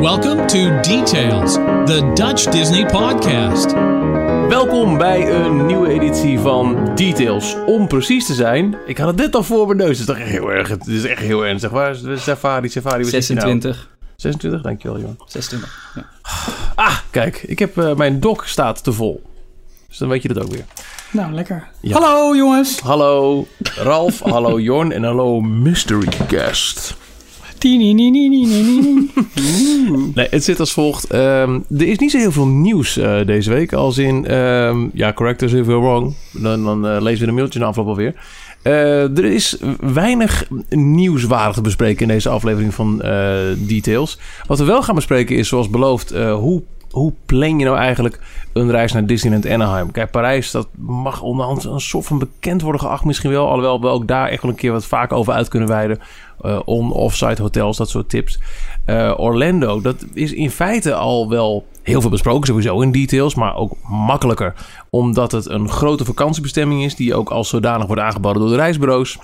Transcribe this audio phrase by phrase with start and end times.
[0.00, 1.52] Welcome to Details,
[1.86, 3.72] the Dutch Disney podcast.
[4.48, 7.56] Welkom bij een nieuwe editie van Details.
[7.66, 9.88] Om precies te zijn, ik had het net al voor mijn neus.
[9.88, 10.68] Het is toch echt heel erg.
[10.68, 11.70] Het is echt heel ernstig.
[11.70, 12.68] Waar is de Safari?
[12.68, 13.46] Safari, waar zit je nou?
[13.46, 13.90] 26.
[14.16, 15.16] 26, dankjewel, Johan.
[15.26, 15.92] 26.
[15.94, 16.06] Ja.
[16.74, 19.22] Ah, kijk, ik heb eh, mijn dock staat te vol.
[19.88, 20.64] Dus dan weet je dat ook weer.
[21.10, 21.68] Nou, lekker.
[21.80, 22.00] Ja.
[22.00, 22.80] Hallo jongens.
[22.80, 26.96] Hallo Ralf, hallo Jorn en hallo mystery guest.
[30.14, 31.04] Nee, het zit als volgt.
[31.04, 33.72] Ehm, er is niet zo heel veel nieuws eh, deze week.
[33.72, 36.14] Als in, ehm, ja, correctors if we're wrong.
[36.32, 38.14] Dan, dan eh, lezen we een mailtje na afloop alweer.
[38.62, 43.02] Eh er is weinig nieuwswaardig te bespreken in deze aflevering van
[43.58, 44.18] Details.
[44.46, 48.20] Wat we wel gaan bespreken is, zoals beloofd, hoe, hoe plan je nou eigenlijk
[48.52, 49.90] een reis naar Disneyland Anaheim?
[49.90, 53.46] Kijk, Parijs, dat mag onderhand een soort van bekend worden geacht misschien wel.
[53.46, 55.98] Alhoewel we ook daar echt wel een keer wat vaak over uit kunnen wijden.
[56.40, 58.38] Eh, on- off-site hotels, dat soort tips.
[58.84, 63.56] Eh, Orlando, dat is in feite al wel heel veel besproken, sowieso in details, maar
[63.56, 64.54] ook makkelijker.
[64.90, 69.18] Omdat het een grote vakantiebestemming is, die ook als zodanig wordt aangeboden door de reisbureaus.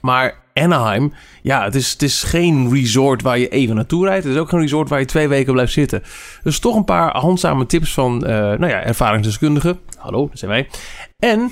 [0.00, 4.24] Maar Anaheim, ja, het is, het is geen resort waar je even naartoe rijdt.
[4.24, 6.02] Het is ook geen resort waar je twee weken blijft zitten.
[6.42, 9.78] Dus toch een paar handzame tips van, eh, nou ja, ervaringsdeskundigen.
[9.98, 10.68] Hallo, dat zijn wij.
[11.18, 11.50] En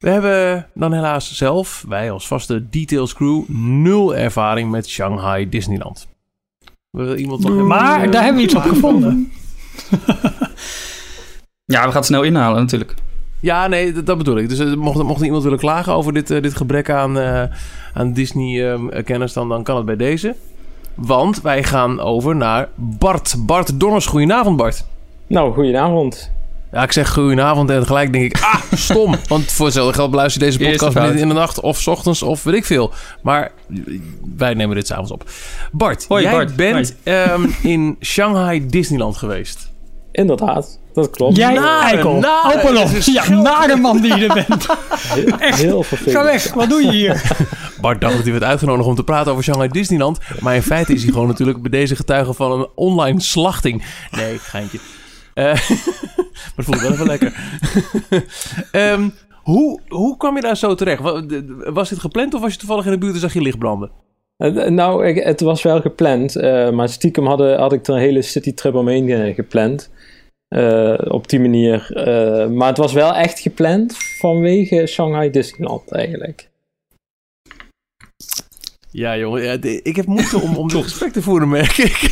[0.00, 6.08] we hebben dan helaas zelf, wij als vaste details crew, nul ervaring met Shanghai Disneyland.
[6.90, 9.32] Wil iemand nog Maar daar hebben we iets op gevonden.
[11.74, 12.94] ja, we gaan het snel inhalen natuurlijk.
[13.40, 14.48] Ja, nee, dat, dat bedoel ik.
[14.48, 17.42] Dus eh, mocht, mocht iemand willen klagen over dit, eh, dit gebrek aan, eh,
[17.94, 20.34] aan Disney-kennis, dan, dan kan het bij deze.
[20.94, 23.34] Want wij gaan over naar Bart.
[23.38, 24.84] Bart Donners, goedenavond Bart.
[25.26, 26.32] Nou, goedenavond.
[26.72, 29.14] Ja, ik zeg goedenavond en tegelijk denk ik, ah, stom.
[29.28, 32.22] Want voor hetzelfde geld beluister je deze podcast midden in de nacht of 's ochtends
[32.22, 32.92] of weet ik veel.
[33.22, 33.52] Maar
[34.36, 35.30] wij nemen dit s'avonds op.
[35.72, 36.56] Bart, Hoi, jij Bart.
[36.56, 39.70] bent ehm, in Shanghai Disneyland geweest.
[40.12, 41.36] Inderdaad, dat klopt.
[41.36, 42.14] Jij Nare, eikel.
[42.18, 42.58] nare.
[42.58, 42.88] Open op.
[43.04, 44.66] Ja, nare man die je er bent.
[45.60, 46.16] Heel vervelend.
[46.16, 46.52] Ga weg.
[46.54, 47.22] Wat doe je hier?
[47.80, 50.18] Bart dacht dat hij werd uitgenodigd om te praten over Shanghai Disneyland.
[50.40, 53.82] Maar in feite is hij gewoon natuurlijk bij deze getuige van een online slachting.
[54.10, 54.78] Nee, geintje.
[55.34, 55.54] Eh,
[56.56, 57.32] maar het voelt wel even lekker.
[58.72, 59.08] Ehm,
[59.42, 61.02] hoe, hoe kwam je daar zo terecht?
[61.72, 63.90] Was dit gepland of was je toevallig in de buurt en zag je licht branden?
[64.36, 68.00] Eh, Nou, ik- het was wel gepland, eh, maar stiekem hadden, had ik er een
[68.00, 69.90] hele citytrip omheen gepland.
[70.48, 71.90] Eh, op die manier.
[72.52, 76.49] Maar het was wel echt gepland vanwege Shanghai Disneyland eigenlijk.
[78.90, 79.42] Ja, jongen.
[79.42, 81.98] Ja, de- ik heb moeite om, om dit gesprek te voeren, merk ik.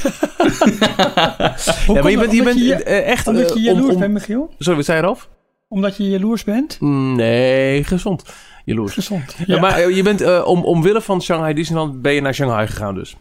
[1.86, 3.26] Ja, maar je bent, je bent Omdat je, eh, echt...
[3.26, 4.50] omdat je eh, jaloers om, om- bent, Michiel?
[4.58, 5.28] Sorry, wat zei je Ralf?
[5.68, 6.80] Omdat je jaloers bent?
[6.80, 8.22] Nee, gezond.
[8.64, 8.92] Jaloers.
[8.94, 9.34] Gezond.
[9.46, 9.54] Ja.
[9.54, 9.60] Ja.
[9.60, 12.94] maar eh, je bent eh, om, omwille van Shanghai Disneyland ben je naar Shanghai gegaan
[12.94, 13.16] dus.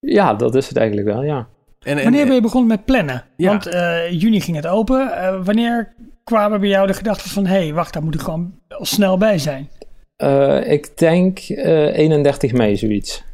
[0.00, 1.46] Ja, dat is het eigenlijk wel, ja.
[1.80, 3.24] En, en, Wanneer ben je begonnen met plannen?
[3.36, 3.48] Ja.
[3.48, 5.16] Want eh, juni ging het open.
[5.16, 5.94] Eh, wanneer
[6.24, 7.46] kwamen bij jou de gedachten van...
[7.46, 9.68] hé, hey, wacht, daar moet ik gewoon snel bij zijn?
[10.16, 13.24] Eh, ik denk eh, 31 mei zoiets.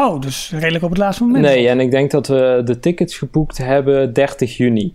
[0.00, 1.44] Oh, dus redelijk op het laatste moment.
[1.44, 4.94] Nee, en ik denk dat we de tickets geboekt hebben 30 juni.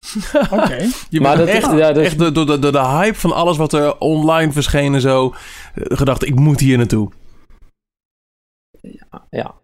[0.50, 0.56] Oké.
[1.10, 4.94] Maar bent dat- echt, ja, echt door, de hype van alles wat er online verscheen
[4.94, 5.34] en zo,
[5.74, 7.10] eh, gedacht, ik moet hier naartoe.
[9.30, 9.54] Ja.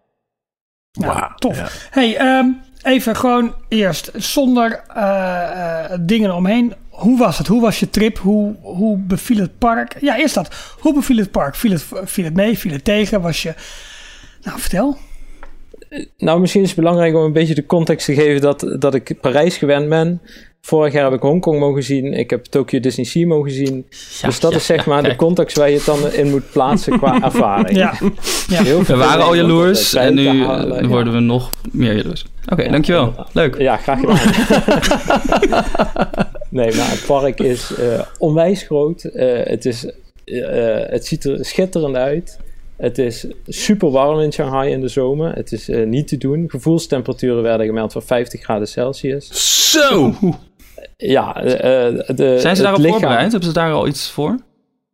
[0.99, 1.35] Nou, Wauw.
[1.35, 1.57] tof.
[1.57, 1.67] Ja.
[1.89, 2.47] Hey, ehm,
[2.83, 6.73] even gewoon eerst, zonder eh, eh, dingen omheen.
[6.99, 7.47] Hoe was het?
[7.47, 8.17] Hoe was je trip?
[8.17, 9.95] Hoe, hoe beviel het park?
[10.01, 10.75] Ja, eerst dat.
[10.79, 11.55] Hoe beviel het park?
[11.55, 12.57] Viel het, viel het mee?
[12.57, 13.21] Viel het tegen?
[13.21, 13.53] Was je...
[14.41, 14.97] Nou, vertel.
[16.17, 19.21] Nou, misschien is het belangrijk om een beetje de context te geven dat, dat ik
[19.21, 20.21] Parijs gewend ben.
[20.61, 22.13] Vorig jaar heb ik Hongkong mogen zien.
[22.13, 23.85] Ik heb Tokyo Disney Sea mogen zien.
[24.21, 27.21] dus dat is zeg maar de context waar je het dan in moet plaatsen qua
[27.23, 27.77] ervaring.
[27.77, 27.93] Ja,
[28.47, 28.63] ja.
[28.63, 30.45] Heel We waren al jaloers en nu
[30.87, 32.25] worden we nog meer jaloers.
[32.51, 33.13] Oké, dankjewel.
[33.31, 33.57] Leuk.
[33.57, 34.17] Ja, graag gedaan.
[36.49, 39.03] nee, maar het park is eh, onwijs groot.
[39.03, 39.85] Eh, het, is,
[40.23, 40.43] eh,
[40.89, 42.39] het ziet er schitterend uit.
[42.77, 45.35] Het is super warm in Shanghai in de zomer.
[45.35, 46.45] Het is niet te doen.
[46.47, 49.29] Gevoelstemperaturen werden gemeld van 50 graden Celsius.
[49.71, 50.13] Zo!
[50.97, 53.31] Ja, eh, eh, de, Zijn ze daarop lichaam- voorbereid?
[53.31, 54.37] Hebben ze daar al iets voor?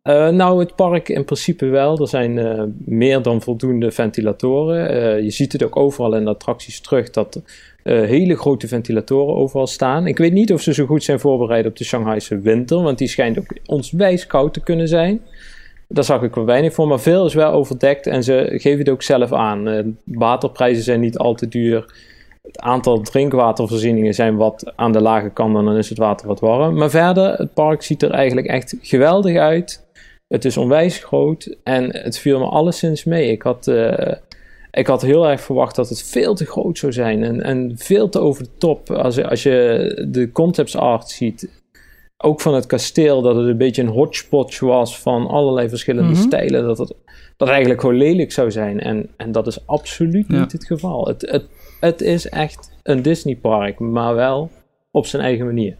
[0.02, 1.98] Eh, nou, het park in principe wel.
[2.00, 5.24] Er zijn meer dan voldoende ventilatoren.
[5.24, 7.42] Je ziet het ook overal in de attracties terug dat
[7.82, 10.06] hele grote ventilatoren overal staan.
[10.06, 13.08] Ik weet niet of ze zo goed zijn voorbereid op de Shanghaise winter, want die
[13.08, 15.20] schijnt ook ons wijs koud te kunnen zijn.
[15.88, 18.88] Daar zag ik wel weinig voor, maar veel is wel overdekt en ze geven het
[18.88, 19.96] ook zelf aan.
[20.04, 21.84] Waterprijzen zijn niet al te duur.
[22.46, 26.40] Het aantal drinkwatervoorzieningen zijn wat aan de lage kant en dan is het water wat
[26.40, 26.74] warm.
[26.76, 29.84] Maar verder, het park ziet er eigenlijk echt geweldig uit.
[30.28, 33.30] Het is onwijs groot en het viel me alleszins mee.
[33.30, 34.12] Ik had eh,
[34.70, 38.08] ik had heel erg verwacht dat het veel te groot zou zijn en, en veel
[38.08, 38.90] te over de top.
[38.90, 41.62] Als, je- als je de concept art ziet,
[42.16, 46.20] ook van het kasteel, dat het een beetje een hotspot was van allerlei verschillende Mhm.
[46.22, 46.64] stijlen.
[46.64, 46.94] Dat het,
[47.36, 48.80] dat eigenlijk gewoon lelijk zou zijn.
[48.80, 50.40] En, en dat is absoluut Ja.
[50.40, 51.06] niet het geval.
[51.06, 51.44] Het, het,
[51.80, 54.50] het is echt een Disneypark, maar wel
[54.90, 55.76] op zijn eigen manier.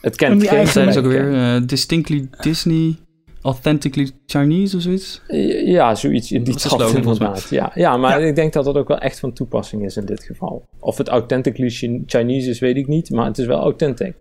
[0.00, 1.32] Het En kent die geen zijn ze ook weer?
[1.34, 2.94] eh, distinctly Disney,
[3.42, 5.22] authentically Chinese of zoiets?
[5.64, 7.48] Ja, zoiets in die Dat is de trant inderdaad.
[7.50, 8.26] Ja, ja maar Ja.
[8.26, 10.68] ik denk dat dat ook wel echt van toepassing is in dit geval.
[10.80, 14.14] Of het authentically Chi- Chinese is, weet ik niet, maar het is wel authentic.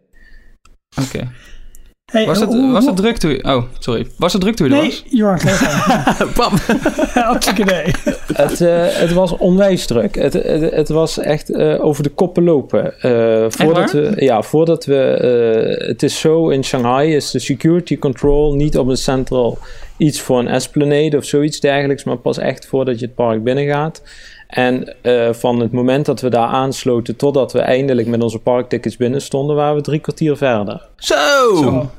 [1.08, 1.32] Oké.
[2.14, 3.44] Hey, Was, het, hoe- was het druk toen je...
[3.44, 4.08] Oh, sorry.
[4.18, 5.42] Was het druk toen je er Nee, was?
[5.42, 6.32] Geef aan.
[6.34, 6.54] Pam.
[7.24, 7.86] Hartstikke idee.
[8.34, 10.16] het, eh, het was onwijs druk.
[10.16, 13.02] Het, het, het was echt eh, over de koppen lopen.
[13.02, 14.96] Eh, voordat we, ja, voordat we.
[14.98, 19.58] eh, het is zo in Shanghai is de security control niet op een central
[19.98, 24.02] iets voor een esplanade of zoiets dergelijks, maar pas echt voordat je het park binnengaat.
[24.48, 28.98] En eh, van het moment dat we daar aansloten totdat we eindelijk met onze parktickets
[28.98, 30.82] binnen stonden, waren we drie kwartier verder.
[30.98, 31.90] Zo!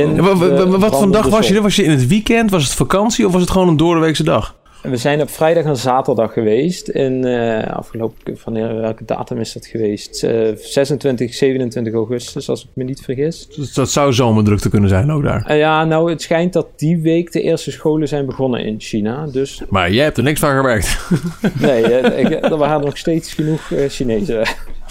[0.00, 1.62] Ja, de wa- wat voor dag was je er?
[1.62, 2.50] Was je in het weekend?
[2.50, 3.26] Was het vakantie?
[3.26, 4.60] Of was het gewoon een doordeweekse dag?
[4.82, 6.88] We zijn op vrijdag en zaterdag geweest.
[6.88, 10.22] In eh, afgelopen, wanneer, welke datum is dat geweest?
[10.24, 13.48] Eh, 26, 27 augustus, als ik me niet vergis.
[13.56, 15.44] Dus dat zou zomerdrukte kunnen zijn ook daar.
[15.46, 19.26] Eh, ja, nou, het schijnt dat die week de eerste scholen zijn begonnen in China.
[19.26, 20.98] Dus Maar jij hebt er niks van gewerkt.
[21.60, 24.46] nee, eh, ik, er waren nog steeds genoeg eh, Chinezen.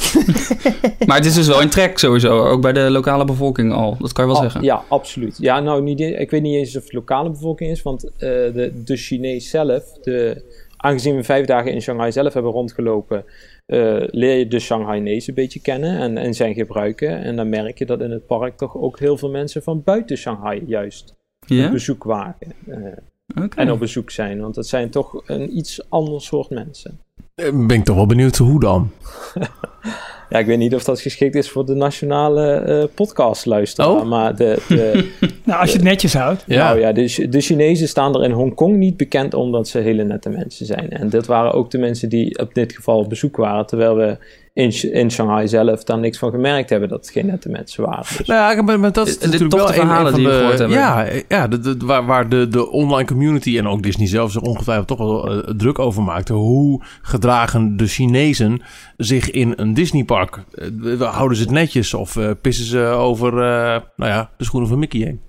[1.07, 2.47] Maar het is dus wel in trek sowieso.
[2.47, 3.97] Ook bij de lokale bevolking al.
[3.99, 4.63] Dat kan je wel zeggen.
[4.63, 5.37] ja, absoluut.
[5.37, 8.81] Ja, nou, niet, ik weet niet eens of het lokale bevolking is, want eh, de,
[8.85, 10.43] de Chinees zelf, de,
[10.77, 13.25] aangezien we vijf dagen in Shanghai zelf hebben rondgelopen,
[13.65, 17.23] eh, leer je de Shanghainese een beetje kennen en, en zijn gebruiken.
[17.23, 20.17] En dan merk je dat in het park toch ook heel veel mensen van buiten
[20.17, 21.71] Shanghai juist op Ja?
[21.71, 22.35] bezoek waren
[22.67, 22.77] eh,
[23.55, 24.39] En op bezoek zijn.
[24.41, 26.99] Want het zijn toch een iets ander soort mensen.
[27.35, 28.89] Eh, Ben ik toch wel benieuwd hoe dan.
[30.29, 34.03] Ja, ik weet niet of dat geschikt is voor de nationale eh podcastluisteraar, Oh?
[34.09, 35.09] maar de, de,
[35.45, 36.43] Nou, als je het netjes houdt.
[36.47, 36.67] Ja.
[36.67, 40.29] Nou ja, de, de Chinezen staan er in Hongkong niet bekend omdat ze hele nette
[40.29, 40.89] mensen zijn.
[40.89, 43.65] En dit waren ook de mensen die op dit geval op bezoek waren.
[43.65, 44.17] Terwijl we
[44.53, 48.17] in, in Shanghai zelf daar niks van gemerkt hebben dat het geen nette mensen waren.
[48.17, 50.13] Dus, Nou ja, maar, maar dat is Dit- dit natuurlijk toch wel de een, van
[50.13, 50.37] die we de...
[50.37, 50.77] gehoord hebben.
[50.77, 54.41] Ja, ja de, de- waar, waar de, de online community en ook Disney zelf zich
[54.41, 56.33] ongetwijfeld toch wel eh, druk over maakte.
[56.33, 58.61] Hoe gedragen de Chinezen
[58.97, 60.43] zich in een Disneypark?
[60.51, 63.33] Eh, houden ze het netjes of eh, pissen ze over
[63.95, 65.21] nou ja, de schoenen van Mickey heen?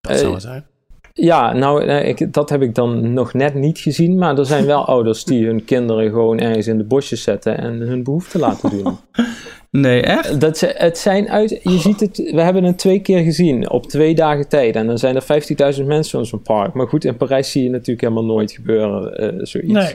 [0.00, 0.66] Dat zou het zijn.
[1.16, 4.18] Ja, nou, eh, ik, dat heb ik dan nog net niet gezien.
[4.18, 7.72] Maar er zijn wel ouders die hun kinderen gewoon ergens in de bosjes zetten en
[7.80, 8.96] hun behoefte laten doen.
[9.70, 10.40] Nee, echt?
[10.40, 13.86] Dat ze, het zijn uit, je ziet het, we hebben het twee keer gezien op
[13.86, 14.76] twee dagen tijd.
[14.76, 16.74] En dan zijn er 50.000 mensen in zo'n park.
[16.74, 19.72] Maar goed, in Parijs zie je natuurlijk helemaal nooit gebeuren, eh, zoiets.
[19.72, 19.94] Nee.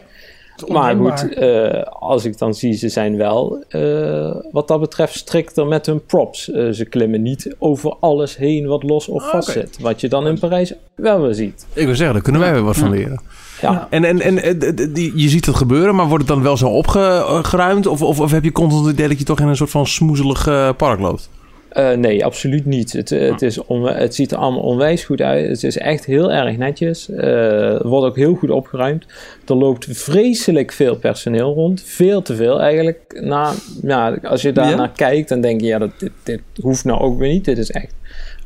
[0.68, 5.66] Maar goed, eh, als ik dan zie, ze zijn wel eh, wat dat betreft strikter
[5.66, 6.52] met hun props.
[6.52, 9.80] Eh, ze klimmen niet over alles heen wat los of Ah, vast zit.
[9.82, 11.66] Wat je dan in Parijs wel weer ziet.
[11.74, 13.22] Ik wil zeggen, daar kunnen wij weer wat van leren.
[13.62, 13.88] Ja.
[13.90, 14.60] En, en, en
[14.94, 17.88] die, je ziet het gebeuren, maar wordt het dan wel zo opgeruimd?
[17.88, 19.88] Of, of, of heb je constant het idee dat je toch in een soort van
[19.88, 20.44] smoezelig
[20.78, 21.30] park loopt?
[21.70, 22.94] Eh, nee, absoluut niet.
[22.94, 25.48] Het, eh, het, is onwe- het ziet er allemaal onwijs goed uit.
[25.50, 27.10] Het is echt heel erg netjes.
[27.10, 29.06] Er wordt ook heel goed opgeruimd.
[29.48, 31.82] Er loopt vreselijk veel personeel rond.
[31.82, 33.20] Veel te veel eigenlijk.
[33.22, 33.52] Na,
[33.82, 34.76] ja, als je daar Ja?
[34.76, 37.46] naar kijkt, dan denk je, ja, dat, dit, dit hoeft nou ook weer niet.
[37.46, 37.94] Dit is echt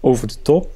[0.01, 0.67] over de top.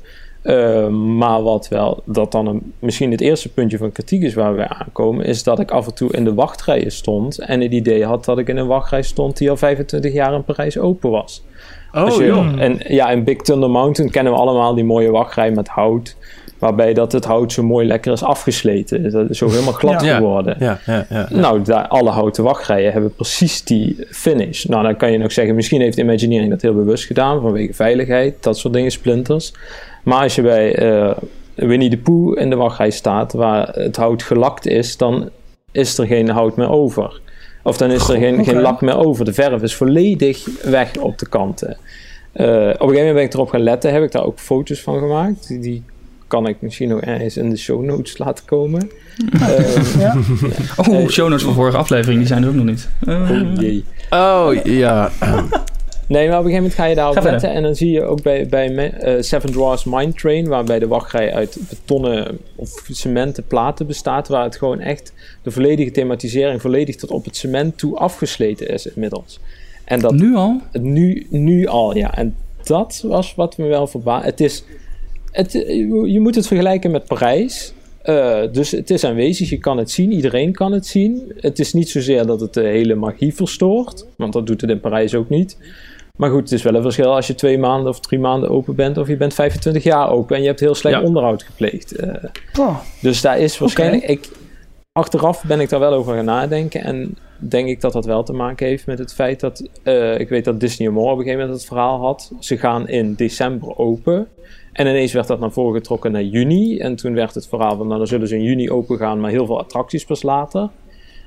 [1.17, 4.67] Maar wat wel, dat dan een, misschien het eerste puntje van kritiek is waar we
[4.67, 8.25] aankomen, is dat ik af en toe in de wachtrijen stond en het idee had
[8.25, 11.43] dat ik in een wachtrij stond die al 25 jaar in Parijs open was.
[11.94, 15.67] Oh, je- En ja, in Big Thunder Mountain kennen we allemaal die mooie wachtrij met
[15.67, 16.15] hout.
[16.60, 19.12] Waarbij dat het hout zo mooi lekker is afgesleten.
[19.12, 20.15] Dat is zo helemaal glad Ja.
[20.15, 20.56] geworden.
[20.60, 21.27] Ja, ja, ja.
[21.29, 24.63] Nou, daar, alle houten wachtrijen hebben precies die finish.
[24.63, 27.41] Nou, dan kan je nog zeggen, misschien heeft Imagineering dat heel bewust gedaan.
[27.41, 29.53] Vanwege veiligheid, dat soort dingen, splinters.
[30.03, 31.12] Maar als je bij eh,
[31.56, 35.29] Winnie de Pooh in de wachtrij staat, waar het hout gelakt is, dan
[35.72, 37.20] is er geen hout meer over.
[37.67, 39.25] Of dan is er geen, geen lak meer over.
[39.25, 41.77] De verf is volledig weg op de kanten.
[42.31, 43.93] Eh, op een gegeven moment ben ik erop gaan letten.
[43.93, 45.47] Heb ik daar ook foto's van gemaakt.
[45.47, 45.83] Die, die
[46.27, 48.89] kan ik misschien nog ergens in de show notes laten komen.
[49.41, 50.15] Ehm, Ja.
[50.89, 52.89] Oh, show notes van vorige aflevering, die zijn er ook nog niet.
[53.05, 53.83] Eh, oh jee.
[54.09, 55.12] Oh, ja.
[56.07, 57.51] Nee, maar op een gegeven moment ga je daarop letten.
[57.51, 61.33] En dan zie je ook bij, bij eh, Seven Dwarfs Mine Train, waarbij de wachtrij
[61.33, 67.09] uit betonnen of cementen platen bestaat, waar het gewoon echt de volledige thematisering volledig tot
[67.09, 69.39] op het cement toe afgesleten is inmiddels.
[69.85, 70.61] En dat nu al?
[70.71, 72.15] nu, nu al, ja.
[72.15, 74.29] En dat was wat me wel verbaasde.
[74.29, 74.63] Het is,
[75.31, 75.51] het,
[76.05, 77.73] je moet het vergelijken met Parijs.
[78.01, 81.33] Eh, dus het is aanwezig, je kan het zien, iedereen kan het zien.
[81.35, 84.79] Het is niet zozeer dat het de hele magie verstoort, want dat doet het in
[84.79, 85.57] Parijs ook niet.
[86.17, 88.75] Maar goed, het is wel een verschil als je twee maanden of drie maanden open
[88.75, 91.03] bent, of je bent 25 jaar open en je hebt heel slecht Ja.
[91.03, 91.91] onderhoud gepleegd.
[91.95, 92.24] Eh,
[92.59, 94.03] Oh, dus daar is waarschijnlijk.
[94.03, 94.29] Ik,
[94.91, 96.83] achteraf ben ik daar wel over gaan nadenken.
[96.83, 99.69] En denk ik dat dat wel te maken heeft met het feit dat.
[99.83, 102.31] eh, ik weet dat Disney More op een gegeven moment het verhaal had.
[102.39, 104.27] Ze gaan in december open.
[104.74, 106.77] En ineens werd dat naar voren getrokken naar juni.
[106.77, 107.86] En toen werd het verhaal van.
[107.88, 110.69] Nou, dan zullen ze in juni open gaan, maar heel veel attracties pas later.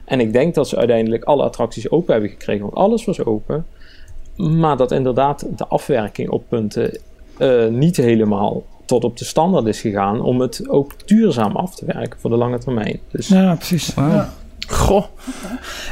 [0.04, 3.66] En ik denk dat ze uiteindelijk alle attracties open hebben gekregen, want alles was open.
[4.40, 6.98] Maar dat inderdaad de afwerking op punten
[7.38, 11.84] eh, niet helemaal tot op de standaard is gegaan om het ook duurzaam af te
[11.84, 13.00] werken voor de lange termijn.
[13.10, 13.94] Dus ja, precies.
[13.94, 14.12] Wauw.
[14.12, 14.28] Ja.
[14.68, 15.04] Goh.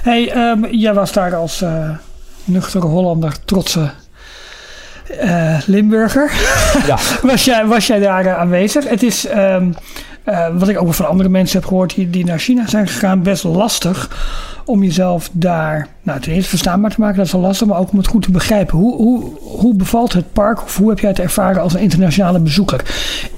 [0.03, 1.91] Hey, ehm, jij was daar als eh,
[2.45, 3.91] nuchtere Hollander, trotse
[5.09, 6.33] eh, Limburger.
[6.87, 6.99] Ja.
[7.31, 8.89] was, jij, was jij daar aanwezig?
[8.89, 9.73] Het is, ehm,
[10.29, 13.23] eh, wat ik ook van andere mensen heb gehoord die, die naar China zijn gegaan,
[13.23, 14.11] best lastig
[14.65, 17.91] om jezelf daar, nou ten eerste verstaanbaar te maken, dat is al lastig, maar ook
[17.91, 18.79] om het goed te begrijpen.
[18.79, 22.39] Hoe, hoe, hoe bevalt het park of hoe heb jij het ervaren als een internationale
[22.41, 22.83] bezoeker?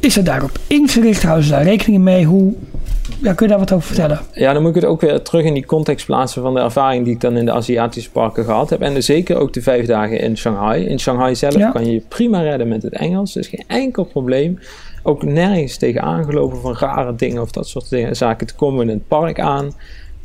[0.01, 1.23] Is het daarop ingericht?
[1.23, 2.25] Houden ze daar rekening mee?
[2.25, 2.53] Hoe,
[3.23, 4.21] ja, kun je daar wat over vertellen?
[4.33, 7.05] Ja, dan moet ik het ook weer terug in die context plaatsen van de ervaring
[7.05, 8.81] die ik dan in de Aziatische parken gehad heb.
[8.81, 10.85] En zeker ook de vijf dagen in Shanghai.
[10.85, 11.71] In Shanghai zelf Ja.
[11.71, 13.33] kan je je prima redden met het Engels.
[13.33, 14.59] Dus geen enkel probleem.
[15.03, 18.95] Ook nergens tegen aangelopen van rare dingen of dat soort dingen, zaken te komen in
[18.95, 19.73] het park aan.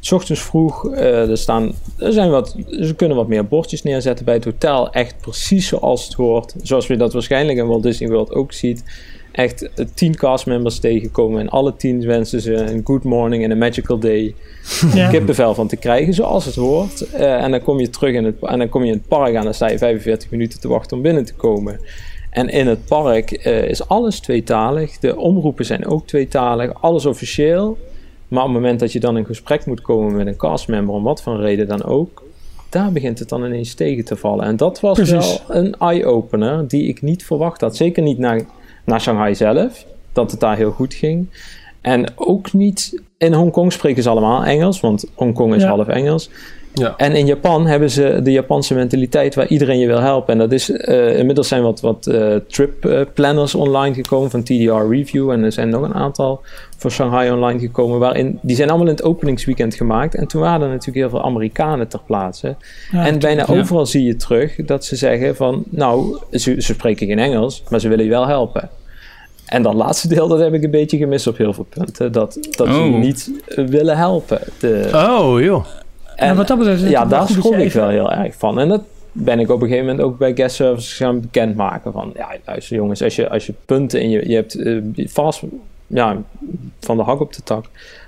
[0.05, 4.25] 's ochtends vroeg, eh, er, staan, er zijn wat, ze kunnen wat meer bordjes neerzetten
[4.25, 4.91] bij het hotel.
[4.91, 6.55] Echt precies zoals het hoort.
[6.62, 8.84] Zoals we dat waarschijnlijk in Walt Disney World ook ziet.
[9.32, 11.39] Echt eh, tien castmembers tegenkomen.
[11.39, 14.36] En alle tien wensen ze een good morning en een magical day
[14.94, 15.10] Ja.
[15.10, 17.10] kippenvel van te krijgen, zoals het hoort.
[17.12, 19.36] Eh, en dan kom je terug in het, en dan kom je in het park
[19.36, 21.79] aan, dan sta je 45 minuten te wachten om binnen te komen.
[22.36, 25.00] En in het park eh, is alles tweetalig.
[25.00, 27.77] De omroepen zijn ook tweetalig, alles officieel.
[28.27, 31.04] Maar op het moment dat je dan in gesprek moet komen met een castmember, om
[31.04, 32.24] wat voor reden dan ook,
[32.70, 34.46] daar begint het dan ineens tegen te vallen.
[34.46, 35.42] En dat was Precies.
[35.48, 37.75] wel een eye-opener die ik niet verwacht had.
[37.75, 38.42] Zeker niet naar,
[38.84, 41.27] naar Shanghai zelf, dat het daar heel goed ging.
[41.82, 43.01] En ook niet.
[43.18, 45.70] In Hongkong spreken ze allemaal Engels, want Hongkong is Ja.
[45.70, 46.30] half Engels.
[46.79, 46.94] Ja.
[46.98, 50.34] En in Japan hebben ze de Japanse mentaliteit waar iedereen je wil helpen.
[50.34, 50.72] En dat is.
[50.72, 55.29] eh, inmiddels zijn wat, wat eh, trip eh, planners online gekomen van TDR Review.
[55.32, 56.41] En er zijn nog een aantal
[56.77, 58.00] voor Shanghai online gekomen.
[58.00, 60.15] Waarin, die zijn allemaal in het openingsweekend gemaakt.
[60.15, 62.55] En toen waren er natuurlijk heel veel Amerikanen ter plaatse.
[62.91, 63.60] Ja, en bijna ja.
[63.60, 65.63] overal zie je terug dat ze zeggen van.
[65.70, 68.70] Nou, ze, ze spreken geen Engels, maar ze willen je wel helpen.
[69.46, 72.12] En dat laatste deel, dat heb ik een beetje gemist op heel veel punten.
[72.12, 72.96] Dat, dat ze Oh.
[73.00, 74.39] niet willen helpen.
[74.60, 75.65] De, Oh, joh.
[76.16, 78.60] En, wat dat betreft ja, daar schrok ik wel heel erg van.
[78.60, 78.82] En dat
[79.12, 81.92] ben ik op een gegeven moment ook bij guest services gaan bekendmaken.
[81.92, 84.30] Van, ja, luister jongens, als je, als je punten in je...
[84.30, 85.44] Je hebt eh, vast...
[85.88, 86.18] Ja,
[86.80, 87.66] van de hak op de tak.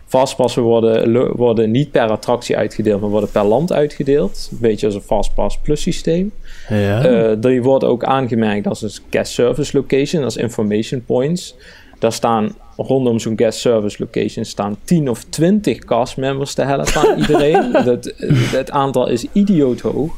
[0.07, 4.47] Fastpassen worden, worden niet per attractie uitgedeeld, maar worden per land uitgedeeld.
[4.51, 6.31] Een beetje als een Fastpass Plus systeem.
[6.69, 7.05] Ja.
[7.05, 11.55] Eh, die worden ook aangemerkt als een guest service location, als information points.
[11.99, 17.19] Daar staan rondom zo'n guest service location staan 10 of 20 castmembers te helpen aan
[17.19, 17.71] iedereen.
[17.85, 18.13] Dat,
[18.51, 20.15] het aantal is idioot hoog.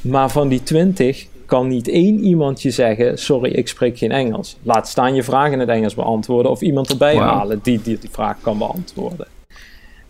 [0.00, 4.56] Maar van die 20 kan niet één iemand je zeggen: Sorry, ik spreek geen Engels.
[4.62, 8.10] Laat staan je vraag in het Engels beantwoorden of iemand erbij halen die, die die
[8.10, 9.26] vraag kan beantwoorden.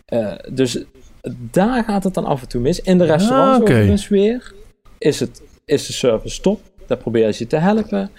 [0.04, 0.78] Eh, dus
[1.50, 2.80] daar gaat het dan af en toe mis.
[2.80, 3.73] In de restaurants oké.
[3.73, 4.52] overigens weer
[4.99, 6.61] is, het, is de service top.
[6.87, 8.11] Daar proberen ze je te helpen.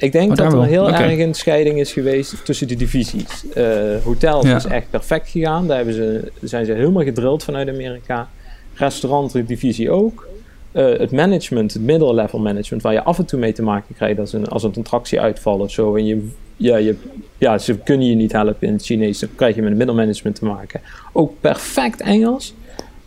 [0.00, 0.62] Ik denk Oh, dat er wel.
[0.62, 3.44] heel erg een scheiding is geweest tussen de divisies.
[3.54, 3.64] Eh
[4.04, 4.56] hotels Ja.
[4.56, 5.66] is echt perfect gegaan.
[5.66, 8.28] Daar hebben ze, zijn ze helemaal gedrild vanuit Amerika.
[8.74, 10.28] Restaurantdivisie ook.
[10.72, 14.18] Eh, het management, het middle-level management, waar je af en toe mee te maken krijgt
[14.18, 15.96] als een, als een attractie uitvalt of zo.
[15.96, 16.94] En je, ja, je,
[17.38, 19.18] ja, ze kunnen je niet helpen in het Chinees.
[19.18, 20.80] Dan krijg je met het middelmanagement te maken.
[21.12, 22.54] Ook perfect Engels.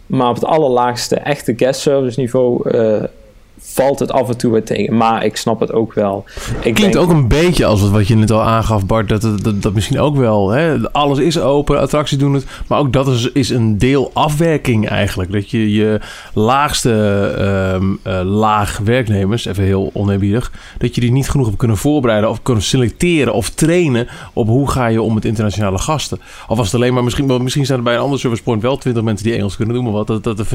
[0.05, 3.03] Maar op het allerlaagste echte guest service niveau eh,
[3.61, 4.97] valt het af en toe weer tegen.
[4.97, 6.23] Maar ik snap het ook wel.
[6.61, 9.09] Ik Klinkt denk- ook een beetje als wat, wat je net al aangaf, Bart.
[9.09, 10.49] Dat, dat, dat misschien ook wel.
[10.49, 12.45] Hè, alles is open, attracties doen het.
[12.67, 15.31] Maar ook dat is, is een deel afwerking eigenlijk.
[15.31, 15.99] Dat je je
[16.33, 16.91] laagste
[17.37, 22.29] ehm, eh, laag werknemers, even heel oneerbiedig, dat je die niet genoeg hebt kunnen voorbereiden
[22.29, 26.19] of kunnen selecteren of trainen op hoe ga je om met internationale gasten.
[26.47, 28.77] Of was het alleen maar misschien, misschien staan er bij een ander service point wel
[28.77, 30.49] 20 mensen die Engels kunnen doen, maar wat dat, dat dat,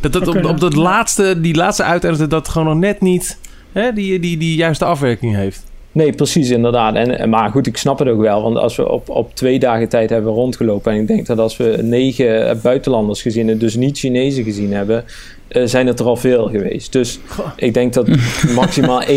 [0.00, 3.38] dat, Dat op, op dat laatste, die laatste uiteindelijk dat gewoon nog net niet
[3.72, 5.66] hè, die, die, die juiste afwerking heeft.
[5.92, 6.94] Nee, precies, inderdaad.
[6.94, 8.42] En, maar goed, ik snap het ook wel.
[8.42, 10.92] Want als we op, op twee dagen tijd hebben rondgelopen...
[10.92, 14.72] en ik denk dat als we negen eh, buitenlanders gezien en dus niet Chinezen gezien
[14.72, 15.04] hebben...
[15.48, 16.92] eh, zijn het er al veel geweest.
[16.92, 17.18] Dus
[17.56, 18.08] ik denk dat
[18.54, 19.08] maximaal 1%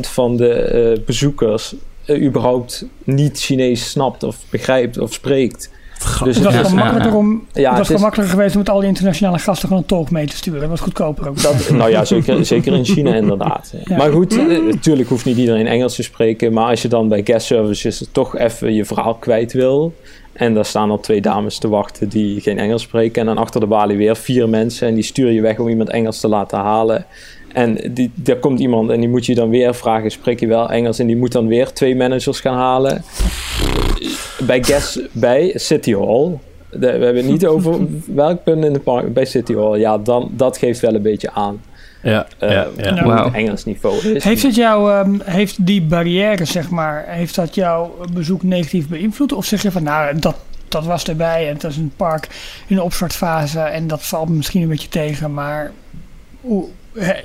[0.00, 1.74] van de eh, bezoekers
[2.10, 5.70] überhaupt niet Chinees snapt of begrijpt of spreekt.
[6.24, 7.16] Dus Het was Ja, wel ja, makkelijker ja.
[7.18, 7.46] om.
[7.52, 9.82] Ja, het was het wel is- makkelijker geweest om met al die internationale gasten gewoon
[9.82, 10.60] een tolk mee te sturen.
[10.60, 11.42] Dat was goedkoper ook.
[11.42, 13.74] Dat, nou ja, zeker, zeker in China inderdaad.
[13.84, 13.96] Ja.
[13.96, 16.52] Maar goed, eh, natuurlijk hoeft niet iedereen Engels te spreken.
[16.52, 19.94] Maar als je dan bij guest services toch even je verhaal kwijt wil.
[20.32, 23.20] En daar staan al twee dames te wachten die geen Engels spreken.
[23.20, 24.88] En dan achter de balie weer vier mensen.
[24.88, 27.06] En die stuur je weg om iemand Engels te laten halen.
[27.54, 30.70] En die, daar komt iemand en die moet je dan weer vragen: spreek je wel
[30.70, 30.98] Engels?
[30.98, 33.02] En die moet dan weer twee managers gaan halen.
[34.46, 36.38] Bij guest, bij City Hall.
[36.70, 37.78] de- we hebben het niet over
[38.14, 39.12] welk punt in de park.
[39.12, 39.78] Bij City Hall.
[39.78, 41.62] Ja, dan, dat geeft wel een beetje aan
[42.02, 43.02] Ja, eh, ja, ja.
[43.02, 43.24] hoe Wauw.
[43.24, 44.24] het Engels niveau is.
[44.24, 49.32] Heeft, het jou, ehm, heeft die barrière, zeg maar, heeft dat jouw bezoek negatief beïnvloed?
[49.32, 50.36] Of zeg je van, nou, dat,
[50.68, 52.28] dat was erbij en het is een park
[52.66, 55.72] in de opstartfase en dat valt me misschien een beetje tegen, maar
[56.40, 56.68] hoe, eh,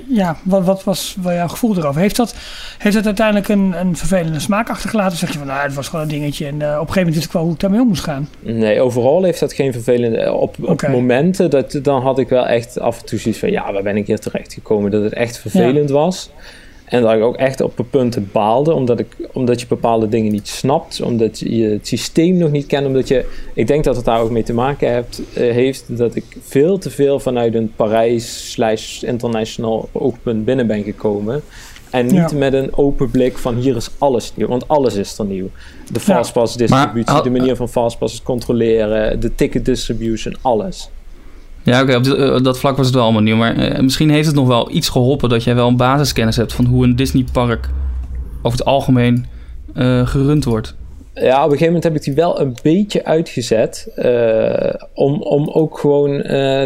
[0.08, 2.02] ja, wat, wat was wel jouw gevoel erover?
[2.02, 2.36] Heeft dat,
[2.78, 5.18] heeft dat uiteindelijk een, een vervelende smaak achtergelaten?
[5.18, 7.16] Zeg je van, nou, het was gewoon een dingetje en eh, op een gegeven moment
[7.16, 8.30] wist ik wel hoe ik daarmee om moest gaan?
[8.40, 10.34] Nee, overal heeft dat geen vervelende...
[10.34, 13.52] Op, op momenten, dat, dan had ik wel echt af en toe zoiets van...
[13.52, 14.92] Ja, waar ben ik hier terecht gekomen?
[14.92, 16.30] Dat het echt vervelend was.
[16.90, 18.74] En dat ik ook echt op punten baalde.
[18.74, 21.02] Omdat, ik, omdat je bepaalde dingen niet snapt.
[21.02, 22.86] Omdat je het systeem nog niet kent.
[22.88, 23.26] Omdat je...
[23.54, 25.84] Ik denk dat het daar ook mee te maken hebt, eh, heeft...
[25.98, 31.42] Dat ik veel te veel vanuit een Parijs slash international oogpunt binnen ben gekomen.
[31.90, 32.38] En niet Ja.
[32.38, 34.48] met een open blik van hier is alles nieuw.
[34.48, 35.50] Want alles is er nieuw.
[35.92, 40.90] De fastpass distributie, Maar- de manier van fastpass controleren, de ticket distribution, alles.
[41.64, 43.36] Ja, oké, op eh, dat vlak was het wel allemaal nieuw.
[43.36, 46.54] Maar eh, misschien heeft het nog wel iets geholpen dat jij wel een basiskennis hebt
[46.54, 47.70] van hoe een Disneypark
[48.42, 49.26] over het algemeen
[49.76, 50.76] eh, gerund wordt.
[51.14, 53.88] Ja, op een gegeven moment heb ik die wel een beetje uitgezet.
[54.94, 56.22] om, om ook gewoon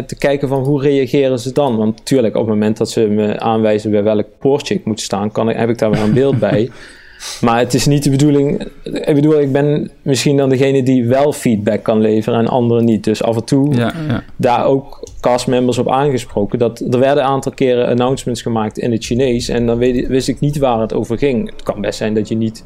[0.06, 1.76] te kijken van hoe reageren ze dan.
[1.76, 5.32] Want natuurlijk, op het moment dat ze me aanwijzen bij welk poortje ik moet staan,
[5.32, 6.70] kan ik, heb ik daar wel een beeld bij.
[7.40, 8.68] Maar het is niet de bedoeling.
[8.82, 13.04] Ik bedoel, ik ben misschien dan degene die wel feedback kan leveren en anderen niet.
[13.04, 14.22] Dus af en toe Ja, ja.
[14.36, 16.58] daar ook castmembers op aangesproken.
[16.58, 19.48] Dat, er werden een aantal keren announcements gemaakt in het Chinees.
[19.48, 21.50] En dan weet, wist ik niet waar het over ging.
[21.50, 22.64] Het kan best zijn dat je niet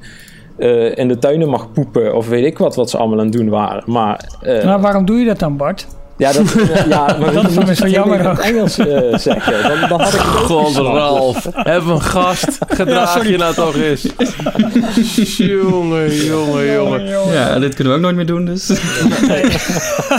[0.59, 2.16] eh, in de tuinen mag poepen.
[2.16, 3.83] Of weet ik wat, wat ze allemaal aan het doen waren.
[3.87, 5.87] Maar eh, Nou, waarom doe je dat dan, Bart?
[6.18, 6.54] Ja, dat,
[6.88, 8.38] ja, maar Dat is zo jammer in het.
[8.38, 9.62] Engels eh, zeggen.
[9.62, 10.76] Dan, dan had ik God.
[10.76, 11.48] Ralf.
[11.52, 12.59] Heb een gast.
[12.68, 14.02] Gedraag je nou toch eens.
[15.37, 17.33] jongen, jongen, jongen.
[17.33, 18.68] ja, dit kunnen we ook nooit meer doen, dus.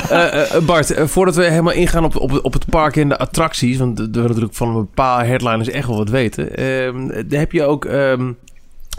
[0.09, 3.77] Eh, eh, Bart, voordat we helemaal ingaan op, op, op het park en de attracties...
[3.77, 6.55] want we willen natuurlijk van een paar headliners echt wel wat weten...
[6.55, 8.31] ehm, heb je ook ehm,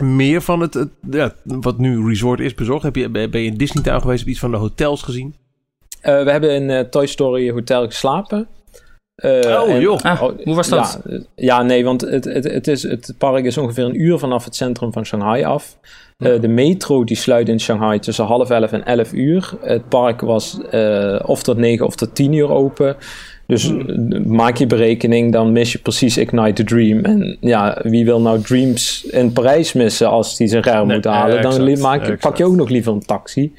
[0.03, 2.83] meer van het, het- ja, wat nu resort is bezorgd?
[2.83, 4.19] Heb je, ben je in Disney Town geweest?
[4.19, 5.35] Heb je iets van de hotels gezien?
[6.01, 8.47] Eh, we hebben in eh, Toy Story Hotel geslapen.
[9.15, 9.31] Eh,
[9.63, 9.99] Oh, en- joh.
[10.03, 11.01] Ah, hoe was dat?
[11.09, 14.45] Ja, ja nee, want het, het, het, is, het park is ongeveer een uur vanaf
[14.45, 15.79] het centrum van Shanghai af.
[16.19, 19.53] Eh, de metro die sluit in Shanghai tussen half elf en elf uur.
[19.61, 22.97] Het park was eh, of tot negen of tot tien uur open.
[23.47, 23.77] Dus eh,
[24.25, 27.05] maak je berekening, dan mis je precies Ignite the Dream.
[27.05, 31.05] En ja, wie wil nou Dreams in Parijs missen als die zijn rij Nee, moet
[31.05, 31.43] halen?
[31.43, 32.21] dan exact, maak exact.
[32.21, 33.53] pak je ook nog liever een taxi.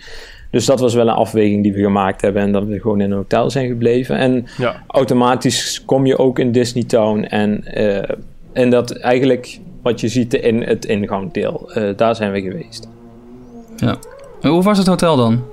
[0.52, 2.42] Dus dat was wel een afweging die we gemaakt hebben.
[2.42, 4.18] En dat we gewoon in een hotel zijn gebleven.
[4.18, 4.84] En Ja.
[4.88, 7.24] automatisch kom je ook in Disney Town.
[7.24, 8.16] En, eh,
[8.54, 11.72] en dat eigenlijk wat je ziet in het ingangdeel.
[11.74, 12.88] eh, daar zijn we geweest.
[13.78, 13.98] Ja.
[14.42, 15.44] En hoe was het hotel dan?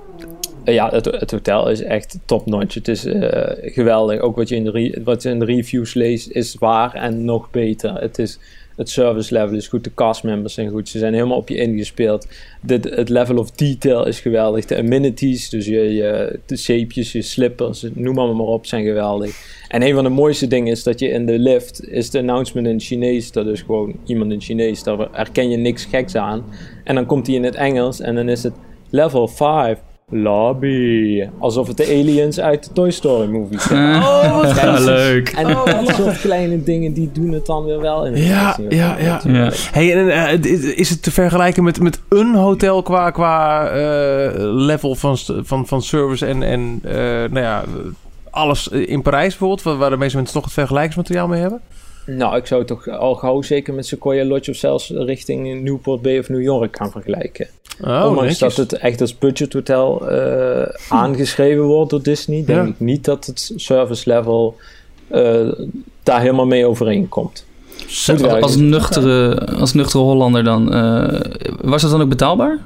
[0.65, 2.75] Eh, ja, het, het hotel is echt top-notch.
[2.75, 4.21] Het is eh, geweldig.
[4.21, 7.25] Ook wat je, in de re- wat je in de reviews leest is waar en
[7.25, 7.95] nog beter.
[8.01, 8.39] Het, is,
[8.79, 9.85] het service level is goed.
[9.85, 10.89] De castmembers zijn goed.
[10.89, 12.29] Ze zijn helemaal op je ingespeeld.
[12.61, 14.65] De- het level of detail is geweldig.
[14.65, 19.37] De amenities, dus je, je, de zeepjes, je slippers, noem maar, maar op, zijn geweldig.
[19.69, 22.67] En een van de mooiste dingen is dat je in de lift, is de announcement
[22.67, 23.33] in Chinees.
[23.33, 24.83] Dat is gewoon iemand in Chinees.
[24.83, 26.45] Daar herken je niks geks aan.
[26.85, 28.55] En dan komt hij in het Engels en dan is het
[28.91, 29.79] level 5.
[30.11, 31.29] Lobby.
[31.39, 34.03] Alsof het de aliens uit de Toy Story movie zijn.
[34.03, 35.29] oh, wat Ja, leuk.
[35.29, 38.07] En dat soort kleine dingen, die doen het dan weer wel.
[38.07, 39.13] In het Ja, ja, Hotel ja.
[39.13, 39.69] natuurlijk.
[39.73, 40.11] Hey, en,
[40.43, 45.67] eh, is het te vergelijken met, met een hotel qua, qua eh, level van, van,
[45.67, 46.95] van service en, en eh,
[47.31, 47.65] nou ja,
[48.31, 51.61] alles in Parijs bijvoorbeeld, waar- waar de meeste mensen toch het vergelijkingsmateriaal mee hebben?
[52.17, 56.03] Nou, ik zou het toch al gauw zeker met Sequoia Lodge of zelfs richting Newport
[56.03, 57.47] Bay of New York gaan vergelijken.
[57.85, 58.39] Oh, Ondanks netjes.
[58.39, 62.69] dat het echt als budgethotel eh aangeschreven wordt door Disney, denk Ja.
[62.71, 64.57] ik niet dat het service level
[65.09, 65.49] eh,
[66.03, 67.45] daar helemaal mee overeenkomt.
[67.87, 70.73] Als, als, nuchtere, als nuchtere Hollander dan...
[70.75, 71.21] eh,
[71.61, 72.59] was het dan ook betaalbaar?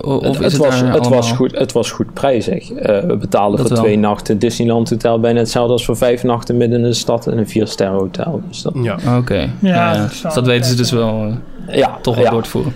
[0.00, 2.72] Of het, is het, het, was, daar het, was goed, het was goed prijzig.
[2.72, 3.84] Eh, we betaalden Dat voor wel.
[3.84, 7.38] twee nachten Disneyland Hotel bijna hetzelfde als voor vijf nachten midden in de stad in
[7.38, 8.42] een vier hotel.
[8.48, 8.98] Dus dat, Ja.
[9.18, 9.34] Oké.
[9.34, 10.00] Ja, Ja, ja.
[10.00, 12.30] dat Dus dat weten ze dus wel eh, ja, toch wel ja.
[12.30, 12.72] door te voeren.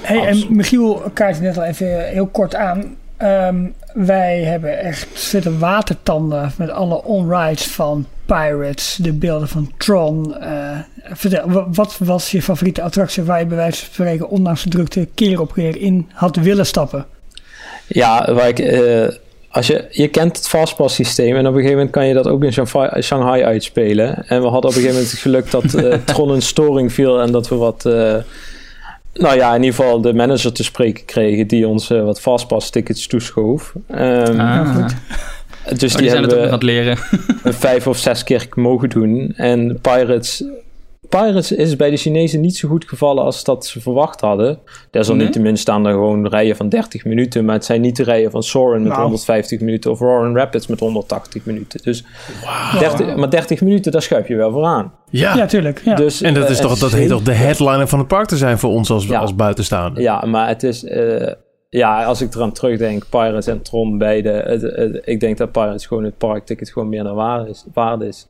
[0.00, 0.46] Hey, en.
[0.50, 2.96] Michiel kaart net al even heel kort aan.
[3.16, 3.56] Ehm,
[3.94, 10.36] wij hebben echt zitten watertanden met alle onrides van Pirates, de beelden van Tron.
[10.40, 14.62] Eh, vertel, wa- wat was je favoriete attractie waar je bij wijze van spreken, ondanks
[14.62, 17.06] de drukte, keer op keer in had willen stappen?
[17.86, 19.08] Ja, waar ik, eh,
[19.50, 22.26] als je, je kent het fastpass systeem en op een gegeven moment kan je dat
[22.26, 22.52] ook in
[23.02, 24.26] Shanghai, uitspelen.
[24.28, 27.20] En we hadden op een gegeven moment het geluk dat eh, Tron een storing viel
[27.20, 28.16] en dat we wat, eh,
[29.14, 33.06] nou ja, in ieder geval de manager te spreken kregen die ons wat fastpass tickets
[33.06, 33.72] toeschoof.
[33.88, 34.86] Ehm, Ah.
[35.68, 36.96] Dus Oh, die, die zijn het ook nog aan hebben het leren.
[37.54, 39.32] vijf of zes keer mogen doen.
[39.36, 40.44] En Pirates,
[41.08, 44.58] Pirates is bij de Chinezen niet zo goed gevallen als dat ze verwacht hadden.
[44.90, 47.44] Desalniettemin staan er gewoon rijen van 30 minuten.
[47.44, 49.02] Maar het zijn niet de rijen van Soren met Nou.
[49.02, 51.80] 150 minuten of Roaring Rapids met 180 minuten.
[51.82, 52.04] Dus
[52.80, 54.92] 30, maar 30 minuten, daar schuif je wel vooraan.
[55.10, 55.36] Ja.
[55.36, 55.80] Ja, tuurlijk.
[55.84, 55.94] Ja.
[55.94, 58.26] Dus, En dat, is eh, toch, het dat heet toch de headliner van het park
[58.26, 59.18] te zijn voor ons als, Ja.
[59.20, 60.02] als buitenstaander?
[60.02, 60.84] Ja, maar het is...
[60.84, 61.32] eh,
[61.76, 64.30] ja, als ik eraan terugdenk, Pirates en Tron beide.
[64.30, 68.00] Het, het- ik denk dat Pirates gewoon het parkticket gewoon meer dan waar is, waard
[68.00, 68.26] is.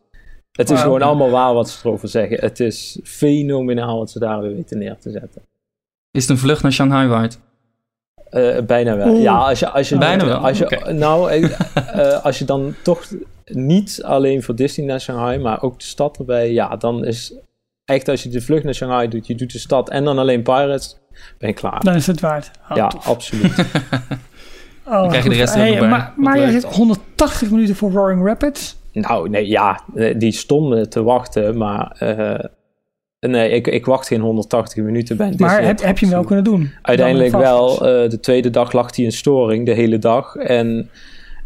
[0.52, 2.40] Het is gewoon allemaal waar wat ze erover zeggen.
[2.40, 5.42] Het is fenomenaal wat ze daar weer weten neer te zetten.
[6.10, 7.38] Is het een vlucht naar Shanghai waard?
[8.30, 9.08] Eh, bijna wel.
[9.08, 9.22] Oeh.
[9.22, 10.92] Ja, als je, als je, Bijna wel, Als je.
[10.92, 11.44] Nou, eh,
[12.14, 13.04] eh, als je dan toch
[13.44, 17.34] niet alleen voor Disney naar Shanghai, maar ook de stad erbij, ja, dan is
[17.84, 20.42] echt als je de vlucht naar Shanghai doet, je doet de stad en dan alleen
[20.42, 20.96] Pirates,
[21.38, 21.80] ben je klaar.
[21.84, 22.50] Dan is het waard.
[22.70, 23.06] Oh, ja, tof.
[23.06, 23.54] absoluut.
[24.88, 25.88] Oh, krijg je de rest er ook nog bij.
[25.88, 28.76] Maar, maar je zit 180 minuten voor Roaring Rapids.
[28.92, 32.44] Nou, nee, ja, eh, die stonden te wachten, maar eh,
[33.20, 36.44] nee, ik, ik wacht geen 180 minuten bij Maar heb, heb je hem wel kunnen
[36.44, 36.70] doen?
[36.82, 37.86] Uiteindelijk Dan wel.
[37.86, 40.36] eh, de tweede dag lag hij in storing, de hele dag.
[40.36, 40.90] En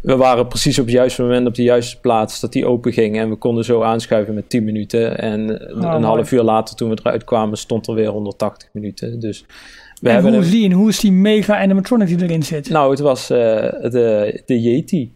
[0.01, 3.17] we waren precies op het juiste moment op de juiste plaats dat die open ging.
[3.17, 5.17] En we konden zo aanschuiven met 10 minuten.
[5.19, 6.03] En een, Oh, een mooi.
[6.03, 9.19] half uur later, toen we eruit kwamen, stond er weer 180 minuten.
[9.19, 9.45] Dus
[10.01, 12.69] we en hebben hoe is die en hoe is die mega animatronic die erin zit?
[12.69, 13.37] Nou, het was eh,
[13.91, 15.11] de, de Yeti.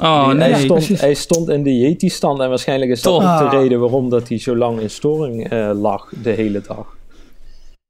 [0.00, 0.50] Oh Die- nee.
[0.50, 3.22] hij, stond, hij stond in de Yeti-stand en waarschijnlijk is dat Toch.
[3.22, 3.50] ook Ah.
[3.50, 6.95] de reden waarom dat hij zo lang in storing eh, lag de hele dag.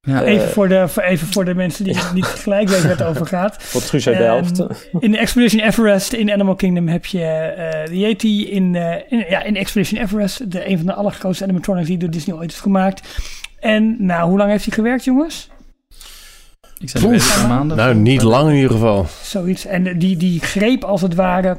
[0.06, 0.22] Ja.
[0.22, 3.26] Eh, Even voor, de, even voor de mensen die niet gelijk weten waar het over
[3.26, 3.56] gaat.
[3.62, 4.88] Voor Truus uit Ehm, Delft.
[5.00, 8.50] In de Expedition Everest in Animal Kingdom heb je eh, de Yeti.
[8.50, 12.10] In, eh, in, ja, in Expedition Everest, de, een van de allergrootste animatronics die door
[12.10, 13.18] Disney ooit is gemaakt.
[13.60, 15.48] En nou, hoe lang heeft hij gewerkt, jongens?
[16.78, 17.76] Ik zei een paar maanden.
[17.76, 19.06] Nou, niet lang in ieder geval.
[19.22, 19.66] Zoiets.
[19.66, 21.56] En die, die greep als het ware.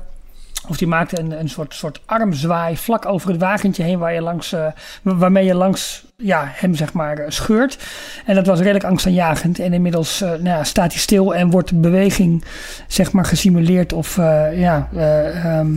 [0.70, 4.22] Of die maakte een, een soort, soort armzwaai vlak over het wagentje heen waar je
[4.22, 4.66] langs, eh,
[5.02, 7.78] wa- waarmee je langs ja, hem zeg maar eh, scheurt.
[8.26, 9.60] En dat was redelijk angstaanjagend.
[9.60, 12.44] En inmiddels eh, nou ja, staat hij stil en wordt de beweging
[12.88, 15.70] zeg maar gesimuleerd of eh, ja, eh, ehm,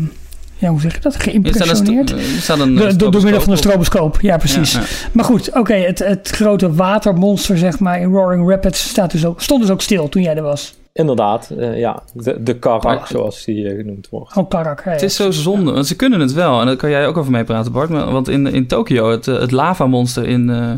[0.57, 1.15] ja, hoe zeg je dat?
[1.15, 2.11] Er een, Geïmpressioneerd.
[2.11, 4.73] er een Door, door, middel van de stroboscoop ja precies.
[4.73, 4.87] Ja, ja.
[5.13, 9.43] Maar goed, oké, het, het grote watermonster zeg maar in Roaring Rapids staat dus ook,
[9.43, 10.79] stond dus ook stil toen jij er was.
[10.93, 12.03] Inderdaad, eh, ja.
[12.15, 14.37] De, de karak, Maar- zoals die eh, genoemd wordt.
[14.37, 14.83] Oh, Karak.
[14.85, 16.61] Het is zo zonde, want ze kunnen het wel.
[16.61, 17.89] En daar kan jij ook over meepraten, Bart.
[17.89, 20.73] Maar, want in, in Tokio, het, eh, het lavamonster in eh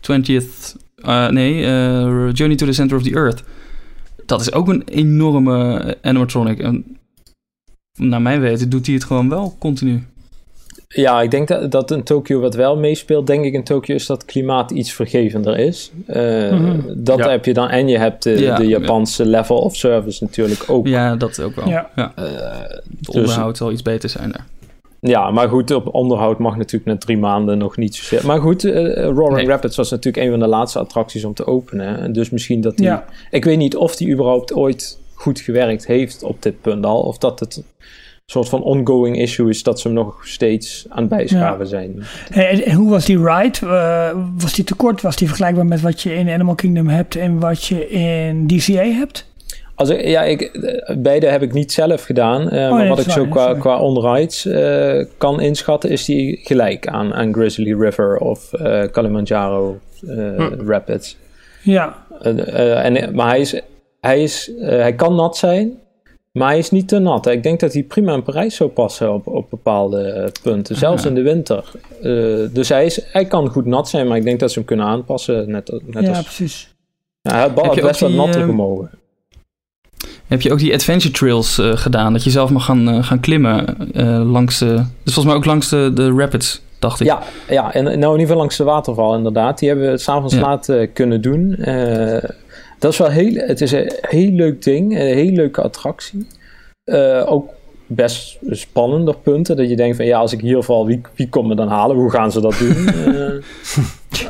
[0.00, 0.76] 20th...
[0.94, 3.42] eh, nee, eh, Journey to the Center of the Earth.
[4.26, 6.58] Dat is ook een enorme animatronic.
[6.58, 6.98] En
[7.98, 10.06] naar mijn weten doet hij het gewoon wel continu.
[10.94, 14.06] Ja, ik denk dat, dat in Tokio wat wel meespeelt, denk ik in Tokio, is
[14.06, 15.92] dat het klimaat iets vergevender is.
[16.06, 16.80] Eh, Mhm.
[16.96, 17.30] Dat Ja.
[17.30, 17.68] heb je dan.
[17.68, 18.56] En je hebt de, Ja.
[18.56, 20.86] de Japanse level of service natuurlijk ook.
[20.86, 21.68] Ja, dat ook wel.
[21.68, 21.90] Ja.
[21.96, 22.12] Ja.
[22.16, 24.46] Eh, Het dus- onderhoud zal iets beter zijn daar.
[25.00, 28.26] ja, maar goed, op onderhoud mag natuurlijk na drie maanden nog niet zozeer.
[28.26, 29.46] Maar goed, eh, Roaring Nee.
[29.46, 31.98] Rapids was natuurlijk een van de laatste attracties om te openen.
[31.98, 32.86] En dus misschien dat die...
[32.86, 33.04] Ja.
[33.30, 37.00] Ik weet niet of die überhaupt ooit goed gewerkt heeft op dit punt al.
[37.00, 37.62] Of dat het
[38.26, 42.02] soort van ongoing issue is dat ze hem nog steeds aan het bijschaven zijn.
[42.30, 43.58] En, en hoe was die ride?
[43.66, 45.02] Eh, was die te kort?
[45.02, 48.82] Was die vergelijkbaar met wat je in Animal Kingdom hebt en wat je in DCA
[48.84, 49.32] hebt?
[49.74, 52.48] Als ik, ja, ik, eh, beide heb ik niet zelf gedaan.
[52.50, 56.40] eh, maar Oh, nee, wat ik zo qua, qua on-rides eh, kan inschatten, is die
[56.42, 60.66] gelijk aan, aan Grizzly River of eh, Kilimanjaro Hm.
[60.66, 61.16] Rapids.
[61.62, 63.60] Ja, en, maar hij, is,
[64.00, 65.72] hij, is, eh, hij kan nat zijn,
[66.38, 67.26] maar hij is niet te nat.
[67.26, 71.08] Ik denk dat hij prima in Parijs zou passen op, op bepaalde punten, zelfs Ah.
[71.08, 71.70] in de winter.
[72.02, 74.66] Eh, dus hij, is, hij kan goed nat zijn, maar ik denk dat ze hem
[74.66, 75.50] kunnen aanpassen.
[75.50, 76.74] Net, net ja als, precies.
[77.22, 78.90] ja, hij je best wat die, natter eh, gemogen.
[80.26, 82.12] Heb je ook die adventure trails eh, gedaan?
[82.12, 84.66] Dat je zelf mag gaan, eh, gaan klimmen eh, langs de...
[84.74, 87.06] Dus volgens mij ook langs de, de rapids, dacht ik.
[87.06, 89.58] Ja, ja, en nou in ieder geval langs de waterval inderdaad.
[89.58, 90.40] Die hebben we s'avonds Ja.
[90.40, 91.56] laat eh, kunnen doen.
[92.84, 96.26] Dat is wel heel, het is een heel leuk ding, een heel leuke attractie.
[96.84, 97.50] Eh, ook
[97.86, 101.28] best spannend op punten, dat je denkt van ja, als ik hier val, wie, wie
[101.28, 101.96] komt me dan halen?
[101.96, 102.76] Hoe gaan ze dat doen?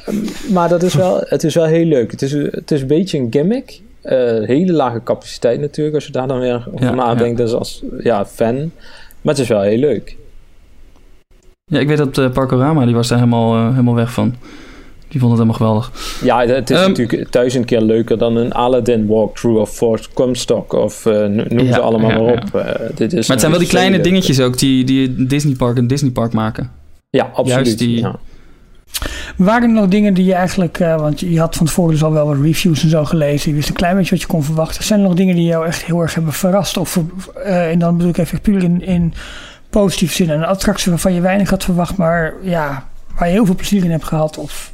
[0.04, 2.10] Eh, maar dat is wel, het is wel heel leuk.
[2.10, 3.80] Het is, het is een beetje een gimmick.
[4.00, 7.36] Eh, hele lage capaciteit natuurlijk, als je daar dan weer over Ja, nadenkt.
[7.36, 8.70] Dus als ja, fan.
[9.20, 10.16] Maar het is wel heel leuk.
[11.64, 14.34] Ja, ik weet dat Parkorama, die was daar helemaal, helemaal weg van.
[15.14, 15.92] Die vond het helemaal geweldig.
[16.22, 20.72] Ja, het is Ehm, natuurlijk duizend keer leuker dan een Aladdin walkthrough of Force Comstock
[20.72, 22.42] of eh, no- noem Ja, ze allemaal ja, maar ja.
[22.46, 22.54] op.
[22.54, 25.76] Eh, dit is Maar het zijn wel die kleine dingetjes ook die, die het Disneypark
[25.76, 26.70] een Disneypark maken.
[27.10, 27.48] Ja, absoluut.
[27.66, 28.16] Juist die- ja.
[29.36, 32.12] Waren er nog dingen die je eigenlijk, eh, want je had van tevoren dus al
[32.12, 34.84] wel wat reviews en zo gelezen, je wist een klein beetje wat je kon verwachten.
[34.84, 36.76] Zijn er nog dingen die jou echt heel erg hebben verrast?
[36.76, 37.00] Of,
[37.44, 39.14] eh, en dan bedoel ik even puur in, in
[39.70, 40.30] positieve zin.
[40.30, 43.90] Een attractie waarvan je weinig had verwacht, maar ja, waar je heel veel plezier in
[43.90, 44.38] hebt gehad?
[44.38, 44.72] Of,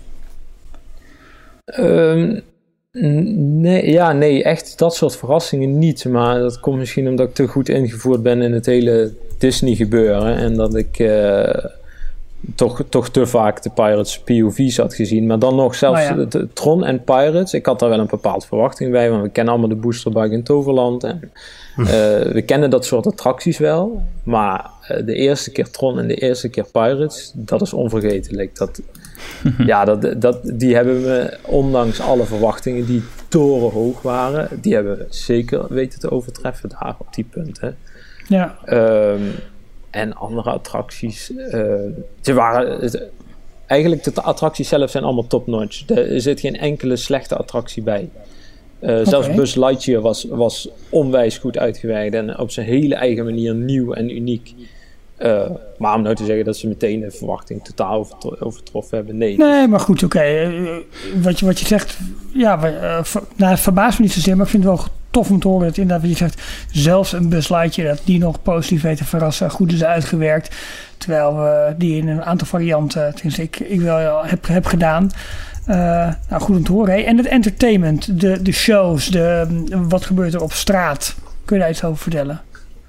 [1.65, 2.41] Ehm,
[3.61, 6.05] nee, ja, nee, echt dat soort verrassingen niet.
[6.05, 10.37] Maar dat komt misschien omdat ik te goed ingevoerd ben in het hele Disney gebeuren.
[10.37, 11.65] En dat ik eh,
[12.55, 15.27] toch, toch te vaak de Pirates POV's had gezien.
[15.27, 16.25] Maar dan nog zelfs Nou ja.
[16.25, 17.55] de, de Tron en Pirates.
[17.55, 19.11] Ik had daar wel een bepaald verwachting bij.
[19.11, 21.05] Want we kennen allemaal de Boosterbuik in Toverland.
[21.05, 21.33] En,
[21.77, 21.85] eh,
[22.33, 24.03] we kennen dat soort attracties wel.
[24.23, 28.57] Maar eh, de eerste keer Tron en de eerste keer Pirates, dat is onvergetelijk.
[28.57, 28.81] Dat,
[29.67, 35.07] ja, dat, dat, die hebben we, ondanks alle verwachtingen die torenhoog waren, die hebben we
[35.09, 37.77] zeker weten te overtreffen daar op die punten.
[38.29, 39.23] ja, Ehm,
[39.91, 41.63] en andere attracties, eh,
[42.21, 43.03] ze waren, het-
[43.67, 45.89] eigenlijk de attracties zelf zijn allemaal top-notch.
[45.89, 48.09] Er zit geen enkele slechte attractie bij.
[48.79, 49.35] Eh, Zelfs.
[49.35, 54.17] Buzz Lightyear was, was onwijs goed uitgewerkt en op zijn hele eigen manier nieuw en
[54.17, 54.55] uniek.
[55.21, 59.17] Eh, maar om nou te zeggen dat ze meteen de verwachting totaal overtro- overtroffen hebben,
[59.17, 59.37] nee.
[59.37, 60.21] Nee, maar goed, oké.
[60.21, 60.49] eh,
[61.23, 61.99] wat, je, wat je zegt,
[62.33, 63.05] ja, eh,
[63.37, 65.67] nou, het verbaast me niet zozeer, maar ik vind het wel tof om te horen
[65.67, 69.51] dat inderdaad wat je zegt, zelfs een buslightje, dat die nog positief weet te verrassen,
[69.51, 70.55] goed is uitgewerkt.
[70.99, 75.11] Terwijl we die in een aantal varianten, tenminste ik, ik wel heb, heb gedaan.
[75.67, 75.77] Eh,
[76.29, 76.95] nou, goed om te horen.
[76.95, 77.01] hè.
[77.01, 79.47] En het entertainment, de, de shows, de,
[79.89, 81.15] wat gebeurt er op straat?
[81.45, 82.41] Kun je daar iets over vertellen?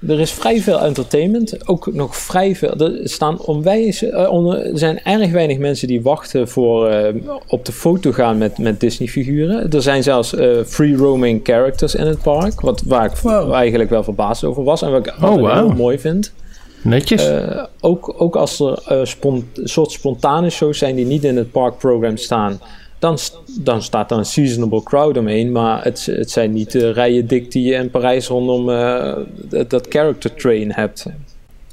[0.08, 2.74] Er is vrij veel entertainment, ook nog vrij veel.
[2.78, 7.14] Er, staan onwijs, eh, er zijn erg weinig mensen die wachten voor eh,
[7.48, 9.72] op de foto gaan met, met Disney-figuren.
[9.72, 13.54] Er zijn zelfs eh, free roaming characters in het park, wat, waar ik Wow.
[13.54, 15.54] eigenlijk wel verbaasd over was en wat ik wauw.
[15.54, 16.34] heel mooi vind.
[16.84, 17.30] Netjes.
[17.80, 19.16] Ook, ook als er
[19.64, 22.60] soort spontane shows zijn die niet in het parkprogram staan,
[23.02, 23.18] dan,
[23.60, 25.52] dan staat er een seasonable crowd omheen.
[25.52, 29.14] Maar het, het zijn niet de rijen dik die je in Parijs rondom eh,
[29.50, 31.06] dat, dat character train hebt.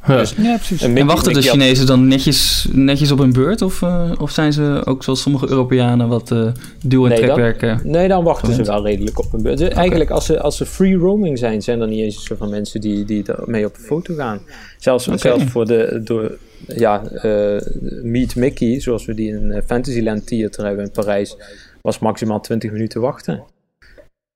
[0.05, 0.19] Huh.
[0.19, 0.83] dus- Ja, precies.
[0.83, 3.63] En En wachten de Chinezen dan netjes, netjes op hun beurt?
[3.63, 6.47] Of, eh, of zijn ze ook zoals sommige Europeanen wat eh
[6.83, 7.81] duw- en Nee, trekwerken?
[7.85, 9.59] Nee, dan wachten ze wel redelijk op hun beurt.
[9.59, 12.81] Dus Eigenlijk, als ze, als ze free roaming zijn, zijn er niet eens zoveel mensen
[12.81, 14.41] die, die mee op de foto gaan.
[14.79, 17.61] Zelfs, zelfs voor de, door, ja, eh,
[18.03, 21.37] Meet Mickey, zoals we die in eh, Fantasyland Theater hebben in Parijs,
[21.83, 23.45] was maximaal 20 minuten wachten.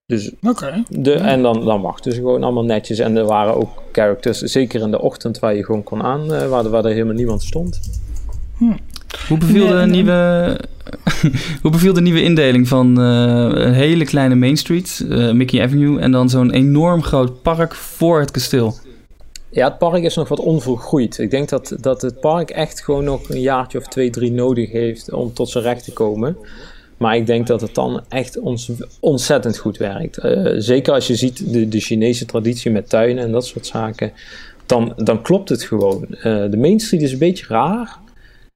[0.07, 0.83] Dus Oké.
[0.89, 2.99] de, en dan, dan wachten ze gewoon allemaal netjes.
[2.99, 6.49] En er waren ook characters, zeker in de ochtend, waar je gewoon kon aan, eh,
[6.49, 7.81] waar, waar er helemaal niemand stond.
[9.29, 10.61] Hoe beviel, Nee, de nieuwe,
[11.63, 16.01] hoe beviel de nieuwe indeling van eh, een hele kleine Main Street, eh, Mickey Avenue,
[16.01, 18.75] en dan zo'n enorm groot park voor het kasteel?
[19.53, 21.19] Ja, het park is nog wat onvolgroeid.
[21.19, 24.71] Ik denk dat, dat het park echt gewoon nog een jaartje of twee, drie nodig
[24.71, 26.37] heeft om tot zijn recht te komen.
[26.97, 30.19] Maar ik denk dat het dan echt ons, ontzettend goed werkt.
[30.19, 34.13] Eh, zeker als je ziet de, de Chinese traditie met tuinen en dat soort zaken.
[34.67, 36.07] Dan, dan klopt het gewoon.
[36.09, 37.99] Eh, de Main Street is een beetje raar.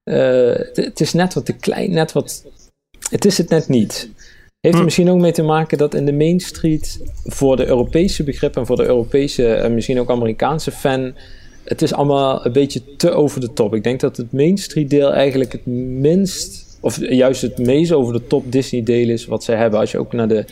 [0.03, 2.45] Eh, het, het is net wat te klein, net wat...
[3.11, 4.11] Het is het net niet.
[4.67, 8.25] Heeft er misschien ook mee te maken dat in de Main Street voor de Europese
[8.25, 11.15] begrip en voor de Europese en misschien ook Amerikaanse fan,
[11.65, 13.75] het is allemaal een beetje te over de top.
[13.75, 18.13] Ik denk dat het Main Street deel eigenlijk het minst, of juist het meest over
[18.13, 19.81] de top Disney deel is wat ze hebben.
[19.81, 20.45] Als je ook naar de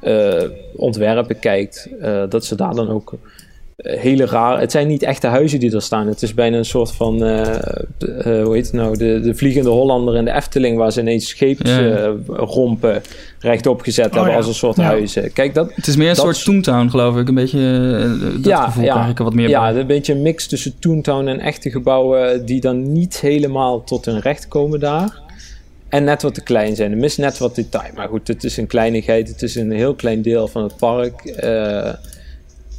[0.00, 3.18] eh, ontwerpen kijkt, eh, dat ze daar dan ook eh,
[3.82, 4.60] hele raar.
[4.60, 6.06] Het zijn niet echte huizen die er staan.
[6.06, 9.68] Het is bijna een soort van, eh, eh, hoe heet het nou, de, de Vliegende
[9.70, 11.54] Hollander in de Efteling, waar ze ineens Ja, ja.
[11.56, 13.02] scheepsrompen
[13.40, 14.36] rechtop gezet hebben ja.
[14.36, 14.82] als een soort Ja.
[14.82, 15.32] huizen.
[15.32, 17.28] Kijk, dat, Het is meer een Dat soort Toontown, geloof ik.
[17.28, 17.58] Een beetje
[18.38, 19.80] eh, dat gevoel krijg ik er wat meer ja, bij.
[19.80, 24.20] een beetje een mix tussen Toontown en echte gebouwen die dan niet helemaal tot hun
[24.20, 25.20] recht komen daar.
[25.88, 26.90] En net wat te klein zijn.
[26.90, 27.90] Er mist net wat detail.
[27.94, 29.28] Maar goed, het is een kleinigheid.
[29.28, 31.22] Het is een heel klein deel van het park.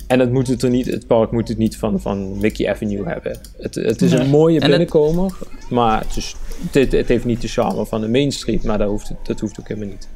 [0.07, 2.69] Eh, en het, moet het, er niet, het park moet het niet van, van Mickey
[2.69, 3.37] Avenue hebben.
[3.59, 4.19] Het, het is Nee.
[4.19, 5.31] een mooie het- binnenkomer.
[5.69, 6.35] Maar het, is,
[6.71, 8.63] het, het heeft niet de charme van de Main Street.
[8.63, 10.07] Maar dat hoeft, dat hoeft ook helemaal niet.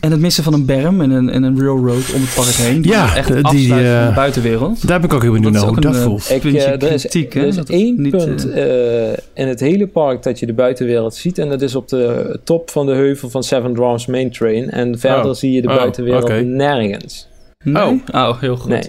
[0.00, 2.82] En het missen van een berm en een, en een railroad om het park heen.
[2.82, 4.86] Die Ja, echt die, van eh, de buitenwereld.
[4.88, 6.30] Daar ben ik ook heel benieuwd Dat naar is hoe ook dat een, voelt.
[6.30, 9.48] Ik, eh, er is, kritiek, hè, er is dat het één niet, punt eh, in
[9.48, 11.38] het hele park dat je de buitenwereld ziet.
[11.38, 14.70] En dat is op de top van de heuvel van Seven Dwarfs Main Train.
[14.70, 15.34] En verder Oh.
[15.34, 17.28] zie je de Oh, buitenwereld nergens.
[17.64, 18.02] Nee?
[18.12, 18.70] Oh, heel goed.
[18.70, 18.82] Nee,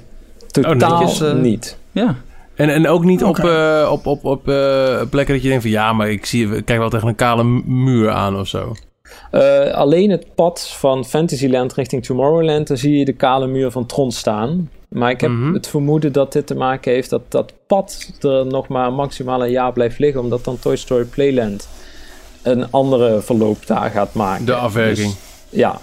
[0.52, 1.78] totaal netjes, eh, niet.
[1.92, 2.16] Ja.
[2.56, 5.72] En, en ook niet op, eh, op, op, op eh, plekken dat je denkt van...
[5.72, 8.76] ja, maar ik, zie, ik kijk wel tegen een kale mu- muur aan of zo.
[9.32, 13.86] Eh, alleen het pad van Fantasyland richting Tomorrowland, daar zie je de kale muur van
[13.86, 14.70] Tron staan.
[14.90, 15.54] Maar ik heb Mhm.
[15.54, 19.52] het vermoeden dat dit te maken heeft dat dat pad er nog maar maximaal een
[19.52, 21.68] jaar blijft liggen, omdat dan Toy Story Playland
[22.42, 24.46] een andere verloop daar gaat maken.
[24.46, 25.08] De afwerking.
[25.08, 25.16] Dus,
[25.60, 25.80] ja,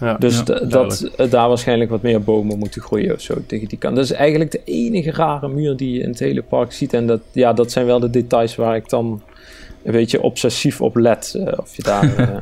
[0.00, 0.14] Ja.
[0.18, 3.78] dus Ja, dat eh, daar waarschijnlijk wat meer bomen moeten groeien of zo tegen die
[3.78, 3.96] kant.
[3.96, 6.92] Dat is eigenlijk de enige rare muur die je in het hele park ziet.
[6.92, 9.22] En dat, ja, dat zijn wel de details waar ik dan
[9.82, 11.34] een beetje obsessief op let.
[11.36, 12.16] eh, of je daar...
[12.18, 12.34] eh,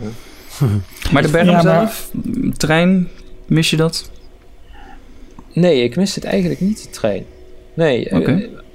[1.13, 2.11] Maar de berm Ja, maar- zelf,
[2.57, 3.09] trein,
[3.47, 4.11] mis je dat?
[5.53, 7.25] Nee, ik mis het eigenlijk niet, de trein.
[7.75, 8.09] Nee,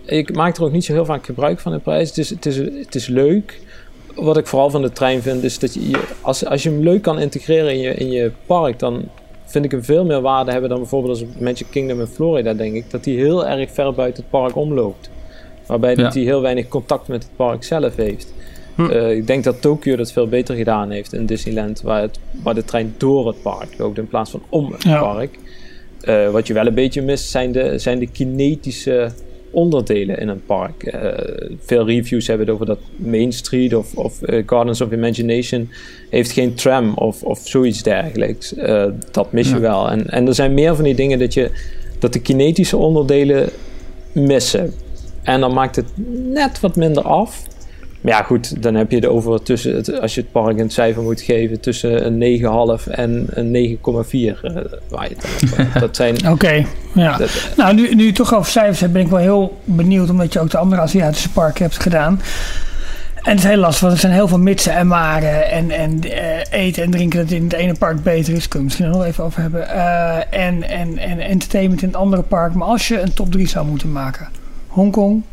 [0.05, 2.07] ik maak er ook niet zo heel vaak gebruik van de prijs.
[2.09, 3.61] Het is, het is, het is leuk.
[4.15, 7.01] Wat ik vooral van de trein vind, is dat je, als, als je hem leuk
[7.01, 9.03] kan integreren in je, in je park, dan
[9.45, 12.75] vind ik hem veel meer waarde hebben dan bijvoorbeeld als Magic Kingdom in Florida, denk
[12.75, 12.91] ik.
[12.91, 15.09] Dat hij heel erg ver buiten het park omloopt.
[15.65, 18.33] Waarbij dat hij heel weinig contact met het park zelf heeft.
[18.75, 18.85] Hm.
[18.89, 22.53] Eh, ik denk dat Tokyo dat veel beter gedaan heeft in Disneyland, waar, het, waar
[22.55, 24.99] de trein door het park loopt in plaats van om het Ja.
[25.01, 25.39] park.
[26.01, 29.11] Eh, wat je wel een beetje mist zijn de, zijn de kinetische
[29.53, 30.83] onderdelen in een park.
[30.83, 31.09] Eh,
[31.59, 35.69] veel reviews hebben het over dat Main Street of, of eh, Gardens of Imagination
[36.09, 38.55] heeft geen tram of, of zoiets dergelijks.
[38.55, 39.61] Eh, dat mis je Ja.
[39.61, 39.89] wel.
[39.89, 41.51] En, en er zijn meer van die dingen dat, je,
[41.99, 43.49] dat de kinetische onderdelen
[44.11, 44.73] missen.
[45.23, 45.85] En dan maakt het
[46.33, 47.43] net wat minder af.
[48.03, 50.69] Maar ja, goed, dan heb je het over tussen, het, als je het park een
[50.69, 52.39] cijfer moet geven, tussen een
[52.81, 54.41] 9,5 en een 9,4.
[54.41, 54.55] eh,
[54.89, 55.79] waar je het dan over hebt.
[55.79, 56.15] Dat zijn.
[56.33, 57.17] Oké, ja.
[57.17, 60.09] dat- Nou, nu, nu je het toch over cijfers hebt, ben ik wel heel benieuwd,
[60.09, 62.21] omdat je ook de andere Aziatische parken hebt gedaan.
[63.15, 65.51] En het is heel lastig, want er zijn heel veel mitsen en maren.
[65.51, 68.47] En, en eh, eten en drinken dat in het ene park beter is.
[68.47, 69.69] Kunnen we misschien nog even over hebben.
[69.69, 72.53] Eh, en, en, en entertainment in het andere park.
[72.53, 74.27] Maar als je een top 3 zou moeten maken:
[74.67, 75.23] Hongkong,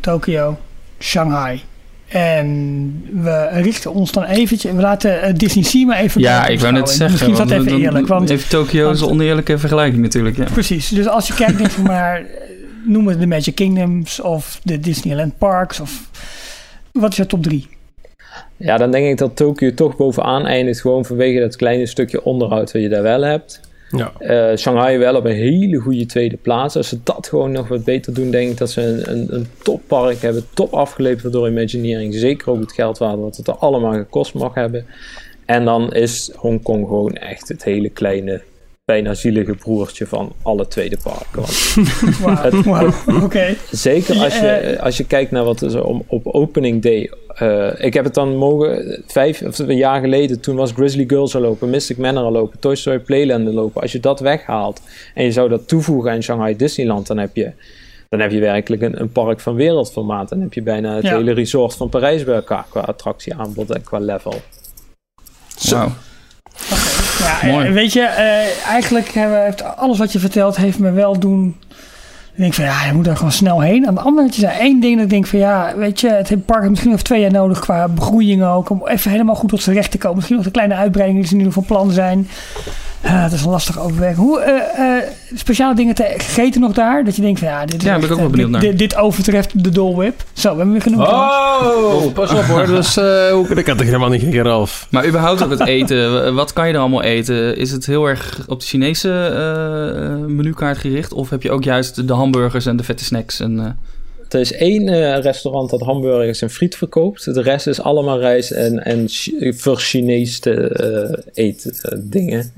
[0.00, 0.58] Tokio,
[0.98, 1.62] Shanghai.
[2.08, 4.72] En we richten ons dan eventjes.
[4.72, 6.20] We laten eh, Disney Sea maar even.
[6.20, 7.10] Ja, ik wou net zeggen.
[7.10, 8.06] Misschien is dat even dan- eerlijk.
[8.06, 10.36] Want Even Tokio is een oneerlijke vergelijking natuurlijk.
[10.36, 10.44] Ja.
[10.44, 10.88] Precies.
[10.88, 12.24] Dus als je kijkt, denk maar, eh,
[12.84, 16.10] noem het de Magic Kingdoms of de Disneyland Parks of
[16.92, 17.66] wat is jouw top 3?
[18.56, 20.80] Ja, dan denk ik dat Tokio toch bovenaan eindigt.
[20.80, 23.60] Gewoon vanwege dat kleine stukje onderhoud wat je daar wel hebt.
[23.90, 24.12] Ja.
[24.18, 26.76] Eh, Shanghai wel op een hele goede tweede plaats.
[26.76, 29.46] Als ze dat gewoon nog wat beter doen, denk ik dat ze een, een, een
[29.62, 30.46] toppark hebben.
[30.54, 32.14] Top afgeleverd door Imagineering.
[32.14, 34.86] Zeker ook het geld waard wat het er allemaal gekost mag hebben.
[35.44, 38.42] En dan is Hongkong gewoon echt het hele kleine,
[38.84, 41.42] bijna zielige broertje van alle tweede parken.
[42.70, 43.54] Wauw, oké.
[43.70, 47.10] Zeker als je, Eh, als je kijkt naar wat er op opening day.
[47.38, 50.40] Eh, ik heb het dan mogen vijf of een jaar geleden.
[50.40, 53.82] Toen was Grizzly Girls al lopen, Mystic Manor al lopen, Toy Story Playland al lopen.
[53.82, 54.80] Als je dat weghaalt
[55.14, 57.52] en je zou dat toevoegen aan Shanghai Disneyland, dan heb je,
[58.08, 60.28] dan heb je werkelijk een, een park van wereldformaat.
[60.28, 61.16] Dan heb je bijna het Ja.
[61.16, 64.34] hele resort van Parijs bij elkaar qua attractieaanbod en qua level.
[65.70, 65.88] Wauw.
[67.18, 67.66] Ja, Mooi.
[67.66, 71.56] eh, weet je, eh, eigenlijk hebben, heeft alles wat je vertelt heeft me wel doen.
[72.36, 73.86] Ik denk van ja, je moet daar gewoon snel heen.
[73.86, 76.08] Aan de andere kant is er één ding dat ik denk van ja, weet je,
[76.08, 78.70] het park heeft misschien nog twee jaar nodig qua begroeiing ook.
[78.70, 80.16] Om even helemaal goed tot zijn recht te komen.
[80.16, 82.28] Misschien nog de kleine uitbreidingen die ze nu van plan zijn.
[83.00, 84.16] Eh, dat is een lastig overweg.
[84.16, 85.02] Hoe eh, eh,
[85.34, 87.04] speciale dingen te gegeten nog daar?
[87.04, 88.70] Dat je denkt van ja, dit, is Ja, ben ik ook wel benieuwd dit, naar.
[88.70, 90.24] dit, dit overtreft de Dole Whip.
[90.32, 91.08] Zo, we hebben weer genoemd.
[91.08, 92.66] Oh, pas op hoor.
[92.66, 94.86] Dus, eh, hoe, dat kan helemaal niet, Geralf?
[94.90, 96.34] Maar überhaupt ook het eten.
[96.34, 97.56] Wat kan je er allemaal eten?
[97.56, 101.12] Is het heel erg op de Chinese eh, menukaart gericht?
[101.12, 103.40] Of heb je ook juist de hamburgers en de vette snacks?
[103.40, 103.70] En, eh,
[104.28, 107.34] Er is één eh, restaurant dat hamburgers en friet verkoopt.
[107.34, 109.06] De rest is allemaal rijst en, en
[109.54, 112.52] voor Chinese eh eetdingen.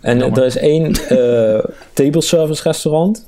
[0.00, 0.38] en jammer.
[0.38, 3.26] er is één eh, table service restaurant.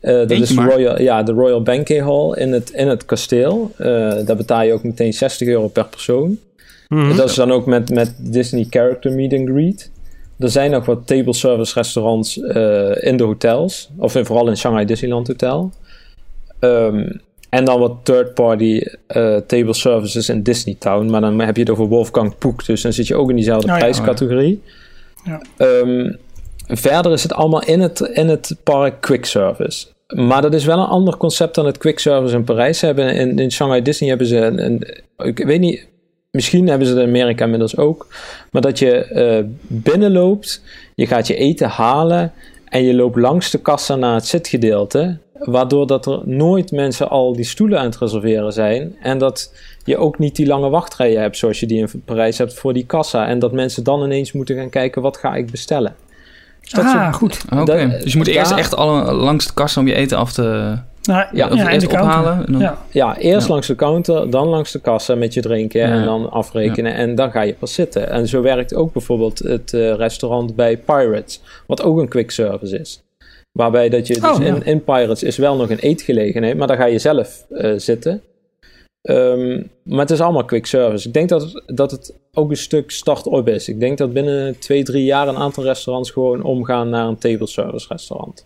[0.00, 0.62] Eh, dat is de.
[0.62, 3.70] Royal, ja, de Royal Banquet Hall in het, in het kasteel.
[3.76, 3.86] Eh,
[4.24, 6.38] daar betaal je ook meteen 60 euro per persoon.
[6.88, 7.16] Mhm.
[7.16, 9.90] Dat is dan ook met, met Disney Character Meet and Greet.
[10.38, 13.90] Er zijn nog wat table service restaurants eh, in de hotels.
[13.96, 15.70] Of in, vooral in Shanghai Disneyland Hotel.
[16.58, 17.10] Ehm,
[17.48, 21.10] en dan wat third-party eh, table services in Disney Town.
[21.10, 22.66] Maar dan heb je het over Wolfgang Puck.
[22.66, 24.62] Dus dan zit je ook in diezelfde Oh prijscategorie.
[25.24, 25.40] Ja.
[25.56, 26.12] Ehm,
[26.66, 29.86] verder is het allemaal in het, in het park quick service.
[30.14, 32.78] Maar dat is wel een ander concept dan het quick service in Parijs.
[32.78, 35.86] Ze hebben in, in Shanghai Disney hebben ze een, een- ik weet niet
[36.30, 38.06] misschien hebben ze het in Amerika inmiddels ook.
[38.50, 40.62] Maar dat je eh, binnenloopt,
[40.94, 42.32] je gaat je eten halen
[42.64, 45.18] en je loopt langs de kassa naar het zitgedeelte.
[45.38, 48.96] Waardoor dat er nooit mensen al die stoelen aan het reserveren zijn.
[49.00, 49.54] En dat
[49.84, 52.86] je ook niet die lange wachtrijen hebt zoals je die in Parijs hebt voor die
[52.86, 53.26] kassa.
[53.26, 55.96] En dat mensen dan ineens moeten gaan kijken, wat ga ik bestellen?
[56.68, 57.44] Dus dat ah, soort- goed.
[57.60, 60.76] Oké, dus je moet eerst echt alle, langs de kassa om je eten af te
[61.02, 62.46] Nou, Ja, eerst ophalen.
[62.46, 62.78] En dan, Ja.
[62.90, 63.52] Ja, eerst Ja.
[63.52, 65.86] langs de counter, dan langs de kassa met je drinken Ja.
[65.86, 68.10] en dan afrekenen en dan ga je pas zitten.
[68.10, 72.78] En zo werkt ook bijvoorbeeld het eh, restaurant bij Pirates, wat ook een quick service
[72.78, 73.02] is.
[73.52, 74.46] Waarbij dat je dus Oh, ja.
[74.46, 78.22] in, in Pirates is wel nog een eetgelegenheid, maar daar ga je zelf eh, zitten.
[79.08, 81.06] Ehm, maar het is allemaal quick service.
[81.08, 83.68] Ik denk dat, het- dat het ook een stuk start-up is.
[83.68, 87.46] Ik denk dat binnen twee, drie jaar een aantal restaurants gewoon omgaan naar een table
[87.46, 88.44] service restaurant.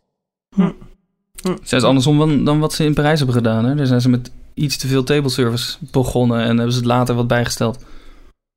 [1.63, 3.65] Zijn ze andersom dan, dan wat ze in Parijs hebben gedaan.
[3.65, 3.75] Hè?
[3.75, 7.15] Daar zijn ze met iets te veel table service begonnen en hebben ze het later
[7.15, 7.79] wat bijgesteld.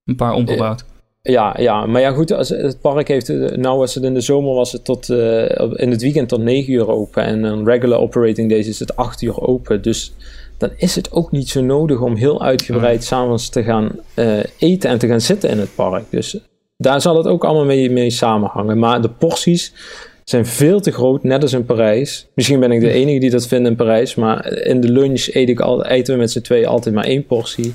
[0.04, 0.86] Een paar omgebouwd.
[1.22, 4.22] Ja, ja, maar ja goed, als, het park heeft, eh, nou was het in de
[4.22, 8.00] zomer was het tot, eh, in het weekend tot 9 uur open en een regular
[8.00, 9.82] operating days is het 8 uur open.
[9.82, 10.14] Dus
[10.58, 14.90] dan is het ook niet zo nodig om heel uitgebreid s'avonds te gaan eh, eten
[14.90, 16.04] en te gaan zitten in het park.
[16.10, 16.40] Dus
[16.78, 18.80] daar zal het ook allemaal mee, mee samenhangen.
[18.80, 19.74] Maar de porties
[20.24, 22.28] zijn veel te groot, net als in Parijs.
[22.34, 25.50] Misschien ben ik de enige die dat vindt in Parijs, maar in de lunch eet
[25.50, 27.74] ik al, eten we met z'n tweeën altijd maar één portie.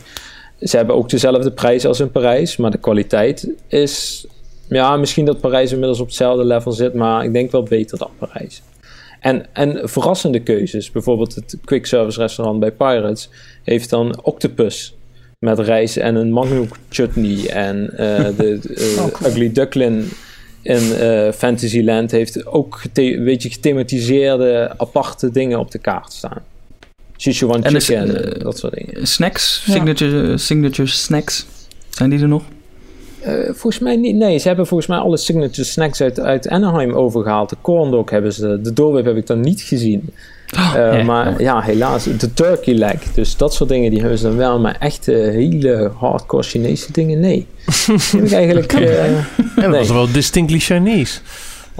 [0.60, 4.26] Ze hebben ook dezelfde prijs als in Parijs, maar de kwaliteit is...
[4.68, 8.10] Ja, misschien dat Parijs inmiddels op hetzelfde level zit, maar ik denk wel beter dan
[8.18, 8.62] Parijs.
[9.20, 10.90] En, en verrassende keuzes.
[10.90, 13.30] Bijvoorbeeld het quick service restaurant bij Pirates
[13.62, 14.94] heeft dan octopus
[15.38, 17.48] met rijst en een mangoe chutney.
[17.48, 19.30] En eh, de, eh, Oh, cool.
[19.30, 20.04] Ugly Duckling
[20.62, 26.42] in eh, Fantasyland heeft ook een beetje gethematiseerde aparte dingen op de kaart staan.
[27.16, 29.06] Sichuan En chicken, eh, dat soort dingen.
[29.06, 29.72] Snacks, Ja.
[29.72, 31.46] signature, signature snacks.
[31.88, 32.42] Zijn die er nog?
[33.22, 34.16] Eh, volgens mij niet.
[34.16, 37.48] Nee, ze hebben volgens mij alle signature snacks uit, uit Anaheim overgehaald.
[37.50, 38.60] De corn dog hebben ze.
[38.62, 40.10] De doorwip heb ik dan niet gezien.
[40.56, 42.04] Oh, Eh, maar ja, helaas.
[42.04, 43.02] De turkey leg.
[43.14, 44.60] Dus dat soort dingen die hebben ze dan wel.
[44.60, 47.46] Maar echt eh, hele hardcore Chinese dingen, nee.
[48.12, 48.78] Heb ik eigenlijk...
[48.78, 49.06] Ja,
[49.56, 49.78] dat Nee.
[49.78, 51.20] was wel distinctly Chinese.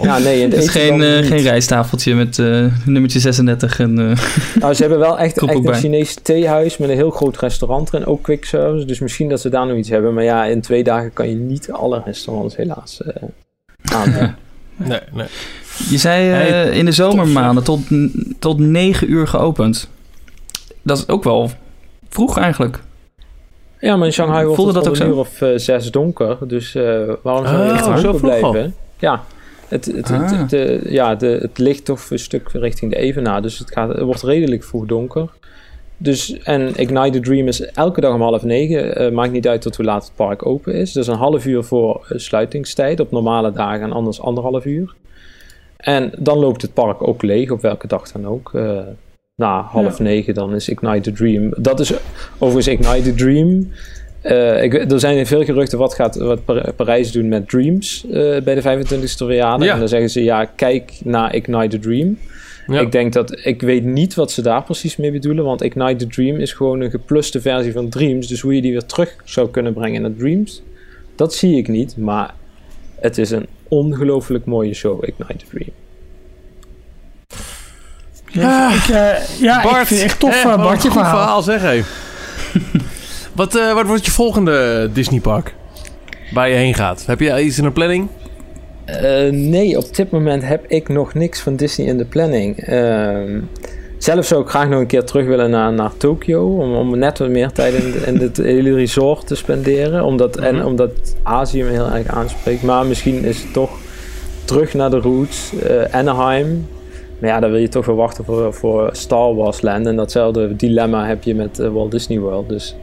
[0.03, 0.41] Ja, nee.
[0.41, 1.27] In Het is geen, eh, niet.
[1.27, 3.99] geen rijstafeltje met eh, nummertje 36 en...
[4.11, 4.17] eh,
[4.61, 5.75] Nou, ze hebben wel echt, echt een bij.
[5.79, 8.07] Chinees theehuis met een heel groot restaurant erin.
[8.07, 8.87] Ook quick service.
[8.87, 10.15] Dus misschien dat ze daar nog iets hebben.
[10.15, 13.23] Maar ja, in twee dagen kan je niet alle restaurants helaas eh
[13.95, 14.37] aanbieden.
[14.77, 15.27] Nee, nee.
[15.91, 17.81] Je zei eh, Hey, in de zomermaanden tot,
[18.39, 19.89] tot 9 uur geopend.
[20.83, 21.51] Dat is ook wel
[22.09, 22.81] vroeg eigenlijk.
[23.81, 25.07] Ja, maar in Shanghai wordt het dat ook een zo?
[25.09, 26.37] uur of eh, zes donker.
[26.49, 26.83] Dus eh,
[27.23, 28.19] waarom zou je Oh, echt zo al.
[28.19, 28.75] blijven?
[28.99, 29.23] Ja,
[29.71, 30.31] het, het, Ah.
[30.41, 33.43] het, eh, ja de, het ligt toch een stuk richting de Evenaar.
[33.43, 35.29] Dus het, gaat, het wordt redelijk vroeg donker.
[36.03, 38.97] Dus, en Ignite the Dream is elke dag om half negen.
[38.97, 40.93] Eh, maakt niet uit tot hoe laat het park open is.
[40.93, 44.95] Dus een half uur voor eh, sluitingstijd op normale dagen en anders anderhalf uur.
[45.77, 48.51] En dan loopt het park ook leeg, op welke dag dan ook.
[48.55, 48.79] Eh,
[49.35, 51.53] na half negen dan is Ignite the Dream.
[51.57, 51.93] Dat is
[52.39, 53.71] overigens Ignite the Dream.
[54.21, 58.41] Eh, ik, er zijn veel geruchten wat gaat wat Par- Parijs doen met Dreams eh,
[58.41, 59.67] bij de 25e verjaardag.
[59.67, 59.73] Ja.
[59.73, 62.19] En dan zeggen ze ja, kijk naar Ignite the Dream.
[62.67, 62.81] Ja.
[62.81, 66.07] Ik denk dat ik weet niet wat ze daar precies mee bedoelen, want Ignite the
[66.07, 68.27] Dream is gewoon een gepluste versie van Dreams.
[68.27, 70.63] Dus hoe je die weer terug zou kunnen brengen naar Dreams,
[71.17, 71.97] dat zie ik niet.
[71.97, 72.35] Maar
[73.01, 75.71] het is een ongelooflijk mooie show, Ignite the Dream.
[78.33, 81.43] Ja, ik, eh, ja, ik vind het echt tof, eh, Bart, je goed verhaal.
[81.43, 81.83] zeg hé.
[83.41, 85.55] wat, eh, wat wordt je volgende Disneypark?
[86.33, 87.07] Waar je heen gaat?
[87.07, 88.09] Heb je iets in de planning?
[88.85, 92.59] Eh, nee, op dit moment heb ik nog niks van Disney in de planning.
[92.59, 93.41] Ehm,
[93.99, 96.57] zelf zou ik graag nog een keer terug willen naar, naar Tokio.
[96.57, 100.05] Om, om net wat meer tijd in, in het hele resort te spenderen.
[100.05, 100.67] Omdat, En Mhm.
[100.67, 100.91] omdat
[101.23, 102.63] Azië me heel erg aanspreekt.
[102.63, 103.71] Maar misschien is het toch
[104.45, 105.53] terug naar de roots.
[105.63, 106.67] eh, Anaheim.
[107.21, 109.87] Maar ja, dan wil je toch wel wachten voor, voor Star Wars Land.
[109.87, 112.49] En datzelfde dilemma heb je met eh, Walt Disney World.
[112.49, 112.77] Dus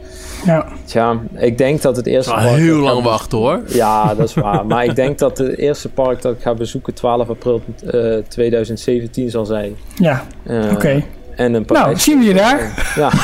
[0.45, 0.65] Ja.
[0.85, 2.35] tja, ik denk dat het eerste...
[2.35, 3.61] Wel park heel lang wachten hoor.
[3.67, 4.65] ja, dat is waar.
[4.71, 7.61] Maar ik denk dat het eerste park dat ik ga bezoeken 12 april
[7.91, 9.75] eh, 2017 zal zijn.
[9.95, 11.03] Ja, Eh, oké.
[11.35, 12.03] En een Nou, Parijs.
[12.03, 12.91] zien we je daar.
[12.95, 13.09] Ja,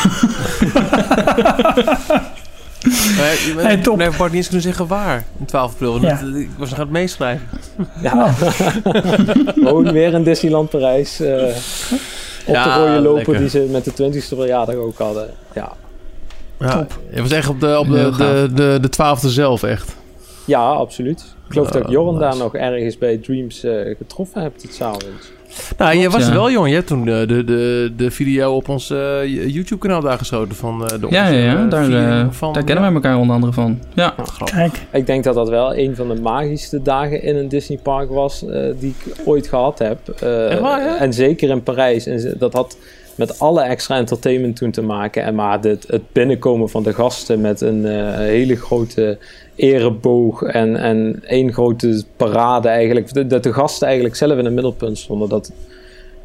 [2.84, 3.97] Je Hey, top.
[3.97, 5.23] Nee, Bart niet eens kunnen zeggen waar.
[5.39, 6.01] In 12 april.
[6.01, 6.19] Ja.
[6.36, 7.47] ik was nog aan het meeschrijven.
[8.01, 8.34] ja.
[9.65, 11.19] ook weer in Disneyland Parijs.
[11.19, 11.43] eh,
[12.45, 13.38] op Ja, de rode lekker.
[13.38, 15.29] die ze met de 20ste verjaardag ook hadden.
[15.53, 15.71] Ja.
[16.59, 16.99] Ja, Top.
[17.09, 19.95] Het was echt op de, op de, de, de, de 12e zelf echt.
[20.45, 21.19] Ja, absoluut.
[21.19, 24.81] Ik geloof dat ik Oh, Jorn daar nog ergens bij Dreams eh, getroffen heb dit
[24.81, 25.31] avonds.
[25.78, 26.28] Nou, je was ja.
[26.28, 26.70] er wel, jongen.
[26.70, 30.88] Je hebt toen eh, de, de, de video op ons eh, YouTube-kanaal daar geschoten van
[30.88, 33.80] eh, de Ja, ja, Daar, van, daar kennen wij elkaar onder andere van.
[33.93, 34.14] Ja.
[34.18, 34.56] Grappig.
[34.56, 38.45] Kijk, Ik denk dat dat wel een van de magischste dagen in een Disneypark was
[38.45, 40.10] eh, die ik ooit gehad heb.
[40.10, 40.97] Eh, waar?
[40.97, 42.06] En zeker in Parijs.
[42.06, 42.78] En dat had
[43.16, 45.24] met alle extra entertainment toen te maken.
[45.24, 49.18] En maar dit, het binnenkomen van de gasten met een eh, hele grote
[49.55, 53.30] ereboog en, en één grote parade eigenlijk.
[53.30, 55.30] Dat- de gasten eigenlijk zelf in het middelpunt stonden.
[55.30, 55.51] Dat,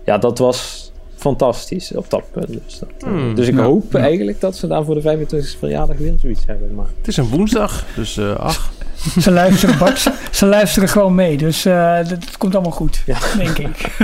[0.04, 2.48] ja, dat was fantastisch op dat punt.
[2.64, 5.96] Dus, dat, eh, Hmm, dus ik hoop eigenlijk dat ze daar voor de 25e verjaardag
[5.96, 6.74] weer zoiets hebben.
[6.74, 8.72] Maar Het is een woensdag, dus eh ach.
[9.24, 11.36] ze luisteren, Bart, ze, ze luisteren gewoon mee.
[11.36, 13.16] Dus eh, dat, dat komt allemaal goed, Ja.
[13.36, 13.76] denk ik.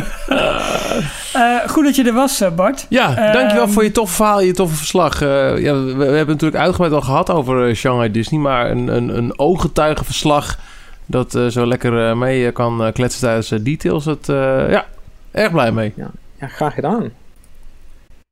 [1.33, 2.87] Eh, goed dat je er was, eh, Bart.
[2.89, 5.23] Ja, Ehm, dankjewel voor je toffe verhaal, je toffe verslag.
[5.23, 5.29] Eh,
[5.59, 9.17] ja, we, we hebben het natuurlijk uitgebreid al gehad over Shanghai Disney, maar een, een,
[9.17, 10.59] een ooggetuigenverslag
[11.07, 14.05] dat eh, zo lekker mee kan kletsen tijdens details.
[14.05, 14.85] Dat, eh, ja,
[15.31, 15.93] erg blij mee.
[15.97, 17.11] ja, graag gedaan.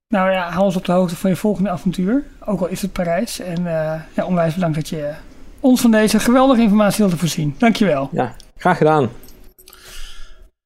[0.09, 2.23] Nou ja, hou ons op de hoogte van je volgende avontuur.
[2.45, 3.41] Ook al is het Parijs.
[3.41, 5.11] En eh, ja, onwijs bedankt dat je
[5.63, 7.55] ons van deze geweldige informatie wilde voorzien.
[7.59, 8.09] Dankjewel.
[8.13, 9.11] Ja, graag gedaan.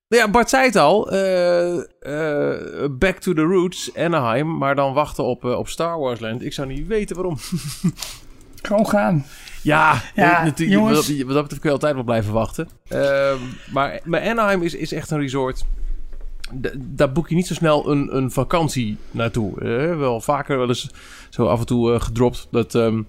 [0.09, 1.11] Ja, Bart zei het al.
[1.11, 4.57] eh, eh, back to the roots, Anaheim.
[4.59, 6.45] Maar dan wachten op, eh, op Star Wars Land.
[6.45, 7.37] Ik zou niet weten waarom.
[8.63, 9.27] Gewoon gaan.
[9.63, 10.79] Ja, Ja, natuurlijk.
[10.79, 10.97] jongens.
[10.97, 12.69] Wat, dat- wat dat betreft kun je altijd wel blijven wachten.
[12.89, 13.39] Ehm,
[13.73, 15.65] maar, maar Anaheim is, is echt een resort.
[16.63, 19.61] D- daar boek je niet zo snel een, een vakantie naartoe.
[19.61, 20.91] Eh, wel vaker wel eens
[21.31, 22.49] zo af en toe gedropt.
[22.51, 23.03] Dat ehm,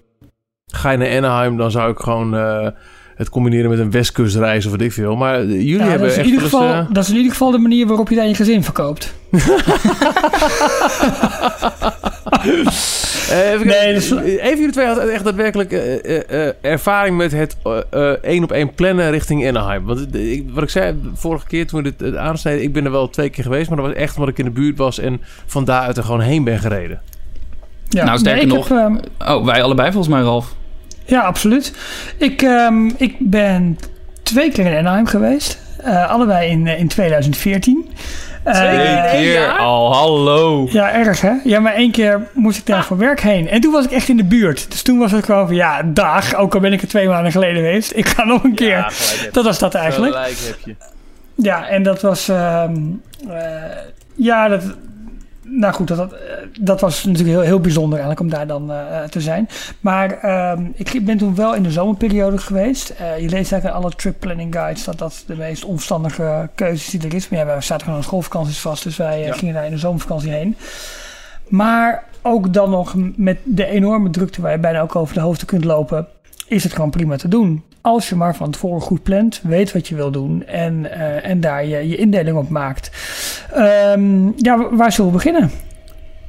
[0.72, 2.68] ga je naar Anaheim, dan zou ik gewoon eh,
[3.16, 5.16] het combineren met een westkustreis of wat ik veel.
[5.16, 7.32] Maar eh, jullie Ja, hebben is in ieder eens, geval, eh, dat is in ieder
[7.32, 9.14] geval de manier waarop je het aan je gezin verkoopt.
[13.32, 15.72] Even, Nee, dus- even jullie twee hadden echt daadwerkelijk
[16.62, 17.56] ervaring met het
[18.22, 19.86] één op één plannen richting Anaheim.
[19.86, 23.10] Want ik, wat ik zei vorige keer toen we dit aansneden, ik ben er wel
[23.10, 25.66] twee keer geweest, maar dat was echt omdat ik in de buurt was en van
[25.66, 27.02] daaruit er gewoon heen ben gereden.
[27.90, 28.06] Ja.
[28.06, 30.56] Nou, sterker ik nog- heb, ehm, Oh, wij allebei volgens mij, Ralf.
[31.06, 31.74] ja, absoluut.
[32.18, 33.78] Ik, ehm, ik ben
[34.24, 35.60] twee keer in Anaheim geweest.
[35.84, 37.90] Eh, allebei in, eh, in 2014.
[38.44, 40.68] Eh, keer al, hallo.
[40.72, 41.32] Ja, erg hè?
[41.44, 43.50] Ja, maar één keer moest ik daar voor werk heen.
[43.50, 44.72] En toen was ik echt in de buurt.
[44.72, 46.36] Dus toen was het gewoon van, ja, dag.
[46.36, 47.92] Ook al ben ik er twee maanden geleden geweest.
[47.96, 48.94] Ik ga nog een keer.
[49.32, 50.16] dat was dat eigenlijk.
[50.16, 50.76] heb je.
[51.36, 52.30] Ja, en dat was...
[52.30, 52.76] ehm,
[53.30, 53.36] eh,
[54.16, 54.64] ja, dat...
[55.50, 56.16] Nou goed, dat, dat,
[56.60, 59.50] dat was natuurlijk heel, heel bijzonder eigenlijk om daar dan eh, te zijn.
[59.80, 62.90] Maar ehm, ik ben toen wel in de zomerperiode geweest.
[62.90, 66.76] Eh, je leest eigenlijk in alle trip planning guides dat dat de meest omstandige keuze
[66.86, 67.30] is die er is.
[67.30, 69.34] Maar ja, wij zaten gewoon aan schoolvakanties vast, dus wij eh, Ja.
[69.34, 70.56] gingen daar in de zomervakantie heen.
[71.48, 75.48] Maar ook dan nog met de enorme drukte waar je bijna ook over de hoofden
[75.48, 76.08] kunt lopen,
[76.48, 77.64] is het gewoon prima te doen.
[77.88, 81.40] Als je maar van tevoren goed plant, weet wat je wil doen en, eh, en
[81.40, 82.92] daar je, je indeling op maakt.
[83.54, 85.52] Ehm, ja, wa- waar zullen we beginnen?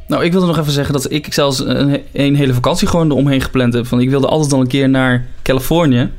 [0.07, 3.41] Nou, ik wilde nog even zeggen dat ik zelfs een, een hele vakantie gewoon eromheen
[3.41, 3.87] gepland heb.
[3.87, 6.11] Van ik wilde altijd al een keer naar Californië.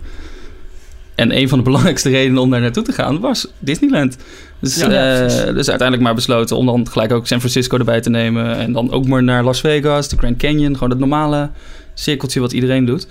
[1.16, 4.18] En een van de belangrijkste redenen om daar naartoe te gaan was Disneyland.
[4.60, 8.02] Dus, Ja, ja, eh, dus uiteindelijk maar besloten om dan gelijk ook San Francisco erbij
[8.02, 8.56] te nemen.
[8.58, 10.74] En dan ook maar naar Las Vegas, de Grand Canyon.
[10.74, 11.50] Gewoon het normale
[11.94, 13.08] cirkeltje wat iedereen doet.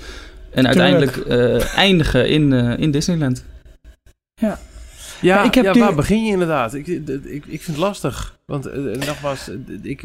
[0.59, 3.45] En uiteindelijk eh, eindigen in, eh, in Disneyland.
[5.21, 6.75] Ja, Ik heb ja waar begin je inderdaad?
[6.75, 8.39] Ik, ik, ik vind het lastig.
[8.47, 10.05] Want eh, nogmaals, eh, ik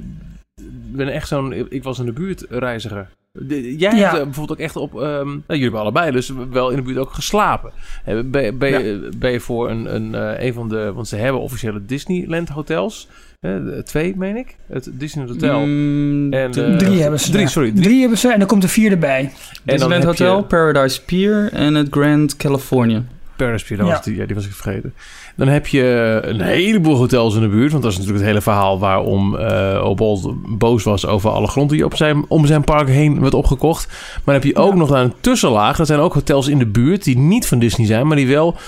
[0.91, 1.53] ben echt zo'n...
[1.69, 3.09] Ik was in de buurt reiziger.
[3.31, 3.97] De- Jij Ja.
[4.09, 4.93] hebt eh, bijvoorbeeld ook echt op...
[5.01, 7.71] ehm, nou, jullie hebben allebei dus wel in de buurt ook geslapen.
[8.05, 10.91] Eh, Ben, je- ben, je- ben je voor een, een, eh, een van de...
[10.93, 13.07] Want ze hebben officiële Disneyland hotels.
[13.43, 14.55] Eh, de- twee, meen ik.
[14.69, 15.59] Het Disneyland Hotel.
[15.59, 17.31] Mm, En, de- eh, drie hebben ze.
[17.31, 17.71] Drie, sorry.
[17.71, 17.83] Drie.
[17.83, 19.19] Drie hebben ze en dan komt er vier erbij.
[19.19, 19.31] En dan
[19.65, 23.03] Disneyland je Hotel, Paradise Pier en het Grand California.
[23.35, 23.93] Paris Pier, dat Ja.
[23.93, 24.93] was die, ja, die was ik vergeten.
[25.35, 27.71] Dan heb je een heleboel hotels in de buurt.
[27.71, 31.69] Want dat is natuurlijk het hele verhaal waarom eh Obold boos was over alle grond
[31.69, 33.87] die op zijn, om zijn park heen werd opgekocht.
[33.87, 34.77] Maar dan heb je ook Ja.
[34.77, 35.77] nog daar een tussenlaag.
[35.77, 38.55] Dat zijn ook hotels in de buurt die niet van Disney zijn, maar die wel
[38.55, 38.59] eh,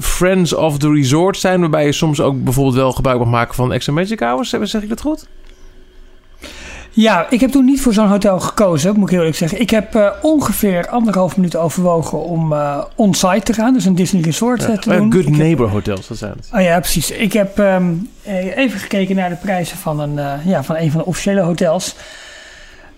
[0.00, 1.60] Friends of the Resort zijn.
[1.60, 4.48] Waarbij je soms ook bijvoorbeeld wel gebruik mag maken van extra magic hours.
[4.50, 5.26] Zeg ik dat goed?
[6.90, 9.60] Ja, ik heb toen niet voor zo'n hotel gekozen, moet ik heel eerlijk zeggen.
[9.60, 13.72] Ik heb eh, ongeveer anderhalf minuut overwogen om eh on-site te gaan.
[13.72, 15.12] Dus een Disney Resort eh, te doen.
[15.12, 16.48] good Ik heb- Neighbor hotels, dat zijn het.
[16.54, 17.10] Oh ja, precies.
[17.10, 21.00] Ik heb ehm, eh, even gekeken naar de prijzen van een, ja, van een van
[21.00, 21.94] de officiële hotels.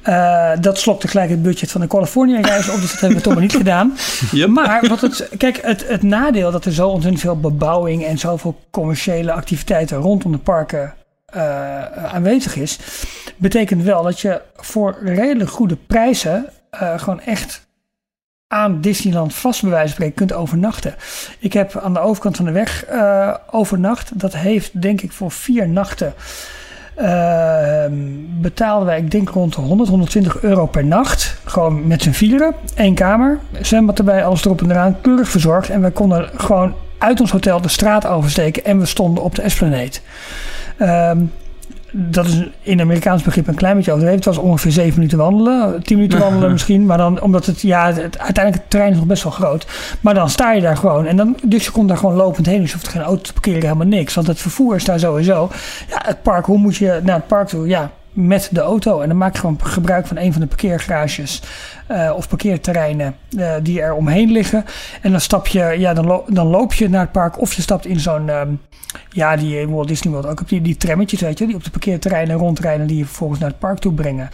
[0.07, 3.33] Eh, dat slokte gelijk het budget van de California-reis op, dus dat hebben we toch
[3.33, 3.97] maar niet gedaan.
[4.49, 8.61] Maar wat het, kijk, het, het nadeel dat er zo ontzettend veel bebouwing en zoveel
[8.71, 10.95] commerciële activiteiten rondom de parken
[11.27, 12.79] eh, aanwezig is,
[13.37, 17.67] betekent wel dat je voor redelijk goede prijzen eh, gewoon echt
[18.49, 20.95] aan Disneyland vast bij wijze van spreken kunt overnachten.
[21.39, 24.21] Ik heb aan de overkant van de weg uh, overnacht.
[24.21, 26.15] Dat heeft denk ik voor vier nachten
[28.41, 31.39] betaalden wij, ik denk rond de 100, 120 euro per nacht.
[31.45, 32.55] Gewoon met z'n vieren.
[32.75, 33.39] Eén kamer.
[33.61, 35.01] Zwembad erbij, alles erop en eraan.
[35.01, 35.71] Keurig verzorgd.
[35.71, 38.65] En wij konden gewoon uit ons hotel de straat oversteken.
[38.65, 39.99] En we stonden op de Esplanade.
[40.81, 41.33] Um,
[41.99, 44.25] dat is in Amerikaans begrip een klein beetje overdreven.
[44.25, 46.87] Het was ongeveer 7 minuten wandelen, 10 minuten wandelen misschien.
[46.87, 49.67] Maar dan, omdat het, ja, het, uiteindelijk het terrein is nog best wel groot.
[50.01, 51.07] Maar dan sta je daar gewoon.
[51.07, 52.61] En dan, dus je komt daar gewoon lopend heen.
[52.61, 54.15] Dus je hoeft geen auto te parkeren, helemaal niks.
[54.15, 55.51] Want het vervoer is daar sowieso.
[55.89, 57.69] Ja, het park, hoe moet je naar het park toe?
[57.69, 59.01] Ja, met de auto.
[59.01, 61.43] En dan maak je gewoon gebruik van een van de parkeergarages
[61.91, 64.65] uh, of parkeerterreinen uh, die er omheen liggen.
[65.03, 67.87] En dan stap je, ja, dan, dan loop je naar het park of je stapt
[67.87, 68.61] in zo'n, um,
[69.11, 71.71] ja, die Walt Disney World ook op die, die trammetjes, weet je, die op de
[71.71, 74.31] parkeerterreinen rondrijden die je vervolgens naar het park toe brengen.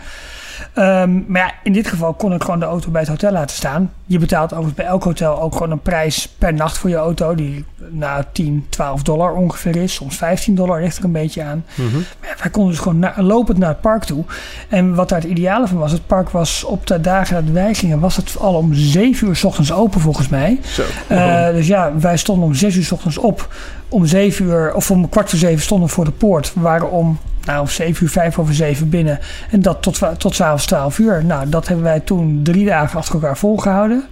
[0.79, 3.57] Um, maar ja, in dit geval kon ik gewoon de auto bij het hotel laten
[3.57, 3.93] staan.
[4.07, 7.35] Je betaalt overigens bij elk hotel ook gewoon een prijs per nacht voor je auto.
[7.35, 9.95] Die nou 10, 12 dollar ongeveer is.
[9.95, 11.65] Soms 15 dollar ligt er een beetje aan.
[11.75, 12.05] Mm -hmm.
[12.21, 14.25] maar ja, wij konden dus gewoon na, lopend naar het park toe.
[14.69, 17.75] En wat daar het ideale van was, het park was op de dagen dat wij
[17.75, 20.61] gingen, was het al om 7 uur s ochtends open volgens mij.
[20.65, 20.83] Zo.
[21.09, 23.55] Uh, dus ja, wij stonden om 6 uur s ochtends op.
[23.89, 26.55] Om 7 uur, of om kwart voor 7 stonden we voor de poort.
[26.55, 29.19] We waren om nou, 7 uur, 5 over 7 binnen.
[29.51, 31.25] En dat tot, tot s'avonds 12 uur.
[31.25, 34.05] Nou, dat hebben wij toen drie dagen achter elkaar volgehouden.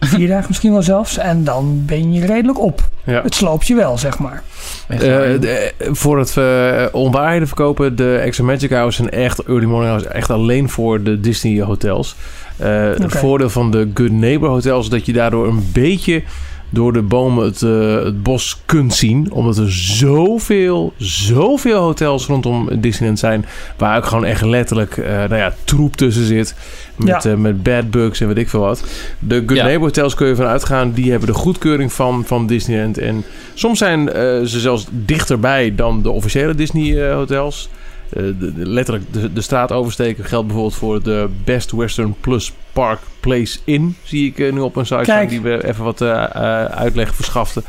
[0.00, 1.18] Vier dagen misschien wel zelfs.
[1.18, 2.88] En dan ben je redelijk op.
[3.04, 3.22] Ja.
[3.22, 4.42] Het sloopt je wel, zeg maar.
[4.88, 9.90] Uh, de, voor het uh, onwaarheden verkopen, de Extra Magic House en echt Early Morning
[9.90, 12.16] House echt alleen voor de Disney hotels.
[12.60, 12.88] Uh, okay.
[12.88, 16.22] Het voordeel van de Good Neighbor hotels is dat je daardoor een beetje
[16.70, 19.32] door de bomen het, uh, het bos kunt zien.
[19.32, 23.46] Omdat er zoveel, zoveel hotels rondom Disneyland zijn.
[23.76, 26.54] Waar ook gewoon echt letterlijk uh, nou ja, troep tussen zit.
[26.96, 27.30] Met, ja.
[27.30, 28.84] uh, met bad bugs en weet ik veel wat.
[29.18, 29.62] De Good ja.
[29.62, 30.92] Neighbor hotels kun je vanuit gaan.
[30.92, 32.98] Die hebben de goedkeuring van, van Disneyland.
[32.98, 34.08] En soms zijn
[34.48, 37.68] ze zelfs dichterbij dan de officiële Disney hotels.
[38.16, 43.00] Uh, de, letterlijk de, de, straat oversteken geldt bijvoorbeeld voor de Best Western Plus Park
[43.20, 43.96] Place Inn.
[44.02, 46.24] Zie ik uh, nu op een site staan die we even wat uh,
[46.64, 47.62] uitleg verschaften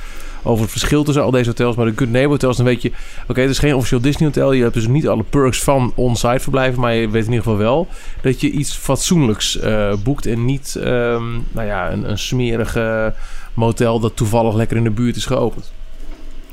[0.43, 1.75] over het verschil tussen al deze hotels.
[1.75, 2.89] Maar de Good Neighbor hotels, dan weet je...
[2.89, 4.51] Oké, okay, het is geen officieel Disney hotel.
[4.51, 6.81] Je hebt dus niet alle perks van on-site verblijven.
[6.81, 7.87] Maar je weet in ieder geval wel
[8.21, 9.59] dat je iets fatsoenlijks
[10.03, 10.25] boekt.
[10.25, 13.13] En niet um, nou ja, een, een smerige
[13.53, 15.71] motel dat toevallig lekker in de buurt is geopend.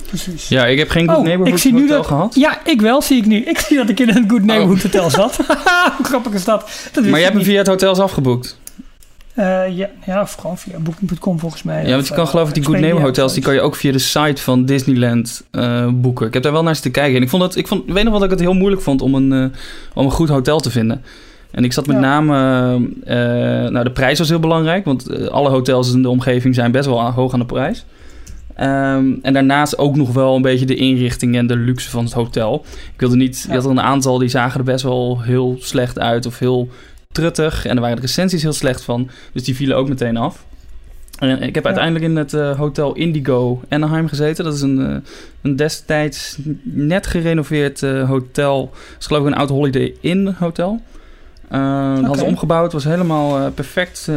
[0.09, 0.48] Precies.
[0.48, 2.34] Ja, ik heb geen Good oh, Neighborhood ik zie nu hotel dat, gehad.
[2.34, 3.36] Ja, ik wel, zie ik nu.
[3.36, 4.92] Ik zie dat ik in een Good Neighborhood oh.
[4.92, 5.36] hotel zat.
[5.96, 6.70] Hoe grappig is dat?
[6.92, 8.59] dat maar je hebt hem via het hotels afgeboekt?
[9.38, 11.86] Uh, ja, ja, of gewoon via booking.com volgens mij.
[11.86, 13.32] Ja, want je kan uh, geloof ik die Good Neighbor hotels...
[13.32, 16.26] die kan je ook via de site van Disneyland uh, boeken.
[16.26, 17.16] Ik heb daar wel naar te kijken.
[17.16, 17.56] En ik vond het...
[17.56, 19.52] Ik, vond, ik weet nog wat ik het heel moeilijk vond om een,
[19.94, 21.02] om een goed hotel te vinden.
[21.50, 22.02] En ik zat met ja.
[22.02, 22.78] name...
[23.70, 24.84] nou, de prijs was heel belangrijk.
[24.84, 27.84] Want alle hotels in de omgeving zijn best wel hoog aan de prijs.
[28.61, 32.12] Um, en daarnaast ook nog wel een beetje de inrichting en de luxe van het
[32.12, 32.64] hotel.
[32.94, 33.38] Ik wilde niet...
[33.42, 33.48] Ja.
[33.48, 36.68] Je had er een aantal die zagen er best wel heel slecht uit of heel
[37.12, 37.66] truttig.
[37.66, 39.11] En er waren de recensies heel slecht van.
[39.32, 40.46] Dus die vielen ook meteen af.
[41.18, 41.70] En ik heb ja.
[41.70, 44.44] uiteindelijk in het uh, hotel Indigo Anaheim gezeten.
[44.44, 44.96] Dat is een, uh,
[45.42, 48.70] een destijds net gerenoveerd uh, hotel.
[48.72, 50.80] Het is geloof ik een oud Holiday Inn hotel.
[51.52, 51.94] Uh, okay.
[51.94, 52.72] Dat hadden ze omgebouwd.
[52.72, 54.09] was helemaal perfect,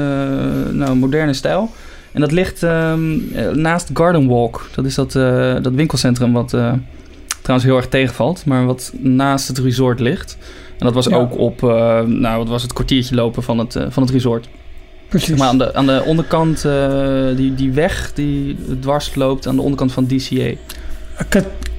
[0.72, 1.70] nou, moderne stijl.
[2.12, 4.70] En dat ligt um, naast Garden Walk.
[4.76, 6.74] Dat is dat, uh, dat winkelcentrum wat uh,
[7.42, 8.46] trouwens heel erg tegenvalt.
[8.46, 10.38] Maar wat naast het resort ligt.
[10.78, 11.16] En dat was ja.
[11.16, 14.50] ook op, uh, nou wat was het, kwartiertje lopen van het, van het resort.
[15.08, 15.38] Precies.
[15.38, 16.68] Maar aan de, aan de onderkant,
[17.36, 20.54] die, die weg die dwars loopt aan de onderkant van DCA.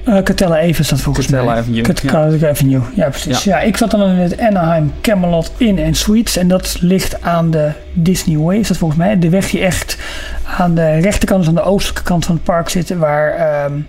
[0.07, 1.59] Uh, Catella Even staat volgens Catella mij.
[1.59, 1.81] Avenue.
[1.81, 2.49] Catella ja.
[2.49, 3.43] Avenue, ja precies.
[3.43, 3.57] Ja.
[3.57, 3.65] ja.
[3.65, 6.37] ik zat dan in het Anaheim Camelot Inn and Suites.
[6.37, 9.19] En dat ligt aan de Disney Way, is dat volgens mij.
[9.19, 9.97] De weg die echt
[10.57, 12.89] aan de rechterkant, dus aan de oostelijke kant van het park zit.
[12.89, 13.87] Waar um,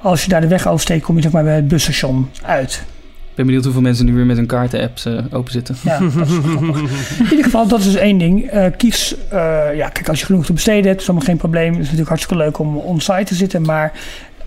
[0.00, 2.84] als je daar de weg oversteekt, kom je zeg maar bij het busstation uit.
[3.32, 5.76] Ik ben benieuwd hoeveel mensen nu weer met hun kaarten-apps uh, open zitten.
[5.82, 6.34] Ja, dat is
[7.18, 8.54] In ieder geval, dat is dus één ding.
[8.54, 9.38] Uh, kies, uh,
[9.74, 11.66] ja, kijk, als je genoeg te besteden hebt, is allemaal geen probleem.
[11.66, 13.62] Het is natuurlijk hartstikke leuk om on-site te zitten.
[13.62, 13.92] Maar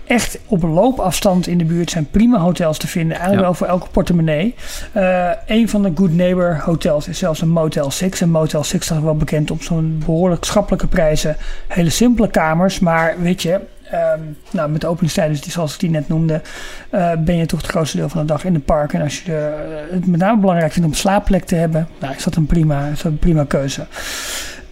[0.06, 3.16] echt op loopafstand in de buurt zijn prima hotels te vinden.
[3.16, 3.46] Eigenlijk ja.
[3.46, 4.54] wel voor elke portemonnee.
[4.96, 8.20] Uh, een van de Good Neighbor hotels is zelfs een Motel 6.
[8.20, 11.36] En Motel 6 staat wel bekend op zo'n behoorlijk schappelijke prijzen.
[11.68, 13.60] Hele simpele kamers, maar weet je...
[13.92, 16.40] Um, nou, met de openingstijden, die, zoals ik die net noemde,
[16.90, 18.92] uh, ben je toch het grootste deel van de dag in het park.
[18.92, 19.54] En als je
[19.88, 22.86] uh, het met name belangrijk vindt om slaapplek te hebben, nou, is dat een prima,
[22.86, 23.86] is dat een prima keuze.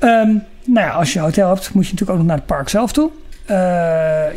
[0.00, 2.46] Um, nou ja, als je een hotel hebt, moet je natuurlijk ook nog naar het
[2.46, 3.10] park zelf toe.
[3.50, 3.56] Uh,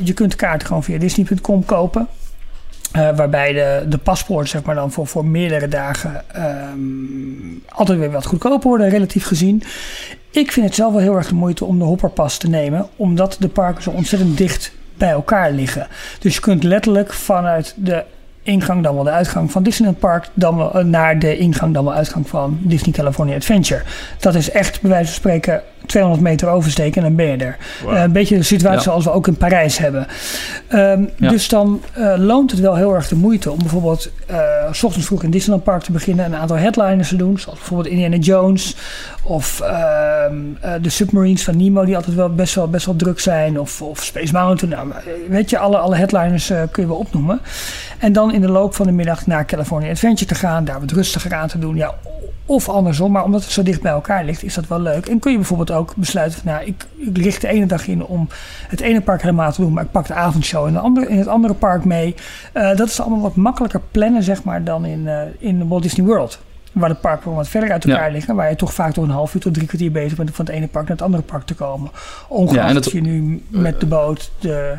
[0.04, 2.08] je kunt kaarten gewoon via Disney.com kopen.
[2.96, 6.24] Uh, waarbij de, de paspoort zeg maar dan voor, voor meerdere dagen
[6.72, 9.64] um, altijd weer wat goedkoper worden, relatief gezien.
[10.32, 13.38] ik vind het zelf wel heel erg de moeite om de hopperpas te nemen, omdat
[13.40, 15.88] de parken zo ontzettend dicht bij elkaar liggen.
[16.20, 18.04] Dus je kunt letterlijk vanuit de
[18.48, 21.84] ingang dan wel de uitgang van Disneyland Park, dan wel eh, naar de ingang dan
[21.84, 23.82] wel uitgang van Disney California Adventure.
[24.20, 27.58] Dat is echt bij wijze van spreken 200 meter oversteken en dan ben je er.
[27.90, 28.84] Eh, een beetje de situatie Ja.
[28.84, 30.08] zoals we ook in Parijs hebben.
[30.68, 31.30] Ehm, Ja.
[31.30, 34.38] Dus dan eh, loont het wel heel erg de moeite om bijvoorbeeld eh,
[34.72, 37.58] s ochtends vroeg in Disneyland Park te beginnen en een aantal headliners te doen, zoals
[37.58, 38.76] bijvoorbeeld Indiana Jones
[39.24, 43.20] of ehm, eh, de Submarines van Nemo, die altijd wel best wel, best wel druk
[43.20, 44.76] zijn, of, of Space Mountain.
[44.76, 44.92] Nou,
[45.30, 47.40] weet je, alle, alle headliners kun je wel opnoemen.
[48.00, 50.92] En dan in de loop van de middag naar California Adventure te gaan, daar wat
[50.92, 51.76] rustiger aan te doen.
[51.76, 51.94] Ja,
[52.50, 55.06] of andersom, maar omdat het zo dicht bij elkaar ligt, is dat wel leuk.
[55.08, 58.06] En kun je bijvoorbeeld ook besluiten van, nou, ik, ik richt de ene dag in
[58.06, 58.28] om
[58.68, 61.18] het ene park helemaal te doen, maar ik pak de avondshow in, de andere, in
[61.18, 62.16] het andere park mee.
[62.54, 66.06] Eh, dat is allemaal wat makkelijker plannen, zeg maar, dan in, eh, in Walt Disney
[66.06, 66.40] World.
[66.72, 68.12] Waar de parken wat verder uit elkaar Ja.
[68.12, 68.36] liggen.
[68.36, 70.46] Waar je toch vaak door een half uur tot drie kwartier bezig bent om van
[70.46, 71.92] het ene park naar het andere park te komen.
[72.28, 74.74] Ongeacht Ja, dat je nu met de boot de...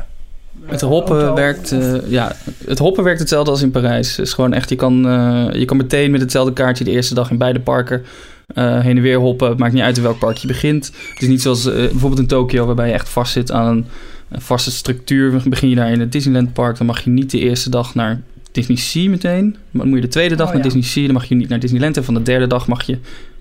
[0.65, 2.37] Het hoppen auto werkt, eh, ja,
[2.67, 4.17] het hoppen werkt hetzelfde als in Parijs.
[4.17, 7.15] Het is gewoon echt, je kan, eh, je kan meteen met hetzelfde kaartje de eerste
[7.15, 8.05] dag in beide parken
[8.47, 9.49] eh, heen en weer hoppen.
[9.49, 10.87] Het maakt niet uit in welk park je begint.
[11.13, 13.87] Het is niet zoals bijvoorbeeld in Tokio, waarbij je echt vast zit aan een,
[14.29, 15.43] een vaste structuur.
[15.45, 18.21] Begin je daar in het Disneyland Park, dan mag je niet de eerste dag naar
[18.53, 19.57] Disney Sea meteen.
[19.71, 20.69] Maar dan moet je de tweede dag Oh, naar ja.
[20.69, 21.97] Disney Sea, dan mag je niet naar Disneyland.
[21.97, 22.99] En van de derde dag mag je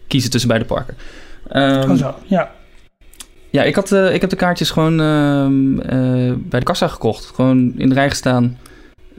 [0.08, 0.96] kiezen tussen beide parken.
[1.50, 2.52] Oh zo, ja.
[3.58, 7.26] Ja, ik, had, eh, ik heb de kaartjes gewoon ehm, eh, bij de kassa gekocht.
[7.36, 8.58] Gewoon in de rij gestaan,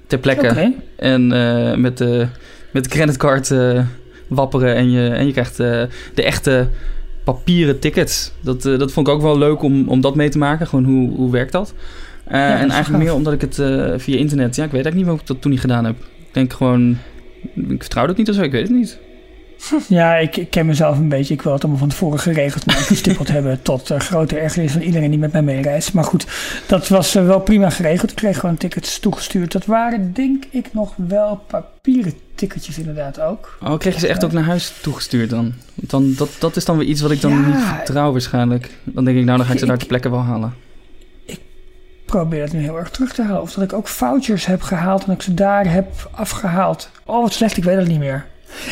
[0.07, 0.75] ter plekke.
[0.97, 2.27] En eh, met, de,
[2.73, 3.53] met de creditcard
[4.29, 4.75] wapperen.
[4.75, 6.69] En je, en je krijgt de echte
[7.25, 8.33] papieren tickets.
[8.41, 10.67] Dat, dat vond ik ook wel leuk om, om dat mee te maken.
[10.67, 11.75] Gewoon hoe, hoe werkt dat?
[12.25, 13.55] En eigenlijk meer omdat ik het
[14.03, 14.57] via internet...
[14.57, 15.97] Ja, ik weet eigenlijk niet waarom ik dat toen niet gedaan heb.
[15.99, 16.97] Ik denk gewoon...
[17.55, 18.99] Ik vertrouw dat niet of zo, ik weet het niet.
[19.89, 21.35] Ja, ik, ik ken mezelf een beetje.
[21.35, 23.63] Ik wil het allemaal van tevoren geregeld en gestippeld hebben.
[23.63, 25.93] Tot uh, grote ergernis van iedereen die met mij meereist.
[25.93, 26.27] Maar goed,
[26.67, 28.11] dat was uh, wel prima geregeld.
[28.11, 29.53] Ik kreeg gewoon tickets toegestuurd.
[29.53, 33.59] Dat waren denk ik nog wel papieren ticketjes inderdaad ook.
[33.63, 35.53] Oh, kreeg je ze echt ook naar huis toegestuurd dan?
[35.75, 37.47] Want dan dat, dat is dan weer iets wat ik dan Ja.
[37.47, 38.71] niet vertrouw waarschijnlijk.
[38.85, 40.55] Dan denk ik, nou dan ga ik ze daar Ik- ter plekke wel halen.
[41.25, 41.41] Ik
[42.07, 43.43] probeer dat nu heel erg terug te halen.
[43.43, 46.91] Of dat ik ook vouchers heb gehaald en ik ze daar heb afgehaald.
[47.05, 48.27] Oh, wat slecht, ik weet het niet meer.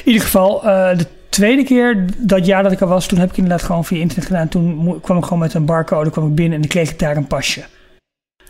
[0.05, 3.31] In ieder geval, uh, de tweede keer dat jaar dat ik er was, toen heb
[3.31, 4.49] ik inderdaad gewoon via internet gedaan.
[4.49, 7.17] Toen kwam ik gewoon met een barcode, kwam ik binnen en dan kreeg ik daar
[7.17, 7.65] een pasje.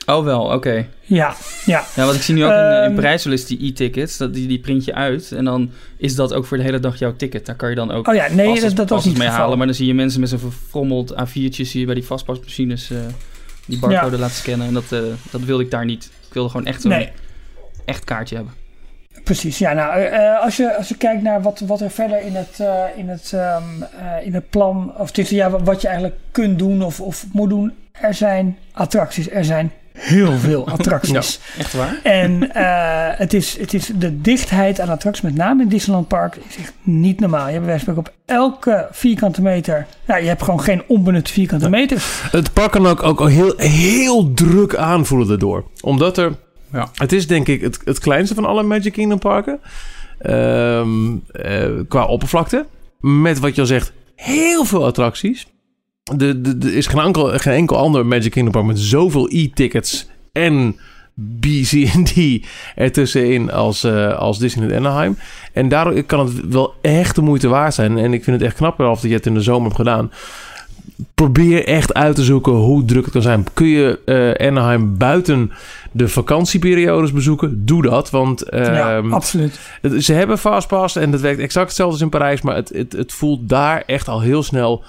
[0.07, 0.87] Oh wel, oké.
[1.03, 1.85] Ja, ja.
[1.97, 3.33] Ja, wat ik zie nu ook in, eh, in Ehm.
[3.33, 4.17] Is die e-tickets.
[4.17, 6.99] Dat, die, die print je uit en dan is dat ook voor de hele dag
[6.99, 7.47] jouw ticket.
[7.47, 9.43] Daar kan je dan ook Oh ja, nee, passes- dat, dat was niet mee geval.
[9.43, 9.59] halen.
[9.59, 12.99] Maar dan zie je mensen met zo'n verfrommeld A4'tje zie je bij die vastpasmachines eh,
[13.67, 14.67] die barcode laten scannen.
[14.67, 15.01] En dat, eh,
[15.31, 16.11] dat wilde ik daar niet.
[16.29, 17.11] Ik wilde gewoon echt zo'n Nee,
[17.85, 18.55] echt kaartje hebben.
[19.25, 19.59] Precies.
[19.59, 22.61] Ja, nou, eh, als, je, als je kijkt naar wat, wat er verder in het,
[22.61, 26.59] eh, in het, ehm, eh, in het plan, of is, ja, wat je eigenlijk kunt
[26.59, 27.73] doen of, of moet doen.
[27.93, 31.41] Er zijn attracties, er zijn heel veel attracties.
[31.59, 32.01] Echt waar?
[32.03, 36.37] En eh, het, is, het is de dichtheid aan attracties, met name in Disneyland Park,
[36.49, 37.47] is echt niet normaal.
[37.47, 39.87] Je hebt bij wijze van spreken op elke vierkante meter.
[40.07, 42.23] Nou, je hebt gewoon geen onbenutte vierkante meters.
[42.31, 45.65] Het park kan ook, ook heel, heel druk aanvoelen daardoor.
[45.81, 46.33] Omdat er...
[46.77, 46.89] Ja.
[46.95, 49.61] Het is denk ik het, het kleinste van alle Magic Kingdom parken.
[50.19, 52.67] Ehm, eh, qua oppervlakte.
[53.01, 55.47] Met wat je al zegt, heel veel attracties.
[56.19, 60.77] Er is geen enkel, geen ander Magic Kingdom park met zoveel e-tickets en
[61.15, 65.19] BC&D ertussenin als, eh, als Disneyland Anaheim.
[65.53, 67.99] En daardoor kan het wel echt de moeite waard zijn.
[67.99, 70.11] En ik vind het echt knap of dat je het in de zomer hebt gedaan.
[71.15, 73.47] Probeer echt uit te zoeken hoe druk het kan zijn.
[73.55, 75.53] Kun je eh, Anaheim buiten
[75.97, 77.67] de vakantieperiodes bezoeken?
[77.67, 79.61] Doe dat, want ja, ehm, absoluut.
[79.99, 83.13] ze hebben Fastpass en dat werkt exact hetzelfde als in Parijs, maar het, het, het
[83.13, 84.85] voelt daar echt al heel snel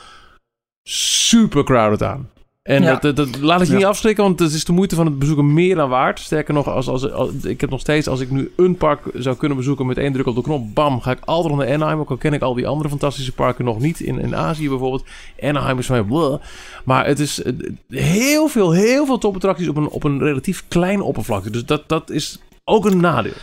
[0.89, 2.29] super crowded aan.
[2.67, 2.91] En Ja.
[2.95, 3.79] dat, dat, dat- laat het je Ja.
[3.79, 6.19] niet afschrikken, want het is de moeite van het bezoeken meer dan waard.
[6.19, 9.35] Sterker nog, als, als, als- ik heb nog steeds, als ik nu een park zou
[9.35, 11.99] kunnen bezoeken met één druk op de knop, bam, ga ik altijd naar Anaheim.
[11.99, 13.99] Ook al ken ik al die andere fantastische parken nog niet.
[13.99, 15.03] In, in Azië bijvoorbeeld.
[15.41, 16.39] Anaheim is van mij.
[16.85, 17.41] Maar het is
[17.89, 21.49] heel veel, heel veel topattracties op een, op een relatief kleine oppervlakte.
[21.49, 23.33] Dus dat, dat is ook een nadeel.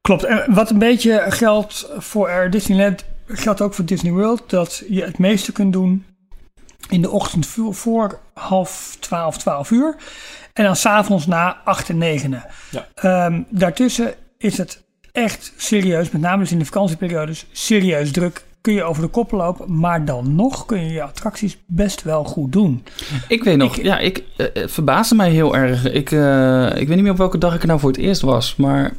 [0.00, 0.24] Klopt.
[0.24, 4.42] En wat een beetje geldt voor Air Disneyland, geldt ook voor Disney World.
[4.46, 6.04] Dat je het meeste kunt doen
[6.88, 9.94] in de ochtend voor, half twaalf, twaalf uur.
[10.52, 12.44] En dan s'avonds na acht en negenen.
[12.70, 12.86] Ja.
[12.94, 14.82] Ehm, daartussen is het
[15.12, 18.46] echt serieus, met name dus in de vakantieperiodes, serieus druk.
[18.60, 22.24] Kun je over de kop lopen, maar dan nog kun je je attracties best wel
[22.24, 22.84] goed doen.
[23.28, 25.84] Ik weet nog, Ik- ja, ik eh, het verbaasde mij heel erg.
[25.92, 28.20] Ik, eh, ik weet niet meer op welke dag ik er nou voor het eerst
[28.20, 28.92] was, maar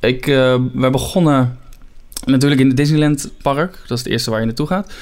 [0.00, 1.58] ik, eh wij begonnen
[2.24, 3.72] natuurlijk in het Disneyland Park.
[3.86, 4.92] Dat is het eerste waar je naartoe gaat.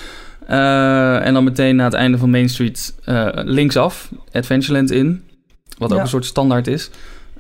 [0.47, 5.23] Eh, en dan meteen na het einde van Main Street eh, linksaf, Adventureland in.
[5.79, 6.91] Wat ook een soort standaard is.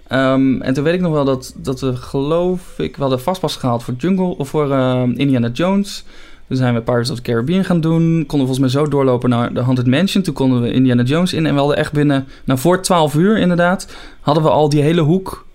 [0.09, 3.57] Ehm, en toen weet ik nog wel dat, dat we, geloof ik, we hadden vastpas
[3.57, 6.05] gehaald voor Jungle of voor eh, Indiana Jones.
[6.49, 8.03] Toen zijn we Pirates of the Caribbean gaan doen.
[8.03, 10.23] Konden we volgens mij zo doorlopen naar de Haunted Mansion.
[10.23, 11.47] Toen konden we Indiana Jones in.
[11.47, 13.89] En we hadden echt binnen, nou voor 12 uur inderdaad,
[14.21, 15.47] hadden we al die hele hoek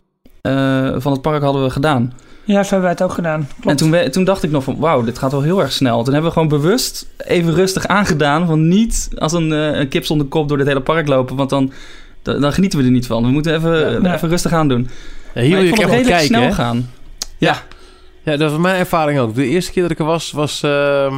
[0.41, 2.13] eh, van het park hadden we gedaan.
[2.47, 3.47] Ja, zo hebben wij het ook gedaan.
[3.47, 3.67] Klopt.
[3.67, 6.03] En toen, we- toen dacht ik nog van, wauw, dit gaat wel heel erg snel.
[6.03, 8.45] Toen hebben we gewoon bewust even rustig aangedaan...
[8.47, 11.35] van niet als een, eh, een kip zonder kop door dit hele park lopen...
[11.35, 11.71] want dan,
[12.21, 13.23] dan, dan genieten we er niet van.
[13.23, 14.07] We moeten even, Ja.
[14.09, 14.89] eh, even rustig aan doen.
[15.33, 16.51] Ja, hier Maar wil ik je redelijk kijken, snel hè?
[16.53, 16.89] gaan.
[17.37, 17.61] Ja,
[18.23, 19.35] dat was mijn ervaring ook.
[19.35, 21.13] De eerste keer dat ik er was, was ehm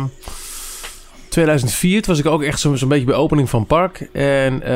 [1.29, 2.01] 2004.
[2.01, 4.09] Toen was ik ook echt zo'n zo'n beetje bij opening van park.
[4.13, 4.71] En eh,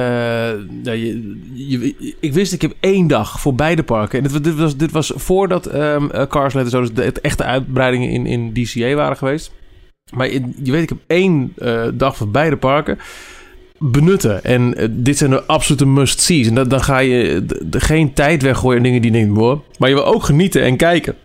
[0.83, 4.23] ja, je, ik wist, ik heb één dag voor beide parken.
[4.23, 8.09] En dit, was- dit, was, voordat eh, Cars Let Us Go, dus de, echte uitbreidingen
[8.09, 9.51] in, in DCA waren geweest.
[10.13, 12.97] Maar je, weet, ik heb één eh, dag voor beide parken
[13.79, 14.43] benutten.
[14.43, 16.47] En dit zijn de absolute must-sees.
[16.47, 19.59] En dan ga je geen tijd weggooien en dingen die denkt, wow.
[19.77, 21.15] Maar je wil ook genieten en kijken.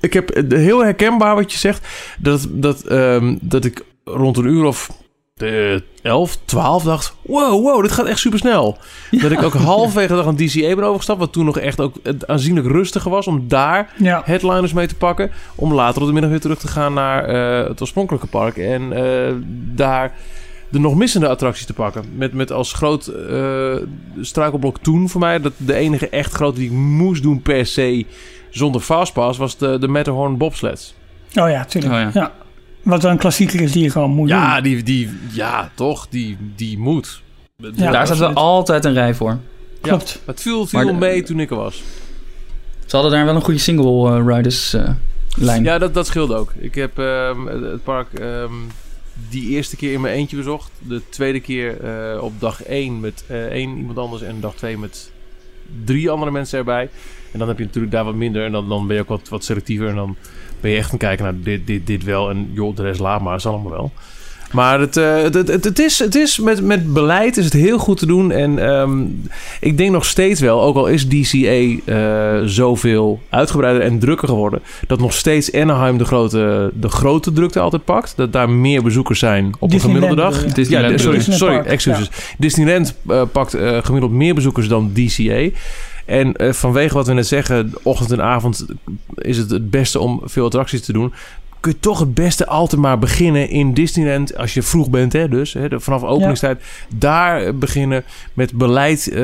[0.00, 1.86] Ik heb heel herkenbaar wat je zegt.
[2.18, 4.90] Dat, dat, ehm, dat ik rond een uur of
[5.36, 7.14] eh 11, 12 dacht...
[7.22, 8.78] Wow, wow, dit gaat echt super snel.
[9.10, 11.18] Dat ik ook halverwege dag aan DCA ben overgestapt...
[11.18, 13.26] wat toen nog echt ook eh, aanzienlijk rustiger was...
[13.26, 14.22] om daar ja.
[14.24, 15.30] headliners mee te pakken...
[15.54, 18.56] om later op de middag weer terug te gaan naar eh, het oorspronkelijke park...
[18.56, 19.34] en eh,
[19.74, 20.12] daar
[20.68, 22.04] de nog missende attracties te pakken.
[22.14, 23.76] Met, met als groot eh,
[24.20, 25.40] struikelblok toen voor mij...
[25.40, 28.06] dat de enige echt grote die ik moest doen per se...
[28.50, 29.38] zonder fastpass...
[29.38, 30.94] was de, de Matterhorn bobsleds.
[31.34, 31.94] Oh ja, tuurlijk.
[31.94, 32.10] Oh ja.
[32.12, 32.32] ja.
[32.84, 34.62] Wat wel een klassieker is die je gewoon moet Ja, doen.
[34.62, 36.06] die, die, ja, toch?
[36.10, 37.22] Die, die moet.
[37.56, 37.70] Ja.
[37.70, 38.36] Daar zaten we absoluut.
[38.36, 39.38] altijd een rij voor.
[39.80, 40.20] Klopt.
[40.26, 41.82] Het viel, viel de- mee toen ik er was.
[42.86, 44.88] Ze hadden daar wel een goede single eh, riders eh,
[45.36, 45.64] lijn.
[45.64, 46.52] Ja, dat, dat scheelde ook.
[46.58, 48.52] Ik heb ehm, het het park ehm,
[49.30, 50.70] die eerste keer in mijn eentje bezocht.
[50.78, 54.22] De tweede keer eh, op dag één met eh, één iemand anders.
[54.22, 55.10] En dag twee met
[55.84, 56.88] drie andere mensen erbij.
[57.32, 58.44] En dan heb je natuurlijk daar wat minder.
[58.44, 59.88] En dan, dan ben je ook wat, wat selectiever.
[59.88, 60.16] En dan
[60.64, 62.30] ben je echt aan het kijken naar dit, dit, dit wel.
[62.30, 63.36] En joh, de rest laat maar.
[63.36, 63.92] is allemaal wel.
[64.52, 67.78] Maar het, eh, het, het, het, is, het is met, met beleid is het heel
[67.78, 68.30] goed te doen.
[68.30, 69.02] En ehm,
[69.60, 74.62] ik denk nog steeds wel, ook al is DCA eh, zoveel uitgebreider en drukker geworden,
[74.86, 78.12] dat nog steeds Anaheim de grote, de grote drukte altijd pakt.
[78.16, 80.34] Dat daar meer bezoekers zijn op een gemiddelde dag.
[80.34, 82.10] ja, sorry, Disneyland sorry, excuses.
[82.38, 85.48] Disneyland eh, pakt gemiddeld meer bezoekers dan DCA.
[86.04, 88.66] En eh, vanwege wat we net zeggen, ochtend en avond
[89.14, 91.12] is het het beste om veel attracties te doen.
[91.60, 94.36] Kun je toch het beste altijd maar beginnen in Disneyland.
[94.36, 96.62] Als je vroeg bent, hè, dus hè, de- vanaf openingstijd.
[96.94, 99.08] Daar eh, beginnen met beleid.
[99.08, 99.22] eh,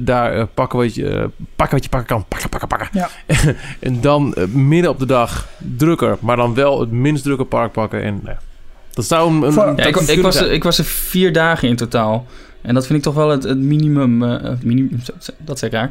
[0.00, 2.24] daar pakken, wat je, pakken wat je pakken kan.
[2.28, 2.88] Pakken, pakken, pakken.
[2.92, 3.08] Ja.
[3.80, 6.16] en dan midden op de dag drukker.
[6.20, 8.02] Maar dan wel het minst drukke park pakken.
[8.02, 8.38] En nou ja,
[8.92, 9.42] dat zou een.
[9.42, 12.26] een Ja, ik, was, ik was er vier dagen in totaal.
[12.66, 14.22] En dat vind ik toch wel het, het minimum.
[14.22, 15.00] eh, het minimum
[15.44, 15.90] dat zeg ik raar.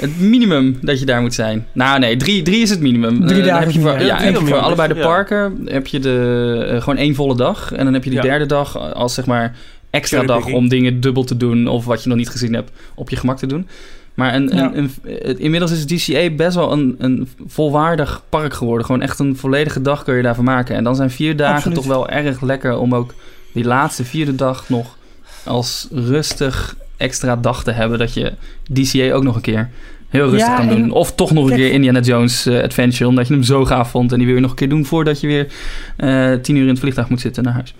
[0.00, 1.66] Het minimum dat je daar moet zijn.
[1.72, 3.26] Nou, nee, drie, drie is het minimum.
[3.26, 5.58] Drie Eh, dagen heb je voor, ja, Ja, heb je drie voor allebei de parken
[5.64, 7.72] heb je de, eh, gewoon één volle dag.
[7.72, 8.24] En dan heb je die Ja.
[8.24, 9.56] derde dag als zeg maar
[9.90, 11.66] extra dag om dingen dubbel te doen.
[11.66, 13.68] Of wat je nog niet gezien hebt op je gemak te doen.
[14.14, 14.70] Maar een, Ja.
[14.74, 14.90] een,
[15.38, 18.86] inmiddels is DCA best wel een, een volwaardig park geworden.
[18.86, 20.76] Gewoon echt een volledige dag kun je daarvan maken.
[20.76, 21.76] En dan zijn vier dagen Absoluut.
[21.78, 23.14] toch wel erg lekker om ook
[23.52, 24.96] die laatste vierde dag nog
[25.44, 27.98] als rustig extra dag te hebben.
[27.98, 28.32] Dat je
[28.72, 29.70] DCA ook nog een keer
[30.08, 30.90] heel rustig Ja, kan en- doen.
[30.90, 33.08] Of toch nog een keer Indiana Jones eh, Adventure.
[33.08, 34.12] Omdat je hem zo gaaf vond.
[34.12, 35.52] En die wil je nog een keer doen voordat je weer
[35.96, 37.74] eh, tien uur in het vliegtuig moet zitten naar huis.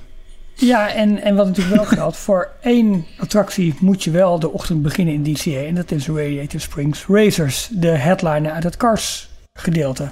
[0.54, 4.82] Ja, en, en wat natuurlijk wel geldt, voor één attractie moet je wel de ochtend
[4.82, 5.50] beginnen in DCA.
[5.66, 10.08] En dat is Radiator Springs Racers, de headliner uit het Cars gedeelte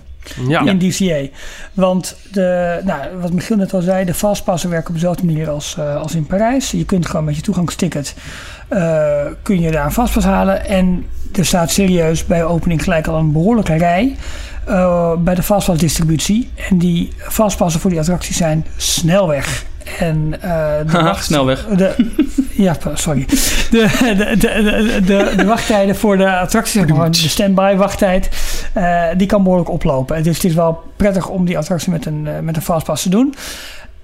[0.49, 0.61] ja.
[0.65, 1.37] in DCA.
[1.75, 5.77] Want de, nou, wat Michiel net al zei, de fastpassen werken op dezelfde manier als,
[5.79, 6.71] eh, als in Parijs.
[6.71, 8.15] Je kunt gewoon met je toegangsticket
[8.69, 10.65] eh, kun je daar een fastpass halen.
[10.65, 14.17] En er staat serieus bij opening gelijk al een behoorlijke rij
[14.67, 16.51] eh, bij de fastpassdistributie.
[16.71, 19.65] En die fastpassen voor die attracties zijn snelweg.
[19.99, 21.65] En eh, de wacht- snelweg.
[21.67, 22.13] De,
[22.51, 23.25] ja, sorry.
[23.71, 28.29] De, de, de, de, de, de wachttijden voor de zeg maar, de standby wachttijd,
[28.73, 30.23] eh, die kan behoorlijk oplopen.
[30.23, 33.09] Dus het is wel prettig om die attractie met een, eh, met een fastpass te
[33.09, 33.35] doen.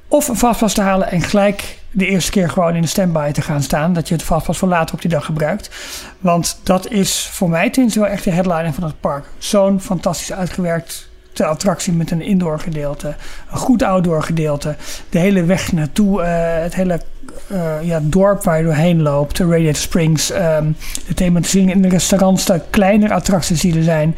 [0.08, 3.42] Of een fastpass te halen en gelijk de eerste keer gewoon in de standby te
[3.42, 3.92] gaan staan.
[3.92, 5.70] Dat je de fastpass voor later op die dag gebruikt.
[6.18, 9.24] Want dat is voor mij tenminste wel echt de headliner van het park.
[9.38, 13.14] Zo'n fantastisch uitgewerkt de attractie met een indoor gedeelte,
[13.52, 14.76] een goed outdoor gedeelte,
[15.08, 17.00] de hele weg naartoe, eh, het hele
[17.48, 20.72] eh, ja, dorp waar je doorheen loopt, Radiator Springs, ehm,
[21.06, 24.16] de thematisering in de restaurants, de kleinere attracties die er zijn.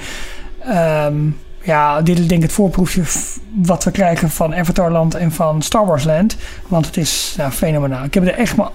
[0.61, 1.17] Ehm,
[1.67, 3.03] Ja, dit is denk ik het voorproefje
[3.55, 6.37] wat we krijgen van Avatarland en van Star Wars Land.
[6.67, 8.05] Want het is fenomenaal.
[8.05, 8.71] Ik heb er echt maar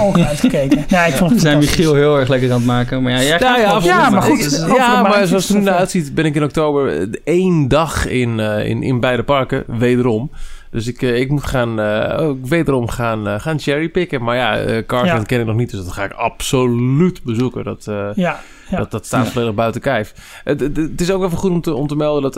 [0.00, 0.84] ogen uitgekeken.
[0.88, 1.58] Ja, ik vond We het zijn.
[1.58, 3.02] Michiel heel erg lekker aan het maken.
[3.02, 4.02] Maar ja, jij gaat Nou ja, gewoon absoluut.
[4.02, 7.06] Ja, maar goed, Ja, maar zoals het er nu uitziet, ben ik in oktober eh,
[7.24, 10.30] één dag in, eh, in, in beide parken, wederom.
[10.70, 14.22] Dus ik, eh, ik moet gaan, eh, ook wederom gaan, eh, gaan cherrypicken.
[14.22, 15.22] Maar ja, eh Ja.
[15.22, 17.64] ken ik nog niet, dus dat ga ik absoluut bezoeken.
[17.64, 18.40] Dat, eh, Ja,
[18.70, 18.76] ja.
[18.78, 19.30] dat, dat staat Ja.
[19.32, 20.12] volledig buiten kijf.
[20.44, 22.36] Het, het, het is ook even goed om te, om te melden dat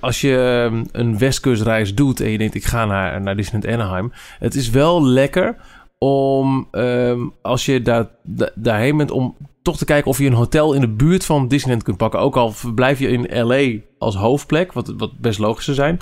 [0.00, 4.12] als je eh, een westkustreis doet en je denkt ik ga naar, naar Disneyland Anaheim.
[4.38, 5.56] Het is wel lekker
[6.04, 10.32] om ehm, als je daar, da- daarheen bent om toch te kijken of je een
[10.32, 12.20] hotel in de buurt van Disneyland kunt pakken.
[12.20, 15.98] Ook al verblijf je in LA als hoofdplek, wat, wat best logisch zou zijn.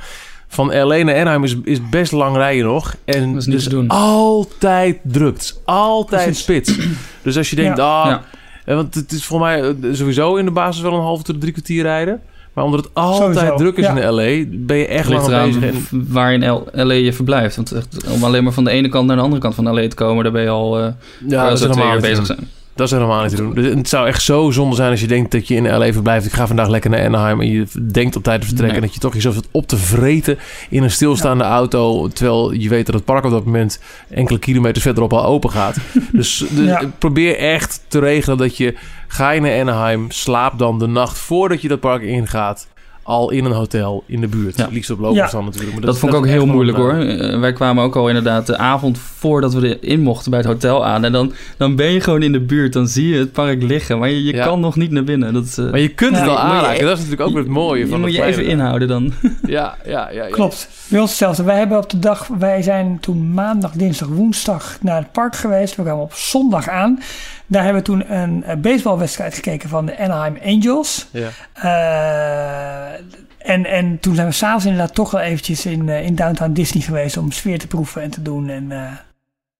[0.48, 2.96] Van LA naar Anaheim is, is best lang rijden nog.
[3.04, 3.88] En Dat is niet dus te doen.
[3.88, 5.62] altijd drukt.
[5.64, 6.42] Altijd Precies.
[6.42, 6.78] spits.
[7.22, 8.00] Dus als je denkt, Ja.
[8.02, 8.22] ah, Ja.
[8.64, 11.40] eh, Want het is voor mij eh, sowieso in de basis wel een half tot
[11.40, 12.22] drie kwartier rijden.
[12.58, 13.96] Maar omdat het altijd Sowieso, druk is ja.
[13.96, 15.62] in LA, ben je echt lang bezig.
[15.62, 17.56] En, waar in LA je verblijft.
[17.56, 19.88] Want echt, om alleen maar van de ene kant naar de andere kant van LA
[19.88, 20.88] te komen, daar ben je al eh
[21.26, 22.48] ja, dat zo twee uur bezig zijn.
[22.74, 23.54] dat is helemaal niet te doen.
[23.54, 26.26] Dus het zou echt zo zonde zijn als je denkt dat je in LA verblijft.
[26.26, 27.40] Ik ga vandaag lekker naar Anaheim.
[27.40, 28.80] En je denkt op tijd te vertrekken.
[28.80, 28.86] Nee.
[28.86, 30.38] En dat je toch jezelf zit op te vreten
[30.70, 32.08] in een stilstaande auto.
[32.08, 33.80] Terwijl je weet dat het park op dat moment
[34.10, 35.76] enkele kilometers verderop al open gaat.
[36.12, 36.82] dus dus Ja.
[36.98, 38.74] probeer echt te regelen dat je...
[39.08, 42.66] Ga je naar Anaheim, slaap dan de nacht voordat je dat park ingaat...
[43.02, 44.56] al in een hotel in de buurt.
[44.56, 44.68] Ja.
[44.70, 45.72] Liefst op loopafstand natuurlijk.
[45.72, 46.92] Maar Dat, vond ik ook heel moeilijk hoor.
[46.92, 50.86] eh, wij kwamen ook al inderdaad de avond voordat we erin mochten bij het hotel
[50.86, 51.04] aan.
[51.04, 52.72] En dan, dan ben je gewoon in de buurt.
[52.72, 53.98] Dan zie je het park liggen.
[53.98, 54.44] Maar je, je Ja.
[54.44, 55.32] kan nog niet naar binnen.
[55.32, 56.82] Dat is, eh, Maar je kunt het wel aanraken.
[56.84, 59.12] Dat is natuurlijk ook weer het mooie je van moet je even inhouden dan.
[59.46, 60.24] Ja, ja, ja.
[60.24, 60.30] ja.
[60.30, 60.68] Klopt.
[60.88, 61.42] Bij ons hetzelfde.
[61.42, 65.76] Wij hebben op de dag, wij zijn toen maandag, dinsdag, woensdag naar het park geweest.
[65.76, 66.98] We kwamen op zondag aan.
[67.50, 71.06] Daar hebben we toen een eh, baseballwedstrijd gekeken van de Anaheim Angels.
[71.12, 71.28] Ja.
[71.52, 73.00] Eh,
[73.38, 76.82] en, en toen zijn we s'avonds inderdaad toch wel eventjes in, eh, in Downtown Disney
[76.82, 78.48] geweest om sfeer te proeven en te doen.
[78.48, 78.92] En eh,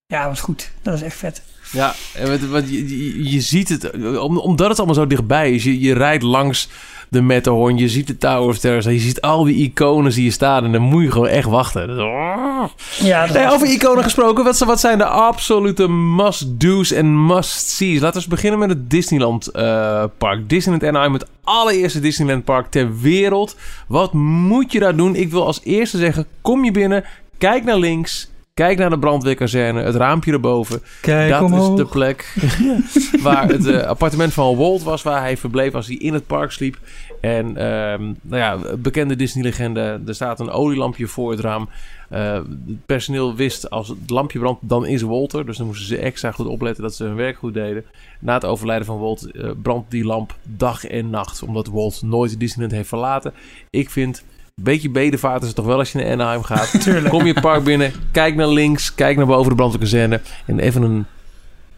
[0.07, 0.71] ja, dat was goed.
[0.83, 1.43] Dat is echt vet.
[1.73, 5.65] Ja, en wat, wat, je, je, ziet het, om- omdat het allemaal zo dichtbij is.
[5.65, 6.69] Je, je rijdt langs
[7.11, 10.31] de Matterhorn, je ziet de Tower of Terror, je ziet al die iconen die je
[10.31, 11.95] staan en dan moet je gewoon echt wachten.
[11.97, 18.01] Ja, dat Nee, was- over iconen gesproken, wat, wat zijn de absolute must-do's en must-sees?
[18.01, 20.49] Laten we beginnen met het Disneyland eh, park.
[20.49, 23.57] Disneyland Anaheim, het allereerste Disneyland park ter wereld.
[23.89, 25.15] Wat moet je daar doen?
[25.15, 27.05] Ik wil als eerste zeggen, kom je binnen,
[27.39, 28.31] kijk naar links...
[28.59, 30.83] Kijk naar de brandweerkazerne, het raampje erboven.
[31.01, 31.71] Kijk dat omhoog.
[31.71, 32.35] is de plek
[33.27, 36.51] waar het eh, appartement van Walt was, waar hij verbleef als hij in het park
[36.51, 36.79] sliep.
[37.21, 41.69] En ehm, nou ja, bekende Disney-legende, er staat een olielampje voor het raam.
[42.09, 45.47] Eh, het personeel wist als het lampje brandt, dan is Walter.
[45.47, 47.85] Dus dan moesten ze extra goed opletten dat ze hun werk goed deden.
[48.21, 52.41] Na het overlijden van Walt eh, brandt die lamp dag en nacht, omdat Walt nooit
[52.41, 53.33] Disneyland heeft verlaten.
[53.71, 54.25] Ik vind,
[54.63, 56.81] beetje bedevaart is het toch wel als je naar Anaheim gaat.
[56.83, 57.09] Tuurlijk.
[57.09, 60.83] Kom je het park binnen, kijk naar links, kijk naar boven de brandweerkazerne en even
[60.83, 61.07] een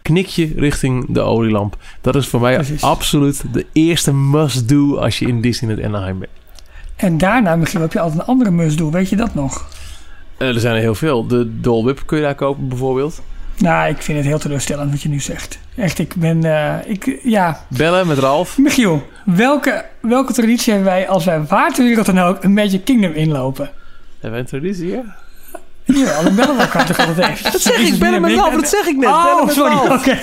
[0.02, 1.76] knikje richting de olielamp.
[2.00, 2.82] Dat is voor mij Precies.
[2.82, 6.30] absoluut de eerste must-do als je in Disneyland Anaheim bent.
[6.96, 8.90] En daarna misschien heb je altijd een andere must-do.
[8.90, 9.68] Weet je dat nog?
[10.38, 11.26] Eh, er zijn er heel veel.
[11.26, 13.22] De Dole Whip kun je daar kopen bijvoorbeeld.
[13.60, 15.58] Nou, ik vind het heel teleurstellend wat je nu zegt.
[15.76, 16.44] Echt, ik ben...
[16.44, 18.58] eh, ik, ja, Bellen met Ralf.
[18.58, 22.84] Michiel, welke, welke traditie hebben wij als wij waar ter wereld dan ook een Magic
[22.84, 23.70] Kingdom inlopen?
[24.12, 25.14] Hebben wij een traditie hier?
[25.94, 27.52] Ja, dan bellen we elkaar toch altijd even.
[27.52, 28.54] Dat zeg ik, bellen met Ralf.
[28.54, 29.08] Dat zeg ik net.
[29.08, 29.74] Oh, sorry.
[29.76, 30.18] Oké,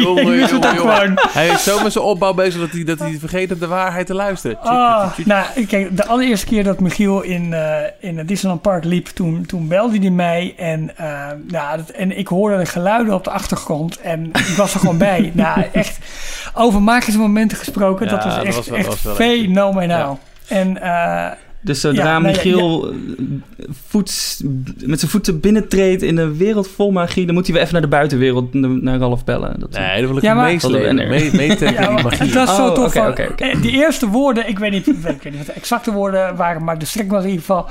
[0.00, 0.94] Jongen, ik wist het jongen, ook jongen.
[0.96, 1.18] gewoon.
[1.30, 4.06] Hij is zo met zijn opbouw bezig dat hij, dat hij vergeet op de waarheid
[4.06, 4.58] te luisteren.
[4.60, 5.26] Ah, tjik.
[5.26, 9.46] nou, kijk, de allereerste keer dat Michiel in, eh, in het Disneyland Park liep, toen,
[9.46, 10.54] toen belde hij mij.
[10.56, 11.06] En, eh,
[11.48, 14.00] nou, dat, en ik hoorde de geluiden op de achtergrond.
[14.00, 15.32] En ik was er gewoon bij.
[15.38, 15.98] Nou, echt
[16.54, 18.06] over magische momenten gesproken.
[18.06, 20.18] Ja, dat was dat echt, was wel- echt was wel fenomenaal.
[20.48, 21.26] En eh,
[21.60, 22.94] Dus zodra Ja, nee, Michiel
[23.86, 24.42] voets,
[24.84, 27.82] met zijn voeten binnentreedt in een wereld vol magie, dan moet hij weer even naar
[27.82, 29.60] de buitenwereld, naar Ralf bellen.
[29.60, 30.34] Dat, Nee, dan wil ik Ja.
[30.34, 30.42] Dat
[31.08, 32.18] Mee, die magie.
[32.18, 32.92] het was zo Oh, tof.
[32.92, 33.44] van- oké, oké.
[33.44, 36.64] eh, Die eerste woorden, ik weet, niet, ik weet niet wat de exacte woorden waren,
[36.64, 37.66] maar de strekking was in ieder geval...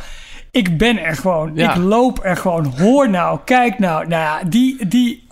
[0.52, 1.52] Ik ben er gewoon.
[1.56, 1.70] Ja.
[1.76, 2.66] Ik loop er gewoon.
[2.66, 4.08] Hoor nou, kijk nou.
[4.08, 5.27] Nou ja, die, die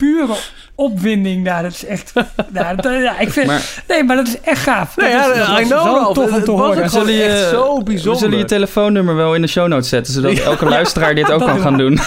[0.00, 0.34] pure
[0.74, 2.12] opwinding, nou, dat is echt...
[2.52, 4.96] nou, dat- ja, ik vind, Maar- nee, maar dat is echt gaaf.
[4.96, 6.90] Nee, dat ja, is, dat I was know, zo tof om te horen.
[6.90, 11.14] zullen, zo we zullen je telefoonnummer wel in de show notes zetten, zodat elke luisteraar
[11.14, 11.98] dit ook kan gaan doen.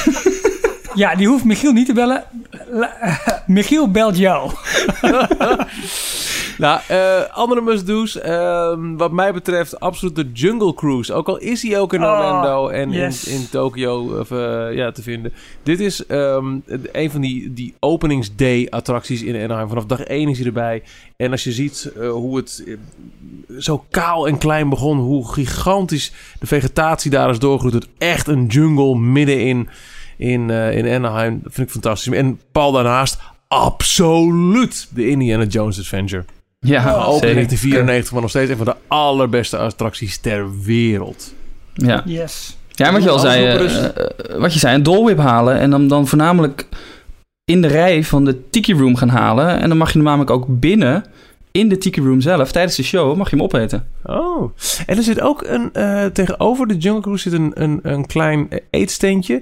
[0.96, 2.24] Ja, die hoeft Michiel niet te bellen.
[2.72, 2.98] La-
[3.48, 4.52] Michiel belt jou.
[6.58, 8.20] Nou, eh, andere must-do's.
[8.20, 11.14] ehm, wat mij betreft absoluut de Jungle Cruise.
[11.14, 13.24] Ook al is hij ook in Oh, Orlando en yes.
[13.24, 15.34] in, in Tokio of, eh, ja, te vinden.
[15.64, 16.58] Dit is ehm,
[16.91, 19.68] een van die, die openingsday attracties in Anaheim.
[19.68, 20.84] Vanaf dag 1 is hij erbij.
[21.18, 22.64] En als je ziet eh, hoe het
[23.60, 24.97] zo kaal en klein begon.
[24.97, 27.82] Hoe gigantisch de vegetatie daar is doorgegroeid.
[27.82, 29.70] tot Echt een jungle midden in,
[30.18, 31.39] in, eh, in Anaheim.
[31.43, 32.14] Dat vind ik fantastisch.
[32.14, 36.26] En Paul daarnaast, absoluut de Indiana Jones Adventure.
[36.64, 37.34] Ja, Geopend in zeker.
[37.36, 41.34] 1994, maar nog steeds een van de allerbeste attracties ter wereld.
[41.74, 42.01] Ja.
[42.05, 42.57] Yes.
[42.70, 43.76] Ja, en wat je al zei, eh, rust.
[43.84, 46.68] eh, wat je zei, een dolwip halen en dan, dan voornamelijk
[47.45, 49.59] in de rij van de Tiki Room gaan halen.
[49.61, 51.05] En dan mag je hem namelijk ook binnen,
[51.51, 53.88] in de Tiki Room zelf, tijdens de show, mag je hem opeten.
[54.03, 54.51] Oh,
[54.86, 58.47] en er zit ook een, eh, tegenover de Jungle Cruise zit een, een, een klein
[58.70, 59.41] eetsteentje.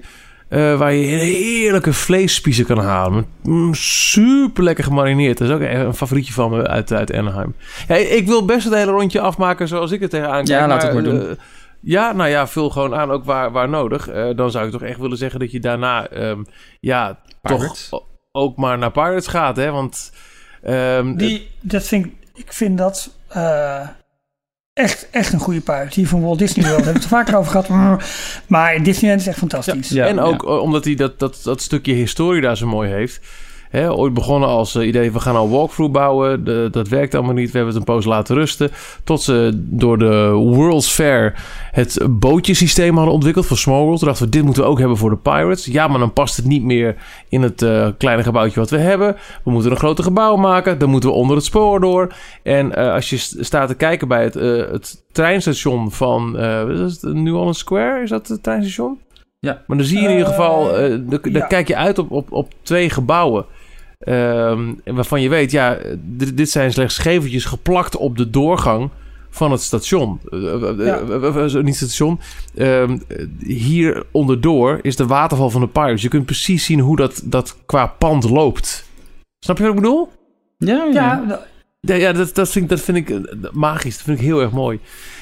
[0.52, 3.26] Eh, waar je heerlijke vleesspiezen kan halen.
[3.43, 5.38] Mm, super lekker gemarineerd.
[5.38, 7.56] Dat is ook een favorietje van me uit, uit Anaheim.
[7.88, 10.60] Ja, ik wil best het hele rondje afmaken zoals ik het tegenaan kijk.
[10.60, 11.30] Ja, laat het maar doen.
[11.30, 11.36] eh,
[11.82, 14.08] ja, nou ja, vul gewoon aan ook waar, waar nodig.
[14.08, 16.08] Eh, dan zou ik toch echt willen zeggen dat je daarna...
[16.08, 16.43] ehm,
[16.80, 17.88] ja, Pirates.
[17.89, 19.72] toch ook maar naar Pirates gaat, hè.
[19.72, 20.12] Want...
[20.64, 23.88] ehm, Die, dat vind ik, ik vind dat eh,
[24.82, 25.93] echt, echt een goede paard.
[25.93, 28.01] Die van Walt Disney World hebben we het er vaker over gehad.
[28.47, 29.89] Maar Disneyland is echt fantastisch.
[29.89, 33.19] Ja, en ook eh, omdat hij dat, dat, dat stukje historie daar zo mooi heeft.
[33.72, 36.43] Hè, ooit begonnen als eh, idee, we gaan al walkthrough bouwen.
[36.43, 37.51] De- dat werkt allemaal niet.
[37.51, 38.69] We hebben het een poos laten rusten.
[39.03, 41.34] Tot ze door de World's Fair
[41.72, 43.99] het bootjesysteem hadden ontwikkeld voor Small World.
[43.99, 45.65] Toen dachten we, dit moeten we ook hebben voor de Pirates.
[45.65, 46.95] Ja, maar dan past het niet meer
[47.30, 49.15] in het eh, kleine gebouwtje wat we hebben.
[49.43, 50.78] We moeten een groter gebouw maken.
[50.80, 52.13] Dan moeten we onder het spoor door.
[52.43, 56.69] En eh, als je st- staat te kijken bij het, eh, het treinstation van uh,
[56.69, 58.99] is het, New Orleans Square, is dat het treinstation?
[59.39, 59.61] Ja.
[59.67, 61.45] Maar dan zie je in ieder geval, Eh, eh, dan, dan ja.
[61.45, 63.45] kijk je uit op, op, op twee gebouwen.
[64.04, 68.89] Ehm, waarvan je weet, ja, dit, zijn slechts schevertjes geplakt op de doorgang
[69.30, 70.20] van het station.
[70.30, 70.99] Eh, eh, Ja.
[70.99, 72.20] eh, eh, niet station.
[72.56, 72.97] Ehm,
[73.39, 76.02] hier onderdoor is de waterval van de Pirates.
[76.02, 78.86] Je kunt precies zien hoe dat, dat qua pand loopt.
[79.39, 80.10] Snap je wat ik bedoel?
[80.58, 80.91] Ja, ja.
[80.93, 81.45] Ja, dat-
[81.80, 83.20] Ja, ja dat, dat, vind ik, dat vind ik
[83.52, 83.95] magisch.
[83.95, 84.80] Dat vind ik heel erg mooi.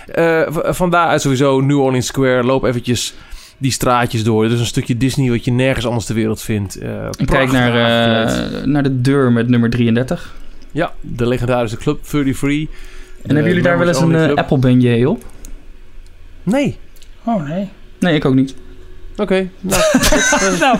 [0.07, 2.43] Eh v- vandaaruit sowieso New Orleans Square.
[2.43, 3.13] Loop eventjes
[3.59, 4.45] die straatjes door.
[4.45, 6.75] Is een stukje Disney wat je nergens anders ter wereld vindt.
[6.75, 7.67] Eh, En kijk naar,
[8.27, 10.35] eh, naar de deur met nummer 33.
[10.71, 12.59] Ja, de legendarische club 33.
[13.21, 15.23] En hebben jullie daar wel eens een eh, Apple beignet op?
[16.43, 16.77] Nee.
[17.23, 17.69] oh nee.
[17.99, 18.55] Nee, ik ook niet.
[19.17, 19.49] Oké.
[19.61, 19.81] Nou,
[20.59, 20.77] Nou,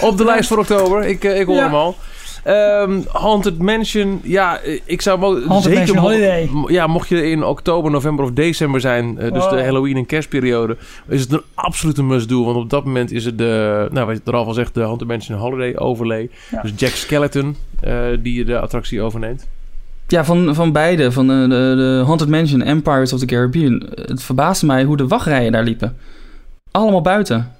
[0.00, 1.04] op de lijst voor oktober.
[1.04, 1.62] Ik, eh, ik hoor Ja.
[1.64, 1.96] hem al.
[2.44, 4.20] Ehm, Haunted Mansion.
[4.22, 5.76] Ja, ik zou mo- Haunted zeker...
[5.78, 6.48] Mansion mo- Holiday.
[6.66, 9.18] ja, mocht je in oktober, november of december zijn...
[9.18, 9.50] eh, dus Oh.
[9.50, 10.76] de Halloween- en kerstperiode...
[11.08, 12.44] is het een absolute must-do.
[12.44, 13.88] Want op dat moment is het de...
[13.92, 16.30] Nou, wat je er al van zegt, de Haunted Mansion Holiday overlay.
[16.50, 16.62] Ja.
[16.62, 19.46] Dus Jack Skeleton, eh, die de attractie overneemt.
[20.08, 21.12] Ja, van, van beide.
[21.12, 23.82] Van de, de, de Haunted Mansion en Pirates of the Caribbean.
[23.94, 25.96] Het verbaasde mij hoe de wachtrijen daar liepen.
[26.70, 27.52] Allemaal buiten.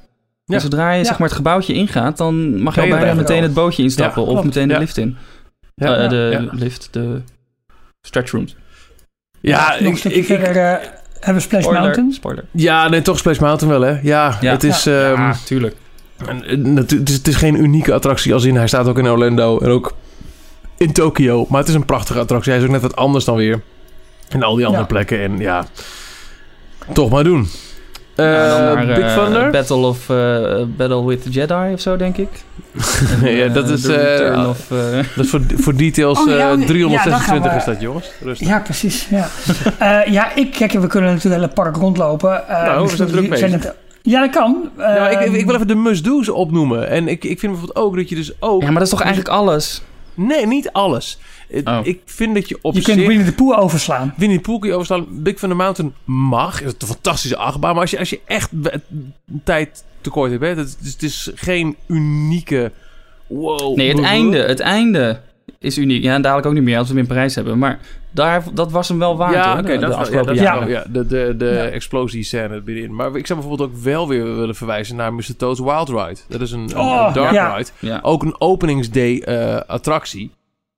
[0.45, 0.55] Ja.
[0.55, 1.05] En zodra je Ja.
[1.05, 2.17] zeg maar, het gebouwtje ingaat...
[2.17, 4.23] dan mag je al bijna meteen het bootje instappen.
[4.23, 4.81] Ja, of meteen de Ja.
[4.81, 5.17] lift in.
[5.75, 6.57] Ja, Eh, de ja.
[6.59, 7.23] lift, de
[8.07, 8.57] stretch rooms.
[9.41, 10.71] ja, nog een ik, stukje ik, ik- verder eh,
[11.15, 11.83] hebben we Splash Spoiler.
[11.83, 12.13] Mountain.
[12.13, 12.45] Spoiler.
[12.51, 13.99] ja, nee, toch Splash Mountain wel, hè?
[14.03, 14.51] Ja, Ja.
[14.53, 14.85] het is...
[14.85, 15.77] Ja, ehm, tuurlijk.
[16.27, 19.59] En, het, is, het is geen unieke attractie als in hij staat ook in Orlando
[19.59, 19.95] en ook
[20.77, 21.47] in Tokio.
[21.49, 22.53] Maar het is een prachtige attractie.
[22.53, 23.63] Hij is ook net wat anders dan weer.
[24.29, 24.89] En al die andere Ja.
[24.89, 25.21] plekken.
[25.21, 25.65] En ja,
[26.93, 27.49] toch maar doen.
[28.17, 29.51] Eh, Ja, naar, Big eh, Thunder?
[29.51, 32.29] Battle of eh, Battle with the Jedi of zo, denk ik.
[33.23, 34.59] ja, dat is, eh, of,
[35.17, 37.81] dat is voor, voor details Oh, ja, eh, ja, dan 326 gaan we- is dat,
[37.81, 38.11] jongens.
[38.23, 38.49] Rustig.
[38.49, 39.07] Ja, precies.
[39.11, 39.29] Ja,
[39.79, 42.49] Eh, ja ik, kijk, we kunnen natuurlijk het hele park rondlopen.
[42.49, 43.73] Eh, Nou, we zijn druk bezig.
[44.03, 44.71] ja, dat kan.
[44.77, 46.89] Ik, Ehm, ik wil even de must-do's opnoemen.
[46.89, 48.61] En ik, ik vind bijvoorbeeld ook dat je dus ook...
[48.61, 49.83] Ja, maar dat is toch eigenlijk alles?
[50.15, 51.19] Nee, niet alles.
[51.65, 51.79] Oh.
[51.83, 52.97] Ik vind dat je op je kunt.
[53.07, 54.15] Winnie de Pooh overslaan.
[54.17, 55.07] Winnie the Pooh kun je overstaan.
[55.23, 56.61] Big Thunder Mountain mag.
[56.63, 57.73] Is het een fantastische achtbaan.
[57.73, 58.51] Maar als je, als je echt
[59.45, 60.43] tijd tekort hebt.
[60.43, 62.73] Hè, het, is, het is geen unieke...
[63.27, 63.77] Wow.
[63.77, 65.21] Nee, het einde, het einde
[65.59, 66.03] is uniek.
[66.03, 67.59] Ja, en dadelijk ook niet meer als we hem in Parijs hebben.
[67.59, 67.79] Maar
[68.11, 70.85] daar, dat was hem wel waard, Ja, oké, de, dat de wel- ja, dat ja,
[70.93, 71.65] de, de, de Ja.
[71.65, 72.95] explosiescène binnenin.
[72.95, 75.37] Maar ik zou bijvoorbeeld ook wel weer willen verwijzen naar Mr.
[75.37, 76.21] Toad's Wild Ride.
[76.29, 77.99] Dat is een, Oh, een dark ride.
[78.03, 80.31] Ook een openingsday eh, attractie.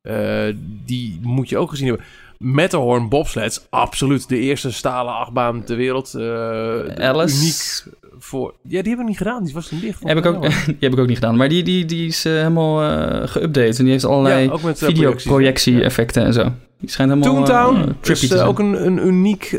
[0.07, 0.55] Eh,
[0.85, 2.05] die moet je ook gezien hebben.
[2.39, 4.29] Matterhorn bobsleds, absoluut.
[4.29, 6.15] De eerste stalen achtbaan ter wereld.
[6.15, 7.37] eh, Alice.
[7.41, 8.55] Uniek voor...
[8.63, 9.45] Ja, die heb ik niet gedaan.
[9.45, 10.03] Die was toen dicht.
[10.05, 11.37] Heb ik ook, die heb ik ook niet gedaan.
[11.37, 13.79] Maar die, die, die is eh, helemaal eh geüpdate.
[13.79, 16.53] En die heeft allerlei Ja, videoprojectie-effecten en zo.
[16.79, 18.49] Die schijnt helemaal Toontown trippy is te zijn.
[18.49, 19.51] ook een, een uniek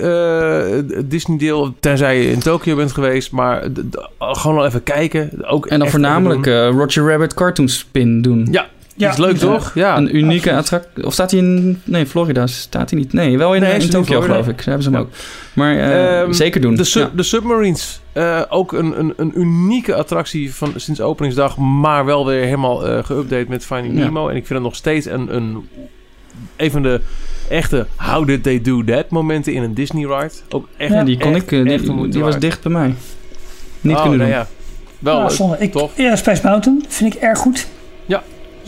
[1.05, 1.75] Disney-deel.
[1.79, 3.31] Tenzij je in Tokio bent geweest.
[3.31, 3.67] Maar
[4.19, 5.45] gewoon al even kijken.
[5.47, 6.45] Ook En dan voornamelijk
[6.75, 8.47] Roger Rabbit cartoon spin doen.
[8.51, 8.67] Ja,
[8.97, 9.39] Ja, is leuk, ja.
[9.39, 9.71] toch?
[9.73, 9.97] Ja.
[9.97, 11.05] een unieke attractie.
[11.05, 11.81] Of staat hij in...
[11.83, 13.13] Nee, Florida staat hij niet.
[13.13, 14.27] Nee, wel in, Nee, hij in Tokio, Florida.
[14.33, 14.55] geloof ik.
[14.57, 15.05] Daar hebben ze hem Ja.
[15.05, 15.11] ook.
[15.53, 16.75] Maar eh, Ehm, zeker doen.
[16.75, 17.15] De, sub- Ja.
[17.15, 18.01] de Submarines.
[18.13, 21.57] eh, ook een, een, een unieke attractie van, sinds openingsdag.
[21.57, 24.03] Maar wel weer helemaal eh geüpdate met Finding Ja.
[24.03, 24.27] Nemo.
[24.27, 25.69] En ik vind het nog steeds een, een,
[26.55, 27.01] een van de
[27.49, 30.31] echte How did they do that momenten in een Disney ride.
[30.49, 31.51] Ook echt, Ja, die kon echt, ik...
[31.67, 32.93] eh, echt Die, die was dicht bij mij.
[33.81, 34.37] Niet Oh, kunnen nee, doen.
[34.37, 34.47] ja.
[34.99, 35.31] Wel Ja, leuk.
[35.31, 35.55] zonde.
[35.59, 35.91] Ik, tof.
[35.97, 37.67] ja, Space Mountain vind ik erg goed.
[38.05, 38.21] Space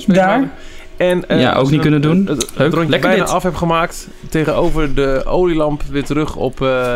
[0.05, 0.27] Daar.
[0.39, 0.51] Mountain.
[0.97, 2.17] En, eh, Ja, ook niet kunnen doen.
[2.27, 2.73] Het, het, Leuk.
[2.73, 3.33] rondje Lekker bijna dit.
[3.33, 4.07] af heb gemaakt.
[4.29, 6.95] Tegenover de olielamp weer terug op eh,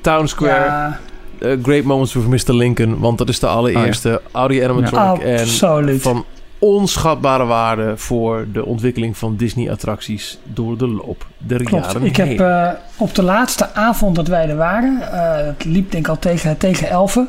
[0.00, 0.64] Town Square.
[0.64, 0.98] Ja,
[1.38, 2.54] Eh, great Moments with Mr.
[2.54, 2.98] Lincoln.
[2.98, 5.22] Want dat is de allereerste Audi animatronic.
[5.22, 6.02] En absoluut.
[6.02, 6.24] van
[6.58, 11.84] onschatbare waarde voor de ontwikkeling van Disney-attracties door de loop der Klopt.
[11.84, 12.28] jaren Ik heen.
[12.28, 16.10] heb eh, op de laatste avond dat wij er waren, eh, het liep denk ik
[16.10, 17.28] al tegen, tegen elfen.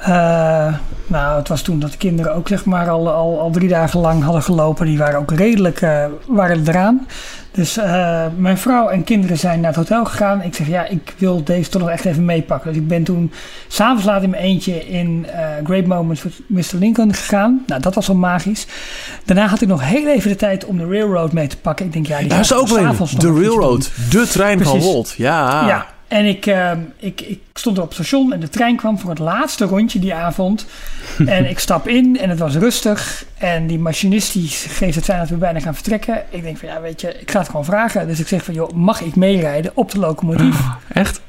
[0.00, 0.74] Eh,
[1.06, 4.00] nou, het was toen dat de kinderen ook zeg maar al, al, al drie dagen
[4.00, 4.86] lang hadden gelopen.
[4.86, 7.06] Die waren ook redelijk eh, waren eraan.
[7.50, 10.42] Dus eh, mijn vrouw en kinderen zijn naar het hotel gegaan.
[10.42, 12.72] Ik zeg ja, ik wil deze toch nog echt even meepakken.
[12.72, 13.32] Dus ik ben toen
[13.68, 15.26] s'avonds laat in mijn eentje in
[15.64, 16.78] Great Moments with Mr.
[16.78, 17.62] Lincoln gegaan.
[17.66, 18.66] Nou, dat was wel magisch.
[19.24, 21.86] Daarna had ik nog heel even de tijd om de Railroad mee te pakken.
[21.86, 23.18] Ik denk ja, die is ook wel s'avonds een.
[23.18, 23.40] nog De.
[23.40, 23.90] Railroad.
[24.10, 24.80] De trein van.
[24.80, 25.14] Walt.
[25.16, 25.66] Ja.
[25.66, 29.10] Ja, en ik, eh, ik, ik stond op het station en de trein kwam voor
[29.10, 30.66] het laatste rondje die avond.
[31.26, 33.24] en ik stap in en het was rustig.
[33.38, 36.22] En die machinist die geeft het zijn dat we bijna gaan vertrekken.
[36.30, 38.06] Ik denk van ja, weet je, ik ga het gewoon vragen.
[38.06, 40.60] Dus ik zeg van joh, mag ik meerijden op de locomotief?
[40.92, 41.20] Echt?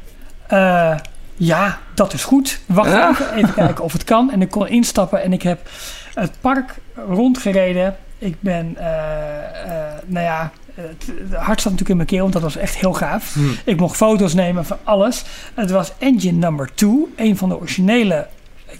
[0.47, 0.95] Eh,
[1.35, 2.59] ja, dat is goed.
[2.65, 4.31] Wacht even, even kijken of het kan.
[4.31, 5.69] En ik kon instappen en ik heb
[6.13, 6.75] het park
[7.07, 7.95] rondgereden.
[8.17, 12.41] Ik ben, eh, eh, nou ja, het, hart zat natuurlijk in mijn keel, want dat
[12.41, 13.33] was echt heel gaaf.
[13.33, 13.39] Hm.
[13.65, 15.23] Ik mocht foto's nemen van alles.
[15.53, 18.27] Het was engine number 2, een van de originele.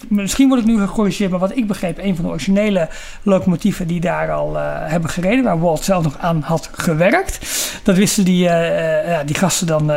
[0.07, 2.89] Misschien word ik nu gecorrigeerd, maar wat ik begreep, een van de originele
[3.23, 7.39] locomotieven die daar al eh, hebben gereden, waar Walt zelf nog aan had gewerkt.
[7.83, 9.87] Dat wisten die, eh, eh, die gasten dan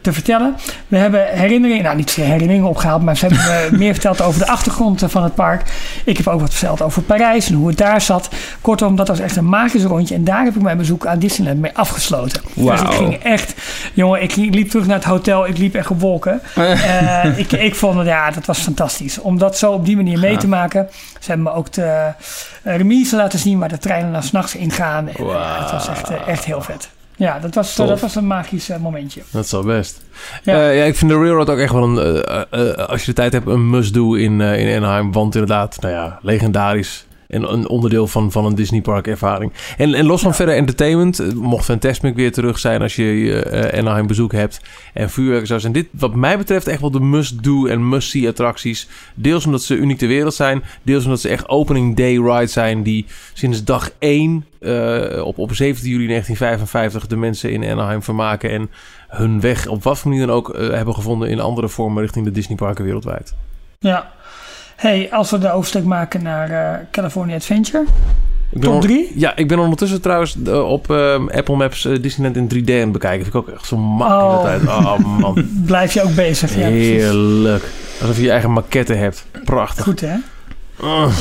[0.00, 0.56] te vertellen.
[0.88, 4.46] We hebben herinneringen, nou niet herinneringen opgehaald, maar ze hebben me meer verteld over de
[4.46, 5.62] achtergrond van het park.
[6.04, 8.28] Ik heb ook wat verteld over Parijs en hoe het daar zat.
[8.60, 10.14] Kortom, dat was echt een magisch rondje.
[10.14, 12.42] En daar heb ik mijn bezoek aan Disneyland mee afgesloten.
[12.54, 12.90] Dus Wauw.
[12.90, 13.54] ik ging echt,
[13.92, 15.46] jongen, ik liep terug naar het hotel.
[15.46, 16.40] Ik liep echt op wolken.
[17.36, 19.13] Ik, ik vond ja, dat was fantastisch.
[19.20, 20.88] Om dat zo op die manier mee te maken.
[21.20, 22.12] Ze hebben me ook de
[22.62, 25.08] eh, remise laten zien waar de treinen dan s'nachts ingaan.
[25.08, 26.90] En, eh, het was echt, eh, echt heel vet.
[27.16, 27.88] Ja, dat was, Tof.
[27.88, 29.22] dat was een magisch momentje.
[29.30, 30.02] Dat is best.
[30.42, 30.54] Ja.
[30.54, 30.68] Ja.
[30.68, 32.24] ja, ik vind de Railroad ook echt wel een...
[32.86, 35.12] als je de tijd hebt, een must-do in, in Anaheim.
[35.12, 37.06] Want inderdaad, nou ja, legendarisch.
[37.28, 39.52] En een onderdeel van, van een Disney Park ervaring.
[39.76, 41.18] En, en los van verder entertainment...
[41.18, 44.60] eh, mocht Fantasmic weer terug zijn als je eh Anaheim bezoek hebt.
[44.92, 45.72] En vuurwerk zou zijn.
[45.72, 48.88] Dit wat mij betreft echt wel de must-do en must-see attracties.
[49.14, 50.62] Deels omdat ze uniek ter wereld zijn.
[50.82, 52.82] Deels omdat ze echt opening day rides zijn...
[52.82, 58.50] die sinds dag 1 eh, op, op 17 juli 1955 de mensen in Anaheim vermaken...
[58.50, 58.70] en
[59.08, 62.30] hun weg op wat voor manier dan ook hebben gevonden in andere vormen richting de
[62.30, 63.34] Disneyparken wereldwijd.
[63.78, 64.12] Ja.
[64.84, 67.82] Hey, als we de oversteek maken naar eh, California Adventure.
[68.50, 69.12] Ik ben Top on- 3?
[69.14, 72.74] Ja, ik ben ondertussen trouwens eh, op eh, Apple Maps eh, Disneyland in 3D aan
[72.80, 73.22] het bekijken.
[73.22, 74.44] Vind ik ook echt zo makkelijk Oh.
[74.44, 74.62] tijd.
[74.66, 76.54] Oh man, Blijf je ook bezig?
[76.56, 76.86] Ja, precies.
[76.88, 77.64] heerlijk.
[78.00, 79.26] Alsof je je eigen maquette hebt.
[79.44, 79.84] Prachtig.
[79.84, 80.14] Goed hè?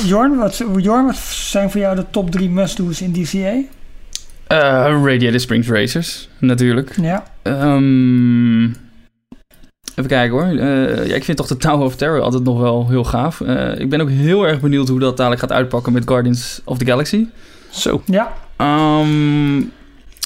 [0.05, 3.37] Jorn, wat, Jorn, wat zijn voor jou de top 3 must-do's in DCA?
[4.47, 6.95] Eh, Radiator Springs Racers, natuurlijk.
[7.01, 7.23] Ja.
[7.41, 8.63] Ehm,
[9.95, 10.59] even kijken hoor.
[10.59, 13.41] Eh, ja, ik vind toch de Tower of Terror altijd nog wel heel gaaf.
[13.41, 16.77] Eh, ik ben ook heel erg benieuwd hoe dat dadelijk gaat uitpakken met Guardians of
[16.77, 17.25] the Galaxy.
[17.69, 18.01] Zo.
[18.05, 18.33] Ja.
[18.57, 19.61] Ehm,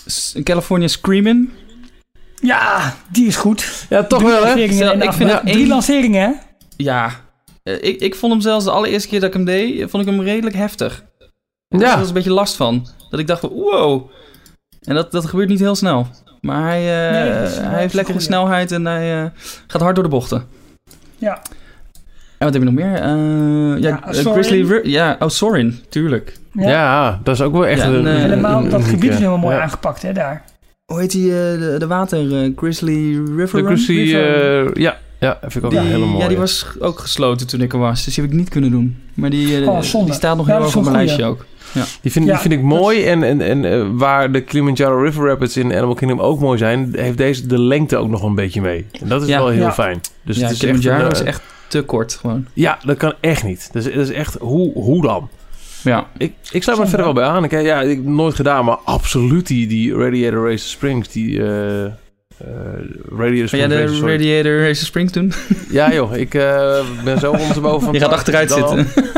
[0.05, 1.51] S- California Screamin'.
[2.41, 3.85] Ja, die is goed.
[3.89, 4.53] Ja, toch Drie wel hè?
[4.53, 4.67] ik
[5.13, 6.31] vind ja, Drie één- lanceringen hè?
[6.77, 7.11] Ja,
[7.63, 10.09] eh, ik, ik vond hem zelfs de allereerste keer dat ik hem deed, vond ik
[10.09, 11.03] hem redelijk heftig.
[11.67, 11.97] Daar Ja.
[11.99, 12.87] was een beetje last van.
[13.09, 14.09] Dat ik dacht van, wow.
[14.81, 16.07] En dat, dat gebeurt niet heel snel.
[16.41, 19.29] Maar hij, eh, Nee, hij heeft lekkere snelheid en hij eh,
[19.67, 20.43] gaat hard door de bochten.
[21.17, 21.41] Ja.
[22.37, 22.93] En wat heb je nog meer?
[22.93, 23.99] Eh, ja.
[24.11, 26.37] Grizzly Ri- Ja, oh, Sorin, tuurlijk.
[26.51, 26.69] Ja.
[26.69, 27.19] Ja.
[27.23, 29.37] dat is ook wel echt Ja, een, en, een- Helemaal, een dat gebied is helemaal
[29.37, 29.61] mooi ja.
[29.61, 30.43] aangepakt hè, daar.
[30.85, 32.43] Hoe heet die, eh, de, de water?
[32.43, 33.69] eh, Grizzly River De
[34.17, 36.21] eh, ja, ja, vind ik ook Die- een hele mooie.
[36.21, 38.05] Ja, die was ook gesloten toen ik er was.
[38.05, 38.97] Dus die heb ik niet kunnen doen.
[39.13, 41.45] Maar die, eh, Oh, die staat nog Ja, heel erg op mijn lijstje ook.
[42.01, 43.03] Die vind, Ja, die vind ik mooi.
[43.03, 46.93] En, en, en eh, waar de Kilimanjaro River Rapids in Animal Kingdom ook mooi zijn...
[46.97, 48.85] heeft deze de lengte ook nog een beetje mee.
[49.01, 49.37] En dat is Ja.
[49.37, 49.73] wel heel Ja.
[49.73, 50.01] fijn.
[50.23, 52.45] Dus ja, het is Kilimanjaro echt, een, is eh, echt te kort gewoon.
[52.53, 53.69] Ja, dat kan echt niet.
[53.71, 54.37] Dus, dat is echt...
[54.39, 55.29] Hoe, hoe dan?
[55.83, 56.07] Ja.
[56.17, 57.43] Ik, ik sluit me verder wel bij aan.
[57.43, 61.43] Ik, ja, ik heb nooit gedaan, maar absoluut die, die Radiator Racer Springs, die...
[61.43, 61.85] eh
[62.37, 62.47] eh,
[63.17, 64.11] Radiator Ga jij de sorry.
[64.11, 65.33] Radiator Racer Springs doen?
[65.69, 68.67] Ja joh, ik eh, ben zo ondersteboven van Je gaat achteruit al.
[68.77, 68.87] zitten.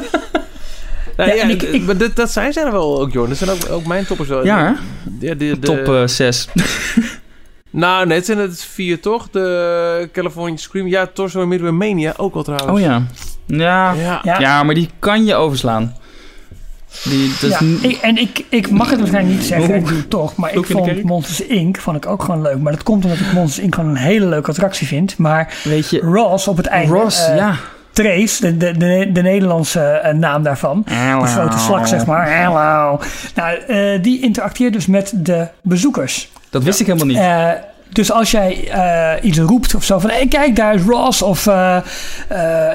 [1.17, 3.11] Nou, Ja, ja, en ik- d- ik- maar dat, dat zijn ze er wel ook,
[3.11, 3.29] Jorn.
[3.29, 4.45] Dat zijn ook, ook mijn toppers wel.
[4.45, 4.75] Ja,
[5.19, 6.47] de, de, top 6.
[7.71, 9.29] Nou, net zijn het vier toch?
[9.29, 10.87] De California Scream.
[10.87, 12.71] Ja, Torso en Midway Mania ook al trouwens.
[12.71, 12.79] oh.
[12.85, 13.03] Ja.
[13.47, 13.93] Ja.
[14.23, 14.39] Ja.
[14.39, 14.63] ja.
[14.63, 15.95] maar die kan je overslaan.
[17.03, 19.97] Die, dat is Ja, ik, en ik, ik mag het waarschijnlijk niet zeggen, ik doe
[19.97, 20.35] het toch.
[20.35, 21.03] Maar ik vond?
[21.03, 21.77] Monsters Inc.
[21.77, 22.59] vond ik ook gewoon leuk.
[22.59, 23.75] Maar dat komt omdat ik Monsters Inc.
[23.75, 25.17] gewoon een hele leuke attractie vind.
[25.17, 25.99] Maar weet je...
[25.99, 27.55] Ross op het einde, Ross, eh, ja.
[27.91, 30.85] Trace, de, de, de, de Nederlandse eh, naam daarvan.
[30.85, 32.37] De grote slak, zeg maar.
[32.37, 32.99] Hello.
[33.35, 36.31] Nou, eh, die interacteert dus met de bezoekers.
[36.49, 37.67] Dat wist ik helemaal niet.
[37.89, 38.69] Dus als jij
[39.21, 40.09] iets roept of zo van...
[40.09, 41.21] Hey, kijk, daar is Ross.
[41.21, 41.45] Of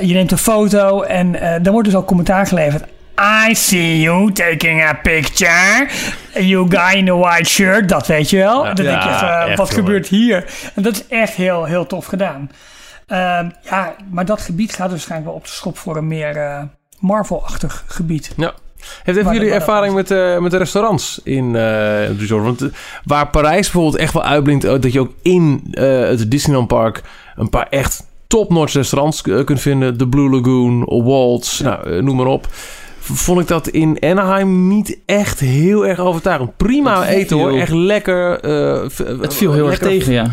[0.01, 2.85] je neemt een foto en dan wordt dus al commentaar geleverd.
[3.19, 5.89] I see you taking a picture.
[6.35, 7.89] You guy in the white shirt.
[7.89, 8.65] Dat weet je wel.
[8.65, 8.73] Ja.
[8.73, 10.45] dan denk je, Ja, wat gebeurt hier?
[10.74, 12.51] En dat is echt heel, heel tof gedaan.
[13.07, 16.36] Ehm, ja, maar dat gebied gaat dus waarschijnlijk wel op de schop voor een meer
[16.36, 16.62] eh,
[16.99, 18.32] Marvel-achtig gebied.
[19.03, 21.62] Heeft even jullie ervaring met, eh, met de restaurants in eh,
[21.99, 22.45] het resort?
[22.45, 22.70] Want
[23.05, 24.62] waar Parijs bijvoorbeeld echt wel uitblinkt...
[24.62, 27.03] dat je ook in het Disneyland Park...
[27.36, 29.99] een paar echt top-notch restaurants kunt vinden.
[29.99, 32.49] De Blue Lagoon, Waltz, nou, noem maar op.
[33.13, 36.57] Vond ik dat in Anaheim niet echt heel erg overtuigend.
[36.57, 38.39] Prima eten hoor, echt lekker.
[38.91, 40.27] v- Het viel heel erg tegen, ja.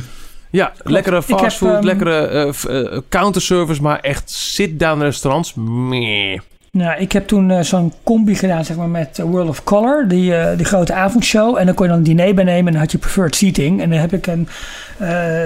[0.50, 2.28] Ja, lekkere fastfood, ehm, lekkere
[2.68, 3.82] eh, counterservice...
[3.82, 6.40] maar echt sit-down restaurants, meh.
[6.72, 10.66] Nou, ik heb toen zo'n combi gedaan zeg maar, met World of Color, die, die
[10.66, 11.58] grote avondshow.
[11.58, 13.82] En dan kon je dan een diner bij nemen en dan had je preferred seating.
[13.82, 14.48] En dan heb ik een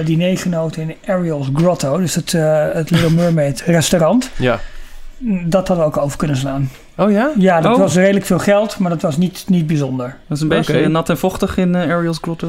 [0.06, 2.32] diner genoten in Ariel's Grotto, dus het,
[2.74, 4.30] het Little Mermaid restaurant.
[4.36, 4.60] Ja.
[5.46, 6.70] Dat hadden we ook over kunnen slaan.
[6.98, 7.32] Oh ja?
[7.38, 7.80] Ja, dat Oh.
[7.80, 10.18] was redelijk veel geld, maar dat was niet, niet bijzonder.
[10.28, 12.48] Dat is een beetje nat en vochtig in eh, Ariel's Grotto.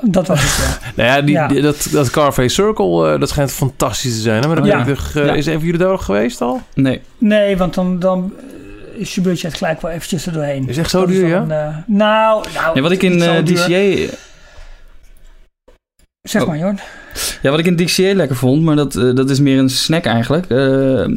[0.00, 0.90] Dat was het, ja.
[1.02, 1.48] Nou ja, die, Ja.
[1.48, 4.40] die- dat, dat Carve Circle, eh, dat schijnt fantastisch te zijn.
[4.42, 4.46] Hè?
[4.46, 4.84] Maar dan Ja.
[4.84, 5.32] ben ik eh, Ja.
[5.32, 6.60] is even jullie daar geweest al?
[6.74, 7.00] Nee.
[7.18, 8.32] Nee, want dan, dan
[8.96, 10.68] is je budget gelijk wel eventjes er doorheen.
[10.68, 11.44] Is echt zo Dat duur, ja?
[11.44, 12.44] nou, nou
[12.74, 13.18] Ja, wat ik in.
[13.44, 14.12] DCA...
[16.24, 16.48] Zeg Oh.
[16.48, 16.78] maar, Jorn.
[17.42, 20.04] Ja, wat ik in DCA lekker vond, maar dat, eh, dat is meer een snack
[20.04, 20.44] eigenlijk.
[20.50, 20.56] Eh,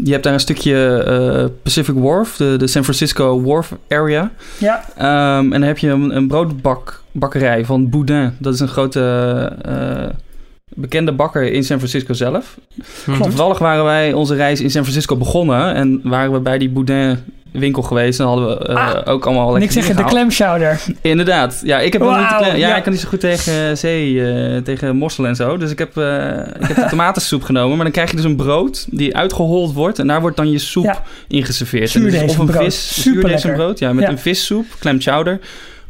[0.04, 4.32] je hebt daar een stukje eh, Pacific Wharf, de, de San Francisco Wharf area.
[4.58, 8.34] Ja, Ehm, en dan heb je een, een broodbakkerij van Boudin.
[8.40, 9.52] Dat is een grote
[10.76, 12.58] bekende bakker in San Francisco zelf.
[13.06, 13.22] Mhm.
[13.22, 17.18] Toevallig waren wij onze reis in San Francisco begonnen en waren we bij die Boudin
[17.60, 18.20] winkel geweest.
[18.20, 20.82] En hadden we eh, Ah, ook allemaal lekker niks zeggen, de chowder.
[21.02, 21.62] Inderdaad.
[21.64, 22.76] Ja, ik heb wel niet klem- ja, ja.
[22.76, 25.58] ik kan niet zo goed tegen zee, eh, tegen mosselen en zo.
[25.58, 26.28] Dus ik heb, eh,
[26.60, 27.76] ik heb de tomatensoep genomen.
[27.76, 30.00] Maar dan krijg je dus een brood die uitgehold wordt.
[30.00, 31.04] En daar wordt dan je soep Ja.
[31.28, 31.84] in geserveerd.
[31.84, 32.64] Is of een Zuurdezenbrood.
[32.64, 33.80] vis, zuurdezenbrood.
[33.80, 34.10] Ja, met Ja.
[34.10, 35.40] een vissoep, clam chowder.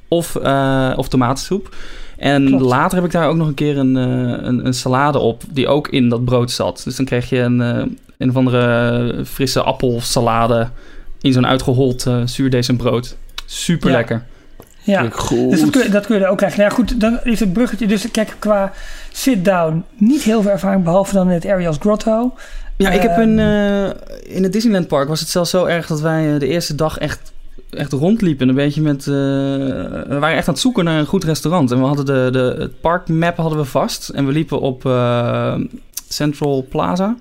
[0.08, 1.76] Of, eh, of tomatensoep.
[2.18, 2.64] En Klopt.
[2.64, 4.04] later heb ik daar ook nog een keer een, eh,
[4.48, 5.44] een, een salade op.
[5.52, 6.82] Die ook in dat brood zat.
[6.84, 7.84] Dus dan kreeg je een, eh,
[8.18, 10.68] een of andere frisse appelsalade.
[11.28, 13.18] In zo'n uitgehold uh, zuurdezenbrood.
[13.46, 14.24] Super lekker.
[14.84, 15.10] Ja.
[15.10, 15.50] Goed.
[15.52, 16.60] Dus dat kun, je, dat kun je er ook krijgen.
[16.60, 17.88] Nou ja, goed, dan is het bruggetje.
[17.88, 18.72] Dus kijk, qua
[19.12, 22.34] sit-down niet heel veel ervaring, behalve dan in het Ariel's Grotto.
[22.78, 23.92] Ja, ik heb een, Ehm.
[24.20, 26.76] eh, in het Disneyland Park was het zelfs zo erg dat wij eh, de eerste
[26.76, 27.32] dag echt,
[27.70, 28.50] echt rondliepen.
[28.50, 29.00] Een beetje met.
[29.00, 31.72] eh, we waren echt aan het zoeken naar een goed restaurant.
[31.72, 34.10] En we hadden de, de, het parkmap hadden we vast.
[34.10, 35.56] En we liepen op eh,
[36.10, 37.16] Central Plaza.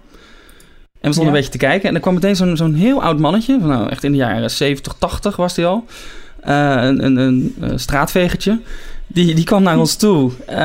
[1.06, 1.38] En we stonden Ja.
[1.38, 1.88] een beetje te kijken.
[1.88, 3.56] En er kwam meteen zo'n zo'n heel oud mannetje.
[3.60, 5.84] van, Nou, echt in de jaren 70, 80 was hij al.
[6.40, 8.60] Eh, een, een, een, eh, straatvegertje.
[9.06, 10.30] Die, die kwam naar ons toe.
[10.46, 10.56] Eh,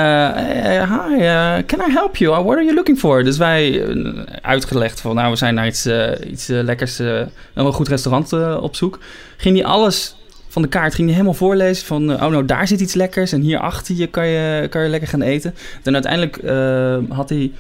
[0.80, 2.44] hi, can I help you?
[2.44, 3.24] What are you looking for?
[3.24, 3.86] Dus wij
[4.42, 5.88] uitgelegd van, nou, we zijn naar iets,
[6.32, 7.00] iets lekkers,
[7.54, 9.00] een goed restaurant op zoek.
[9.38, 10.16] Ging hij alles
[10.48, 13.42] van de kaart, ging hij helemaal voorlezen van, oh, nou, daar zit iets lekkers en
[13.42, 15.56] hier achter je kan je, kan je lekker gaan eten.
[15.84, 16.42] En uiteindelijk
[17.10, 17.52] had hij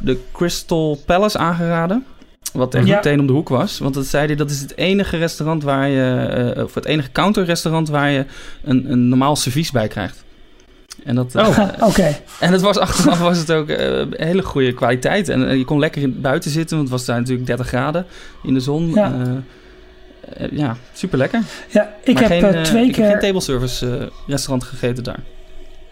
[0.00, 2.04] de Crystal Palace aangeraden.
[2.54, 2.94] Wat echt Ja.
[2.96, 3.78] meteen om de hoek was.
[3.78, 6.52] Want dat zei hij, dat is het enige restaurant waar je...
[6.56, 8.24] eh, of het enige counterrestaurant waar je
[8.64, 10.24] een, een normaal servies bij krijgt.
[11.04, 11.58] En dat, Oh.
[11.58, 12.16] eh, Oké.
[12.40, 15.28] en het was achteraf was het ook eh, hele goede kwaliteit.
[15.28, 18.06] En je kon lekker in, buiten zitten, want het was daar natuurlijk 30 graden
[18.42, 18.90] in de zon.
[18.94, 19.14] Ja.
[20.50, 21.40] Ja, super lekker.
[21.68, 23.04] Ja, ik heb geen, twee ik keer...
[23.04, 25.20] heb geen table service restaurant gegeten daar.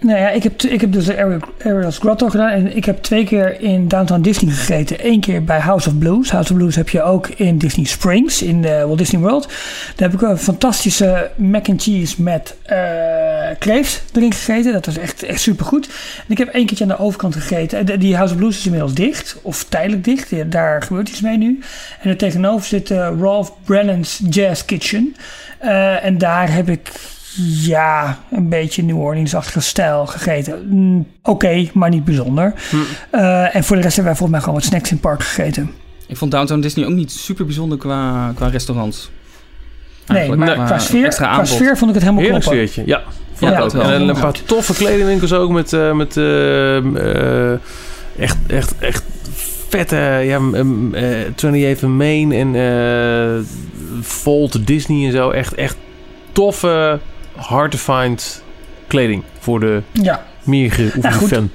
[0.02, 2.48] Nou ja, ik heb, ik heb dus de Ariel- Ariel's Grotto gedaan.
[2.50, 5.06] En ik heb twee keer in Downtown Disney gegeten.
[5.06, 6.30] Eén keer bij House of Blues.
[6.30, 9.46] House of Blues heb je ook in Disney Springs, in de Walt Disney World.
[9.96, 12.78] Daar heb ik een fantastische mac and cheese met eh
[13.58, 14.72] kreeft erin gegeten.
[14.72, 15.86] Dat was echt, echt super goed.
[16.16, 18.00] En ik heb één keertje aan de overkant gegeten.
[18.00, 20.50] Die House of Blues is inmiddels dicht, of tijdelijk dicht.
[20.50, 21.58] Daar gebeurt iets mee nu.
[22.02, 25.16] En er tegenover zit eh, Ralph Brennan's Jazz Kitchen.
[25.58, 26.90] Eh, en daar heb ik
[27.60, 30.66] ja, een beetje New Orleans-achtige stijl gegeten.
[30.68, 32.54] Mm, Oké, maar niet bijzonder.
[33.10, 35.22] Eh, en voor de rest hebben wij volgens mij gewoon wat snacks in het park
[35.22, 35.70] gegeten.
[36.06, 39.10] Ik vond Downtown Disney ook niet super bijzonder qua, qua restaurants.
[40.06, 40.40] eigenlijk.
[40.56, 42.68] maar qua sfeer, qua sfeer vond ik het helemaal Heerlijk kloppen.
[42.68, 42.92] sfeertje.
[42.92, 43.02] Ja,
[43.32, 43.72] vond Ja, ook.
[43.72, 43.82] wel.
[43.82, 46.76] En een paar toffe kledingwinkels ook met, eh, met eh,
[47.52, 47.58] eh,
[48.18, 49.02] echt, echt, echt
[49.68, 53.44] vette, ja, um, uh, 28 Main en eh
[54.00, 55.30] Volt Disney en zo.
[55.30, 55.76] Echt, echt
[56.32, 56.98] toffe,
[57.42, 58.42] hard to find
[58.86, 60.24] kleding voor de Ja.
[60.42, 61.28] meer geoefende goed.
[61.28, 61.50] fan.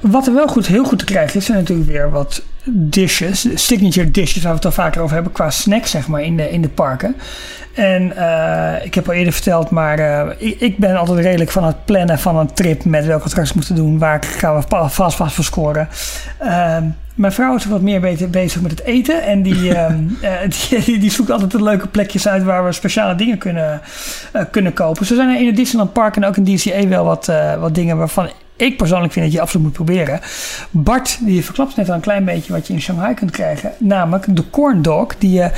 [0.00, 4.10] Wat er wel goed, heel goed te krijgen is, zijn natuurlijk weer wat dishes, signature
[4.10, 6.62] dishes, waar we het al vaker over hebben, qua snacks zeg maar in de, in
[6.62, 7.16] de parken.
[7.74, 11.64] En eh, ik heb al eerder verteld, maar eh, ik, ik ben altijd redelijk van
[11.64, 15.16] het plannen van een trip met welke we straks moeten doen, waar gaan we vast
[15.16, 15.88] vast voor scoren.
[16.38, 16.84] Ehm,
[17.14, 20.32] mijn vrouw is wat meer bezig met het eten en die, ehm, eh,
[20.84, 23.80] die, die zoekt altijd de leuke plekjes uit waar we speciale dingen kunnen,
[24.50, 25.06] kunnen kopen.
[25.06, 27.96] Zo zijn er in het Disneyland Park en ook in DCA wel wat, wat dingen
[27.96, 30.20] waarvan ik persoonlijk vind dat je absoluut moet proberen.
[30.70, 33.72] Bart, die verklapt net al een klein beetje wat je in Shanghai kunt krijgen.
[33.78, 35.50] Namelijk de corn dog, die je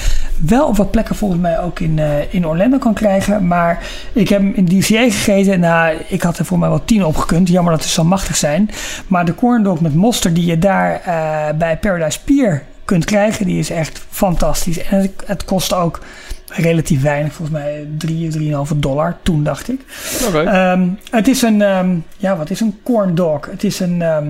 [0.46, 3.46] wel op wat plekken volgens mij ook in, eh, in Orlando kan krijgen.
[3.46, 5.60] Maar ik heb hem in DCA gegeten.
[5.60, 7.48] Nou, ik had er voor mij wel tien opgekund.
[7.48, 8.70] Jammer dat ze zo machtig zijn.
[9.06, 13.46] Maar de corn dog met mosterd die je daar eh, bij Paradise Pier kunt krijgen,
[13.46, 14.82] die is echt fantastisch.
[14.82, 16.00] En het, het kost ook
[16.46, 19.80] relatief weinig, volgens mij 3, 3,5 dollar toen dacht ik.
[20.34, 23.46] Ehm, het is een, ehm, ja, wat is een corn dog?
[23.50, 24.26] Het is een, ehm,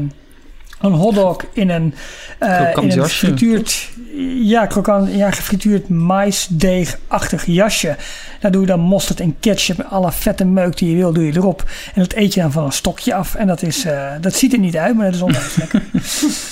[0.81, 1.94] een hotdog in een,
[2.39, 3.26] Krokant in een jasje.
[3.26, 3.90] gefrituurd,
[4.43, 7.97] ja, krokant, ja, gefrituurd maisdeegachtig jasje.
[8.40, 11.26] Daar doe je dan mosterd en ketchup en alle vette meuk die je wil, doe
[11.26, 11.64] je erop.
[11.94, 13.35] En dat eet je dan van een stokje af.
[13.35, 15.82] En dat, is, eh, dat ziet er niet uit, maar dat is onwijs lekker.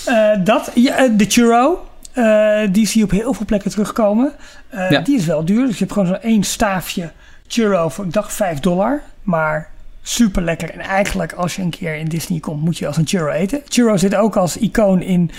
[0.05, 1.87] Eh, dat, ja, de churro.
[2.13, 4.33] Eh, die zie je op heel veel plekken terugkomen.
[4.69, 5.01] Eh, Ja.
[5.01, 5.63] Die is wel duur.
[5.67, 7.11] Dus je hebt gewoon zo'n één staafje
[7.47, 9.03] churro voor, ik dacht 5 dollar.
[9.23, 9.71] Maar
[10.03, 10.71] super lekker.
[10.71, 13.61] En eigenlijk als je een keer in Disney komt, moet je als een churro eten.
[13.69, 15.31] Churro zit ook als icoon in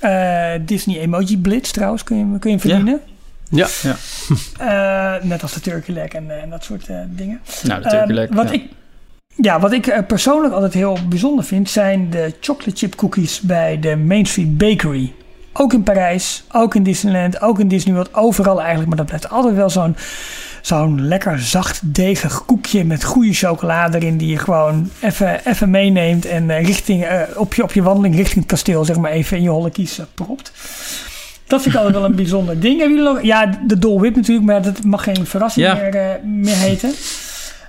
[0.00, 2.04] eh, Disney Emoji Blitz trouwens.
[2.04, 3.00] Kun je, kun je verdienen.
[3.50, 3.66] Ja.
[4.58, 7.40] Eh, net als de Turkey Leg en, en dat soort dingen.
[7.62, 8.52] Nou, de turkey leg, Ehm, wat ja.
[8.54, 8.62] ik
[9.36, 13.96] ja, wat ik persoonlijk altijd heel bijzonder vind, zijn de chocolate chip cookies bij de
[13.96, 15.12] Main Street Bakery.
[15.52, 18.88] Ook in Parijs, ook in Disneyland, ook in Disney World, overal eigenlijk.
[18.88, 19.96] Maar dat blijft altijd wel zo'n
[20.62, 24.16] zo'n lekker zacht degig koekje met goede chocolade erin.
[24.16, 28.14] Die je gewoon even, even meeneemt en eh, richting, eh, op, je, op je wandeling
[28.14, 30.52] richting het kasteel zeg maar even in je holle kies eh, propt.
[31.46, 32.78] Dat vind ik altijd wel een bijzonder ding.
[32.78, 33.22] Hebben jullie nog?
[33.22, 35.74] Ja, de Whip natuurlijk, maar dat mag geen verrassing Ja.
[35.74, 36.92] meer, meer heten.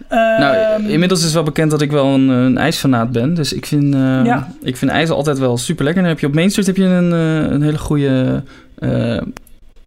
[0.09, 3.33] Nou, Ehm, inmiddels is wel bekend dat ik wel een, een ijsfanaat ben.
[3.33, 4.47] Dus ik vind, eh, Ja.
[4.63, 6.01] ik vind ijs altijd wel super lekker.
[6.01, 8.43] Dan heb je op Main Street heb je een, eh, een hele goede
[8.79, 9.21] eh,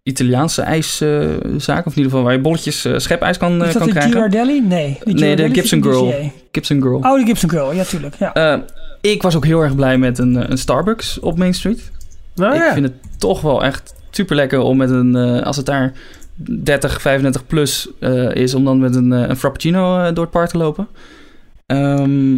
[0.03, 1.85] Italiaanse ijszaak.
[1.85, 3.91] of in ieder geval waar je bolletjes eh, schepijs kan, eh, is dat kan de
[3.91, 4.11] krijgen.
[4.11, 4.61] Girardelli?
[4.61, 4.99] Nee.
[5.03, 6.31] de Girardelli Gibson zit in Girl.
[6.51, 6.95] Gibson Girl.
[6.97, 7.73] Oh, de Gibson Girl.
[7.73, 8.15] Ja, tuurlijk.
[8.19, 8.33] Ja.
[8.33, 8.59] Eh,
[9.01, 11.91] ik was ook heel erg blij met een, een Starbucks op Main Street.
[12.35, 12.73] Nou ik ja.
[12.73, 15.93] vind het toch wel echt super lekker om met een, als het daar
[16.35, 20.33] 30, 35 plus eh, is, om dan met een, eh, een frappuccino eh, door het
[20.33, 20.87] park te lopen.
[21.65, 22.35] Ehm,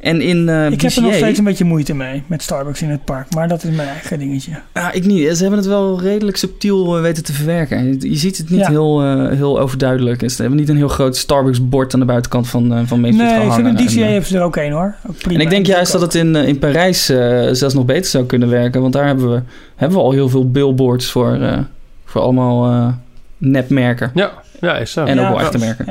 [0.00, 2.88] en in eh ik heb er nog steeds een beetje moeite mee met Starbucks in
[2.88, 3.34] het park.
[3.34, 4.52] Maar dat is mijn eigen dingetje.
[4.74, 5.36] Ja, ik niet.
[5.36, 7.84] Ze hebben het wel redelijk subtiel weten te verwerken.
[7.84, 8.68] Je, je ziet het niet Ja.
[8.68, 10.30] heel, heel overduidelijk.
[10.30, 13.46] Ze hebben niet een heel groot Starbucks-bord aan de buitenkant van, van Main Street Nee,
[13.46, 14.94] ik vind in DCA En, ze er ook één hoor.
[15.08, 15.34] Ook prima.
[15.34, 17.04] en ik denk juist dat het in, in Parijs
[17.52, 18.80] zelfs nog beter zou kunnen werken.
[18.80, 19.42] Want daar hebben we,
[19.76, 21.38] hebben we al heel veel billboards voor,
[22.04, 22.94] voor allemaal
[23.40, 24.10] nepmerken.
[24.14, 25.04] Ja, ja, is zo.
[25.04, 25.86] En ook Ja, wel echte merken.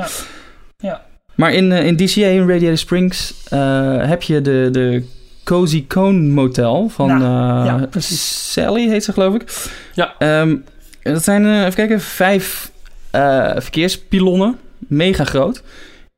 [0.78, 1.04] Ja.
[1.34, 5.04] Maar in, eh, in DCA, in Radiator Springs, eh, heb je de, de
[5.44, 8.00] Cozy Cone Motel van Nou, eh.
[8.00, 9.70] Sally, heet ze geloof ik.
[9.94, 10.14] Ja.
[10.18, 10.56] Ehm,
[11.02, 12.70] en dat zijn, eh, even kijken, vijf
[13.10, 14.58] eh, verkeerspilonnen.
[14.78, 15.62] Mega groot.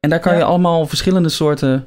[0.01, 0.39] En daar kan Ja.
[0.39, 1.87] je allemaal verschillende soorten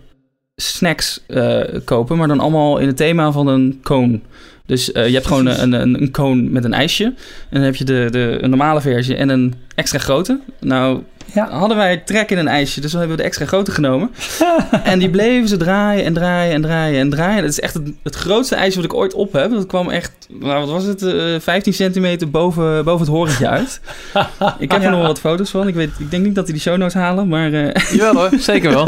[0.55, 4.19] snacks eh, kopen, maar dan allemaal in het thema van een cone.
[4.65, 7.03] Dus eh, je hebt gewoon een, een, een cone met een ijsje.
[7.03, 7.13] En
[7.49, 10.39] dan heb je de, de een normale versie en een extra grote.
[10.59, 11.01] Nou,
[11.33, 11.49] Ja.
[11.49, 14.09] hadden wij trek in een ijsje, dus dan hebben we de extra grote genomen.
[14.83, 17.41] en die bleven ze draaien en draaien en draaien en draaien.
[17.41, 19.51] Dat is echt het, het grootste ijsje wat ik ooit op heb.
[19.51, 23.79] Dat kwam echt, nou, wat was het, eh 15 centimeter boven, boven het horentje uit.
[24.59, 24.89] ik heb er Ja.
[24.89, 25.67] nog wel wat foto's van.
[25.67, 27.53] Ik, weet, ik denk niet dat die die show notes halen, maar...
[27.53, 28.87] eh, Jawel hoor, zeker wel.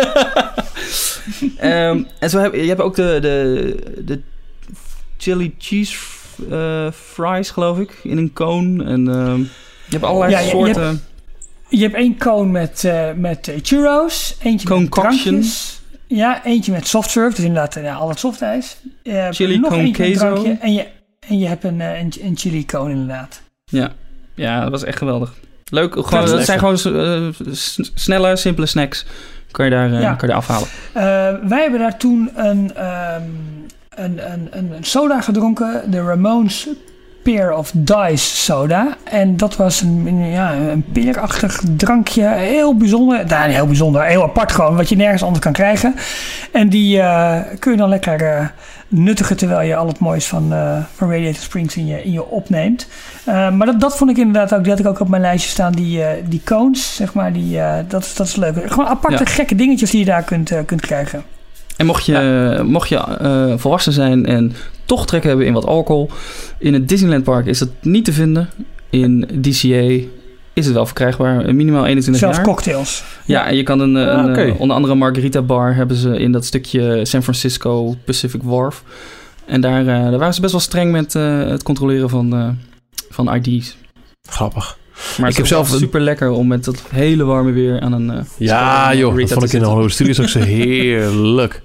[1.58, 3.76] Ehm, en zo heb je hebt ook de, de,
[4.06, 4.20] de
[5.18, 5.98] chili cheese
[6.52, 8.84] eh, fries, geloof ik, in een cone.
[8.84, 9.48] En ehm, je
[9.89, 11.02] hebt allerlei Ja, je- je soorten.
[11.69, 14.35] Je hebt één cone met, eh, met eh, churros.
[14.41, 15.81] Eentje met drankjes.
[16.07, 17.35] Ja, eentje met soft serve.
[17.35, 18.77] Dus inderdaad ja, al het softijs.
[19.03, 20.56] Je hebt Chili nog con eentje met queso.
[20.60, 20.88] En je,
[21.27, 23.41] en je hebt een, een, een chili cone inderdaad.
[23.65, 23.91] Ja.
[24.35, 25.34] ja, dat was echt geweldig.
[25.69, 29.06] Leuk, gewoon, dat zijn gewoon s- snelle, simpele snacks.
[29.52, 30.14] Kan je daar, Ja.
[30.14, 30.68] kan je daar afhalen.
[31.49, 33.22] Wij hebben daar toen een, ehm,
[33.98, 35.91] een, een, een, een soda gedronken.
[35.91, 36.68] De Ramones
[37.24, 38.98] Pair of Dice soda.
[39.03, 42.28] En dat was een, ja, een peerachtig drankje.
[42.28, 43.26] Heel bijzonder.
[43.26, 44.03] Nou, heel bijzonder.
[44.03, 44.76] Heel apart gewoon.
[44.76, 45.95] Wat je nergens anders kan krijgen.
[46.52, 48.48] En die uh, kun je dan lekker uh,
[48.88, 52.26] nuttigen terwijl je al het moois van, uh, van Radiator Springs in je, in je
[52.26, 52.88] opneemt.
[53.26, 54.61] maar dat, dat vond ik inderdaad ook.
[54.61, 55.72] Die had ik ook op mijn lijstje staan.
[55.72, 57.34] Die, die cones, zeg maar.
[57.34, 58.72] Die, dat, dat is leuk.
[58.72, 59.30] Gewoon aparte ja.
[59.30, 61.24] gekke dingetjes die je daar kunt, kunt krijgen.
[61.78, 62.64] En mocht je, ja.
[62.64, 64.54] mocht je uh, volwassen zijn en
[64.86, 66.10] toch trek hebben in wat alcohol,
[66.60, 68.49] in het Disneyland Park is dat niet te vinden.
[68.90, 70.08] In DCA
[70.54, 72.45] is het wel verkrijgbaar, minimaal 21 Zelfs jaar.
[72.45, 73.04] cocktails.
[73.26, 74.49] Ja, en je kan een, een ah, okay.
[74.49, 78.84] onder andere Margarita Bar hebben ze in dat stukje San Francisco Pacific Wharf.
[79.45, 82.58] En daar, uh, daar waren ze best wel streng met uh, het controleren van,
[83.10, 83.78] van ID's.
[84.30, 84.78] Grappig.
[85.19, 88.10] Maar ik heb zelf super lekker om met dat hele warme weer aan een.
[88.10, 91.61] Uh, ja, joh, dat vond ik in de Hollywood Studios ook zo heerlijk.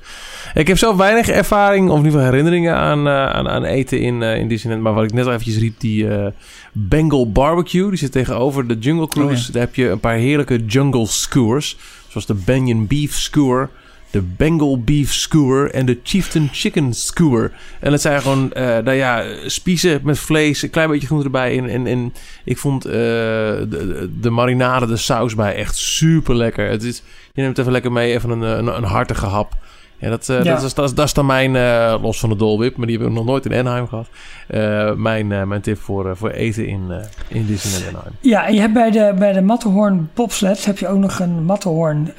[0.54, 4.00] Ik heb zelf weinig ervaring, of in ieder geval herinneringen aan, uh, aan, aan, eten
[4.00, 4.82] in, uh, in Disneyland.
[4.82, 6.26] Maar wat ik net al eventjes riep, die uh,
[6.72, 7.88] Bengal Barbecue.
[7.88, 9.40] Die zit tegenover de Jungle Cruise.
[9.40, 9.52] Oh, ja.
[9.52, 11.76] Daar heb je een paar heerlijke jungle skewers.
[12.08, 13.68] Zoals de Banyan Beef Skewer
[14.12, 17.52] de Bengal Beef Skewer en de Chieftain Chicken Skewer.
[17.80, 21.58] En het zijn gewoon, uh, nou ja, spiezen met vlees, een klein beetje groente erbij.
[21.58, 22.12] En, en, en
[22.44, 26.68] ik vond uh, de, de marinade, de saus bij echt super lekker.
[26.68, 27.02] Het is,
[27.32, 29.54] je neemt even lekker mee, even een, een, een hartige hap.
[30.02, 30.54] Ja, dat, uh, ja.
[30.54, 32.96] Dat, is, dat, is, dat is dan mijn, uh, los van de dolwip, maar die
[32.96, 34.08] hebben we nog nooit in Anaheim gehad.
[34.50, 36.92] Uh, mijn, mijn tip voor, voor eten in,
[37.28, 38.14] in Disneyland Anaheim.
[38.20, 41.44] Ja, en je hebt bij de, bij de Matterhorn bobsleds heb je ook nog een
[41.44, 42.12] Matterhorn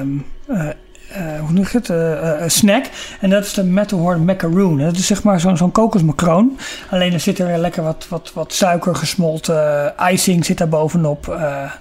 [0.00, 0.24] um,
[1.40, 2.52] hoe noem je het?
[2.52, 2.84] snack.
[3.20, 4.78] En dat is de Matterhorn macaroon.
[4.78, 6.58] Dat is zeg maar zo'n zo'n kokosmacroon.
[6.90, 9.94] Alleen er zit er lekker wat, wat, wat suiker gesmolten.
[10.10, 11.38] icing zit daar bovenop.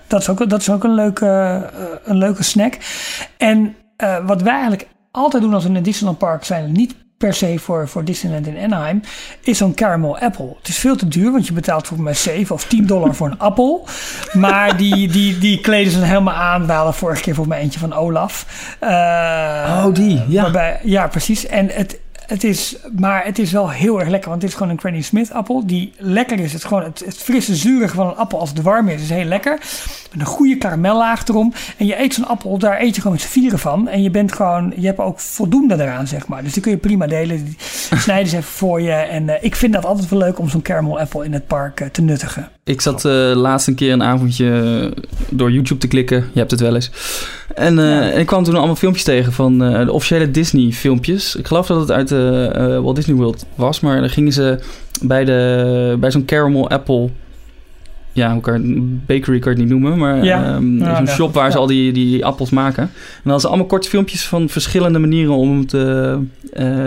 [0.08, 1.62] dat, is ook, dat is ook een leuke,
[2.04, 2.78] een leuke snack.
[3.38, 6.96] En uh, wat wij eigenlijk altijd doen als we in een Disneyland Park zijn, niet
[7.18, 9.02] per se voor, voor Disneyland in Anaheim,
[9.42, 10.56] is zo'n caramel apple.
[10.58, 13.28] Het is veel te duur, want je betaalt voor mij 7 of 10 dollar voor
[13.28, 13.88] een appel.
[14.34, 16.66] Maar die, die, die kleden ze helemaal aan.
[16.66, 18.46] We hadden vorige keer voor mij eentje van Olaf.
[18.84, 20.42] Uh, oh, die, ja.
[20.42, 21.46] Waarbij, ja, precies.
[21.46, 24.72] En het, het is, maar het is wel heel erg lekker, want het is gewoon
[24.72, 26.54] een Granny Smith appel die lekker is.
[26.54, 29.10] Het, is gewoon het, het frisse zurige van een appel als het warm is, is
[29.10, 29.60] heel lekker.
[30.12, 31.54] Met een goede karamellaag erom.
[31.78, 33.88] En je eet zo'n appel, daar eet je gewoon met z'n vieren van.
[33.88, 36.44] En je bent gewoon, je hebt ook voldoende eraan, zeg maar.
[36.44, 37.46] Dus die kun je prima delen.
[37.46, 37.56] Die
[38.06, 38.92] snijden ze even voor je.
[38.92, 41.82] En uh, ik vind dat altijd wel leuk om zo'n caramel apple in het park
[41.82, 42.50] uh, te nuttigen.
[42.64, 44.94] Ik zat uh, laatst een keer een avondje
[45.30, 46.18] door YouTube te klikken.
[46.34, 46.92] Je hebt het wel eens.
[47.56, 48.12] En, ja.
[48.12, 51.36] en ik kwam toen allemaal filmpjes tegen van de officiële Disney filmpjes.
[51.36, 52.10] Ik geloof dat het uit
[52.82, 53.80] Walt Disney World was.
[53.80, 54.60] Maar dan gingen ze
[55.02, 57.10] bij, de, bij zo'n caramel apple...
[58.18, 59.98] Ja, hoe kan bakery kan je het niet noemen.
[59.98, 60.56] Maar ja.
[60.56, 61.12] um, ja, zo'n ja.
[61.12, 62.84] shop waar ze al die, die appels maken.
[62.84, 66.20] En dan hadden ze allemaal korte filmpjes van verschillende manieren om hem te,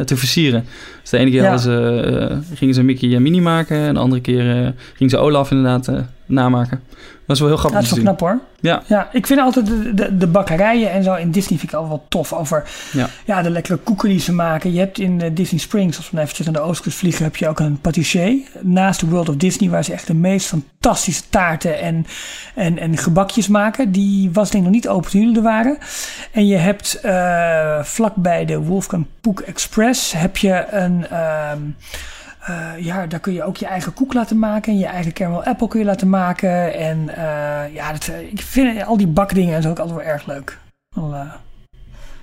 [0.04, 0.64] te versieren.
[1.00, 3.76] Dus de ene keer ze, gingen ze Mickey en Minnie maken.
[3.76, 5.90] En de andere keer gingen ze Olaf inderdaad
[6.30, 6.82] namaken.
[7.26, 8.16] Dat is wel heel grappig dat is wel te zien.
[8.16, 8.40] knap hoor.
[8.60, 8.82] Ja.
[8.86, 11.98] Ja, ik vind altijd de, de, de bakkerijen en zo in Disney vind ik altijd
[11.98, 12.32] wel tof.
[12.32, 13.08] Over Ja.
[13.24, 14.72] ja, de lekkere koeken die ze maken.
[14.72, 17.36] Je hebt in eh, Disney Springs, als we nou eventjes naar de oostkust vliegen, heb
[17.36, 18.38] je ook een patissier.
[18.60, 22.06] Naast de World of Disney, waar ze echt de meest fantastische taarten en,
[22.54, 23.92] en, en gebakjes maken.
[23.92, 25.78] Die was denk ik nog niet open toen jullie er waren.
[26.32, 31.06] En je hebt eh vlakbij de Wolfgang Puck Express heb je een...
[31.08, 31.60] ehm,
[32.50, 34.72] eh, ja, daar kun je ook je eigen koek laten maken.
[34.72, 36.74] En je eigen caramel apple kun je laten maken.
[36.74, 40.06] En eh, ja, dat, eh, ik vind al die bakdingen en zo ook altijd wel
[40.06, 40.58] erg leuk.
[40.96, 41.32] Eh,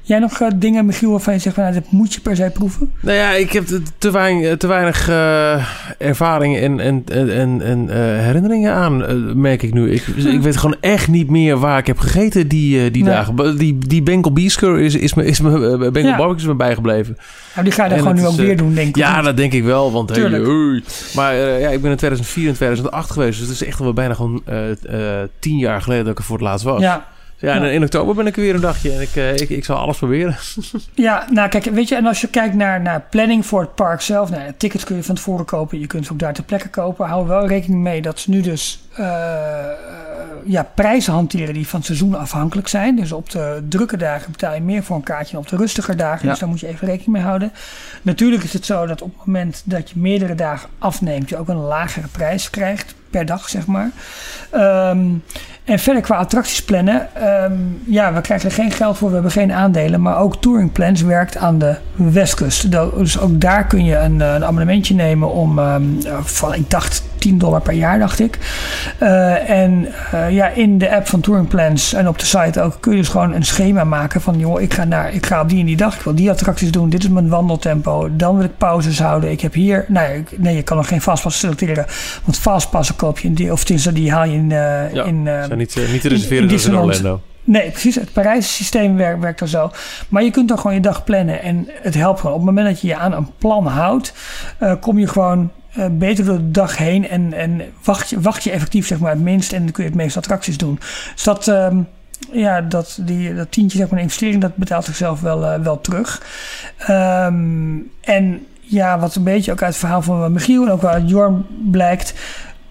[0.07, 2.49] Jij nog eh, dingen, Michiel, waarvan je zegt van nou, dat moet je per se
[2.53, 2.91] proeven?
[2.99, 5.65] Nou ja, ik heb te, te weinig, te weinig eh,
[5.97, 9.91] ervaring en, en, en, en, en, eh, herinneringen aan, eh, merk ik nu.
[9.91, 13.13] Ik, ik weet gewoon echt niet meer waar ik heb gegeten die, eh, die Nee.
[13.13, 13.57] dagen.
[13.57, 16.17] Die, die Bengal Beasker is, is me, is me, eh, Bengal Ja.
[16.17, 17.17] Barbecue is me bijgebleven.
[17.53, 18.95] Nou, die ga je dan En gewoon nu ook weer eh, doen, denk ik.
[18.95, 20.83] Ja, dat denk ik wel, want hey, oei.
[21.15, 23.93] Maar eh, ja, ik ben in 2004 en 2008 geweest, dus het is echt wel
[23.93, 24.69] bijna gewoon eh,
[25.21, 26.81] eh, tien jaar geleden dat ik er voor het laatst was.
[26.81, 27.07] ja,
[27.39, 29.65] Ja, en in oktober ben ik er weer een dagje en ik, eh, ik, ik
[29.65, 30.37] zal alles proberen.
[30.93, 34.01] Ja, nou kijk, weet je, en als je kijkt naar, naar planning voor het park
[34.01, 36.69] zelf, nou, tickets kun je van tevoren kopen, je kunt ze ook daar ter plekke
[36.69, 37.07] kopen.
[37.07, 39.77] Hou wel rekening mee dat ze nu dus eh, eh,
[40.45, 42.95] ja, prijzen hanteren die van het seizoen afhankelijk zijn.
[42.95, 45.95] Dus op de drukke dagen betaal je meer voor een kaartje dan op de rustige
[45.95, 46.23] dagen.
[46.23, 46.29] Ja.
[46.29, 47.51] Dus daar moet je even rekening mee houden.
[48.01, 51.47] Natuurlijk is het zo dat op het moment dat je meerdere dagen afneemt, je ook
[51.47, 53.91] een lagere prijs krijgt per dag, zeg maar.
[54.49, 54.99] Ehm,
[55.63, 57.53] en verder qua attracties plannen, ehm,
[57.85, 60.01] ja, we krijgen er geen geld voor, we hebben geen aandelen.
[60.01, 62.71] Maar ook Touring Plans werkt aan de westkust.
[62.71, 65.83] Dus ook daar kun je een, eh, een abonnementje nemen om, ehm,
[66.21, 68.37] van, ik dacht 10 dollar per jaar, dacht ik.
[68.97, 72.77] Eh, en eh, ja, in de app van Touring Plans en op de site ook
[72.79, 75.49] kun je dus gewoon een schema maken van, joh, ik ga, naar, ik ga op
[75.49, 78.45] die en die dag, ik wil die attracties doen, dit is mijn wandeltempo, dan wil
[78.45, 79.31] ik pauzes houden.
[79.31, 81.85] Ik heb hier, nou ja, ik- nee, je kan nog geen fastpass selecteren,
[82.23, 85.21] want fastpassen koop je in die, of tenminste, die haal je in, eh, Ja, in
[85.25, 86.95] zijn niet, niet te in- reserveren in zoals in Disneyland.
[86.97, 87.21] Orlando.
[87.43, 87.95] Nee, precies.
[87.95, 89.71] Het Parijse systeem werkt, werkt er zo.
[90.09, 91.41] Maar je kunt dan gewoon je dag plannen.
[91.41, 92.35] En het helpt gewoon.
[92.35, 94.13] Op het moment dat je je aan een plan houdt,
[94.79, 97.09] kom je gewoon eh, beter door de dag heen.
[97.09, 99.53] En, en wacht, je, wacht je effectief zeg maar, het minst.
[99.53, 100.79] En dan kun je het meeste attracties doen.
[101.13, 101.77] Dus dat, ehm,
[102.31, 106.21] ja, dat, die, dat tientje, zeg maar, investering, dat betaalt zichzelf wel, eh, wel terug.
[106.77, 110.91] Ehm, en ja, wat een beetje ook uit het verhaal van Michiel en ook wel
[110.91, 112.13] uit Jorn blijkt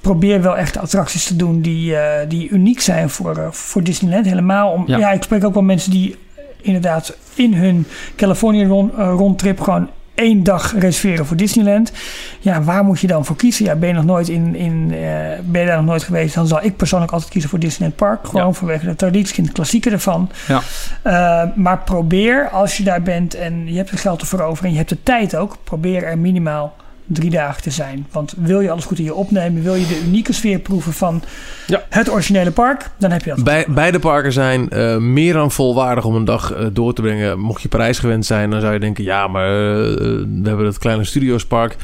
[0.01, 4.27] probeer wel echt attracties te doen die, eh, die uniek zijn voor, voor Disneyland.
[4.27, 4.85] Helemaal om.
[4.87, 4.99] Ja.
[4.99, 5.13] Ja.
[5.13, 6.17] ik spreek ook wel mensen die
[6.61, 11.93] inderdaad in hun Californië rond, rondtrip gewoon één dag reserveren voor Disneyland.
[12.41, 13.65] Ja, waar moet je dan voor kiezen?
[13.65, 14.99] Ja, ben je nog nooit in, in eh,
[15.45, 16.35] ben je daar nog nooit geweest?
[16.35, 18.27] Dan zal ik persoonlijk altijd kiezen voor Disneyland Park.
[18.27, 18.53] Gewoon Ja.
[18.53, 20.31] vanwege de traditie en de klassieker ervan.
[20.49, 20.61] Ja.
[21.03, 24.71] Eh, maar probeer als je daar bent en je hebt er geld ervoor over en
[24.71, 26.77] je hebt de tijd ook, probeer er minimaal
[27.07, 28.07] drie dagen te zijn.
[28.11, 31.23] Want wil je alles goed in je opnemen, wil je de unieke sfeer proeven van
[31.67, 31.83] Ja.
[31.89, 33.45] het originele park, dan heb je dat.
[33.45, 37.39] Bij, beide parken zijn eh, meer dan volwaardig om een dag eh, door te brengen.
[37.39, 39.05] Mocht je Parijs gewend zijn, dan zou je denken...
[39.05, 39.53] ja, maar eh,
[40.05, 41.77] we hebben het kleine Studiospark.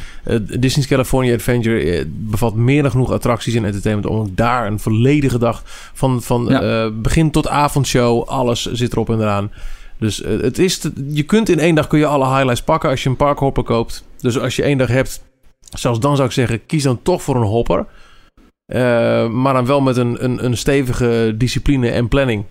[0.59, 4.09] Disney's California Adventure bevat meer dan genoeg attracties en entertainment...
[4.09, 5.63] om ook daar een volledige dag
[5.93, 6.61] van, van Ja.
[6.85, 8.23] eh, begin tot avondshow...
[8.29, 9.51] alles zit erop en eraan.
[10.03, 12.91] Dus eh, het is te- je kunt in één dag kun je alle highlights pakken
[12.91, 14.05] als je een parkhopper koopt.
[14.21, 15.23] Dus als je één dag hebt,
[15.61, 16.67] zelfs dan zou ik zeggen...
[16.67, 17.87] kies dan toch voor een hopper...
[18.67, 22.45] Eh, maar dan wel met een, een, een stevige discipline en planning.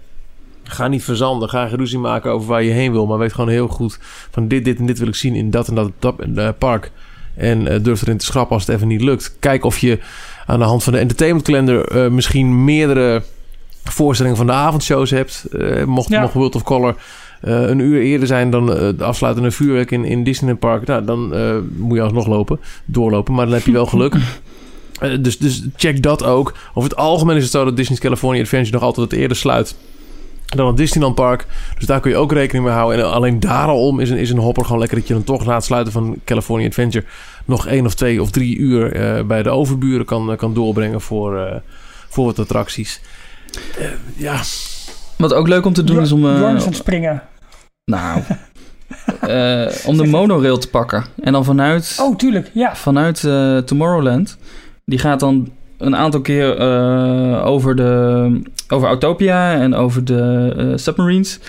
[0.64, 1.50] Ga niet verzanden.
[1.50, 3.06] Ga geen ruzie maken over waar je heen wil.
[3.06, 4.00] Maar weet gewoon heel goed
[4.32, 6.92] van dit, dit en dit wil ik zien in dat en dat, dat eh, park.
[7.36, 9.36] En durf erin te schrappen als het even niet lukt.
[9.40, 10.00] Kijk of je
[10.46, 13.24] aan de hand van de entertainment calendar misschien meerdere
[13.84, 15.46] voorstellingen van de avondshows hebt.
[15.86, 16.22] Mocht, Ja.
[16.22, 16.96] mocht World of Color
[17.42, 20.86] een uur eerder zijn dan eh, de afsluitende vuurwerk in, in Disneyland Park.
[20.88, 23.34] Nou, dan eh, moet je alsnog lopen, doorlopen.
[23.34, 24.16] Maar dan heb je wel geluk.
[25.02, 26.54] Eh, dus, dus check dat ook.
[26.74, 29.76] Over het algemeen is het zo dat Disney's California Adventure nog altijd het eerder sluit
[30.46, 31.46] dan het Disneyland Park.
[31.78, 33.00] Dus daar kun je ook rekening mee houden.
[33.00, 35.56] En alleen daarom is een, is een hopper gewoon lekker dat je dan toch na
[35.56, 37.06] het sluiten van California Adventure
[37.46, 41.38] nog één of twee of drie uur eh, bij de overburen kan, kan doorbrengen voor,
[41.40, 41.56] eh,
[42.10, 43.02] voor wat attracties.
[43.78, 43.86] Eh,
[44.16, 44.42] ja,
[45.18, 46.26] Wat ook leuk om te doen is om...
[46.28, 47.24] eh, Jorn is aan het springen.
[47.86, 48.22] Nou,
[49.22, 51.04] eh, om de monorail te pakken.
[51.24, 51.98] En dan vanuit...
[52.02, 52.52] Oh, tuurlijk.
[52.54, 52.76] Ja.
[52.76, 54.38] vanuit eh, Tomorrowland.
[54.86, 61.40] Die gaat dan een aantal keer eh, over, de, over Autopia en over de submarines.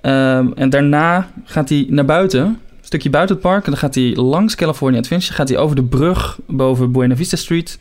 [0.00, 3.64] Ehm, en daarna gaat hij naar buiten, een stukje buiten het park.
[3.64, 7.36] En dan gaat hij langs California Adventure, gaat hij over de brug boven Buena Vista
[7.36, 7.78] Street.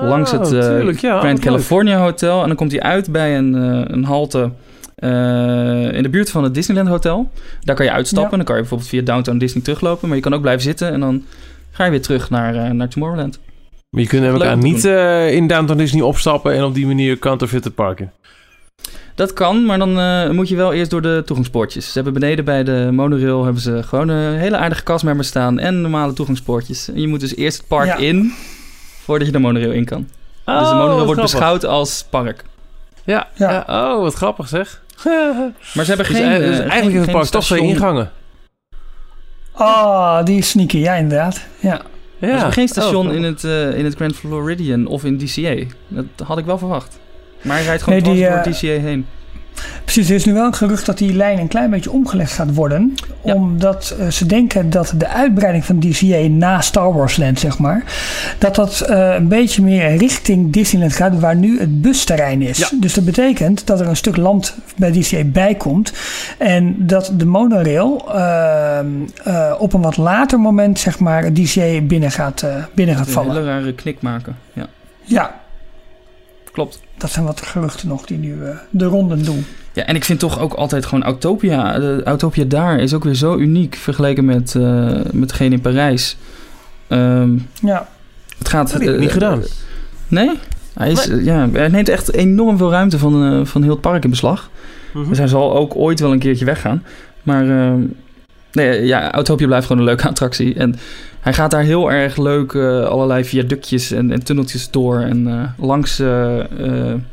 [0.00, 1.38] langs het Oh, tuurlijk, ja, Grand.
[1.38, 2.40] California Hotel.
[2.40, 3.52] En dan komt hij uit bij een,
[3.92, 4.50] een halte
[5.94, 7.30] in de buurt van het Disneyland Hotel.
[7.60, 8.30] Daar kan je uitstappen.
[8.30, 8.36] Ja.
[8.36, 10.06] Dan kan je bijvoorbeeld via Downtown Disney teruglopen.
[10.08, 11.22] Maar je kan ook blijven zitten en dan
[11.70, 13.38] ga je weer terug naar, eh, naar Tomorrowland.
[13.90, 17.64] Maar je kunt elkaar niet eh, in Downtown Disney opstappen en op die manier counterfeit
[17.64, 18.12] het parken.
[19.14, 21.86] Dat kan, maar dan eh, moet je wel eerst door de toegangspoortjes.
[21.86, 25.80] Ze hebben beneden bij de monorail hebben ze gewoon een hele aardige kastmembers staan en
[25.80, 26.88] normale toegangspoortjes.
[26.88, 27.96] En je moet dus eerst het park Ja.
[27.96, 28.32] in
[29.02, 30.00] voordat je de monorail in kan.
[30.00, 30.08] dus
[30.44, 31.22] de Oh, monorail wordt grappig.
[31.22, 32.44] beschouwd als park.
[33.04, 33.64] Ja, Ja.
[33.66, 33.94] ja.
[33.94, 34.82] oh, wat grappig zeg.
[35.74, 36.24] Maar ze hebben Dus, geen.
[36.26, 37.74] eh, eh, dus geen- eigenlijk heeft het geen park toch twee station.
[37.76, 38.10] ingangen.
[39.56, 40.78] Oh, die is sneaky.
[40.78, 41.40] Ja, inderdaad.
[41.60, 41.70] Ja.
[41.70, 45.18] Maar Ze hebben geen station Oh, in, het, eh, in het Grand Floridian of in
[45.18, 45.64] DCA.
[45.88, 46.98] Dat had ik wel verwacht.
[47.42, 49.06] Maar hij rijdt gewoon Nee, die, dwars eh, door DCA heen.
[49.84, 52.54] Precies, er is nu wel een gerucht dat die lijn een klein beetje omgelegd gaat
[52.54, 52.94] worden.
[53.24, 53.34] Ja.
[53.34, 57.84] Omdat eh, ze denken dat de uitbreiding van DCA na Star Wars Land, zeg maar,
[58.38, 62.58] dat dat eh, een beetje meer richting Disneyland gaat, waar nu het busterrein is.
[62.58, 62.68] Ja.
[62.80, 65.92] Dus dat betekent dat er een stuk land bij DCA bij komt.
[66.38, 68.86] En dat de monorail ehm,
[69.24, 73.34] eh, op een wat later moment, zeg maar, DCA binnen gaat, binnen gaat Een vallen.
[73.34, 74.36] hele rare knik maken.
[74.52, 74.66] Ja,
[75.04, 75.40] Ja,
[76.52, 76.80] klopt.
[77.04, 79.44] Dat zijn wat geruchten nog die nu eh, de ronden doen.
[79.72, 81.78] Ja, en ik vind toch ook altijd gewoon Autopia.
[81.78, 86.16] De Autopia daar is ook weer zo uniek vergeleken met, eh met degene in Parijs.
[86.88, 87.88] Ehm, Ja,
[88.38, 88.72] het gaat.
[88.72, 89.42] heb ik eh, niet gedaan.
[90.08, 90.30] Nee?
[90.74, 93.80] Hij, is, eh, ja, hij neemt echt enorm veel ruimte van, eh, van heel het
[93.80, 94.50] park in beslag.
[95.12, 96.82] Hij zal ook ooit wel een keertje weggaan.
[97.22, 97.82] Maar ehm,
[98.54, 100.54] Nee, ja, Autopia blijft gewoon een leuke attractie.
[100.54, 100.74] En
[101.20, 104.98] hij gaat daar heel erg leuk eh, allerlei viaductjes en, en tunneltjes door.
[105.00, 106.06] En eh, langs, eh,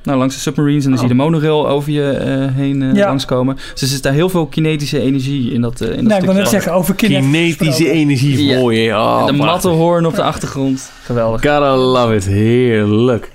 [0.03, 0.83] nou, langs de submarines.
[0.83, 3.07] En dan zie je de monorail over je eh, heen Ja.
[3.07, 3.55] langskomen.
[3.71, 6.33] Dus er zit daar heel veel kinetische energie in dat, in dat Nou, ik wil
[6.33, 6.95] net zeggen, over.
[6.95, 8.59] Kinetische energie, Ja.
[8.59, 8.97] mooi hè?
[8.99, 9.45] Oh, En de prachtig.
[9.45, 10.91] Matterhorn op de achtergrond.
[11.03, 11.41] Geweldig.
[11.41, 13.31] Gotta love it, heerlijk.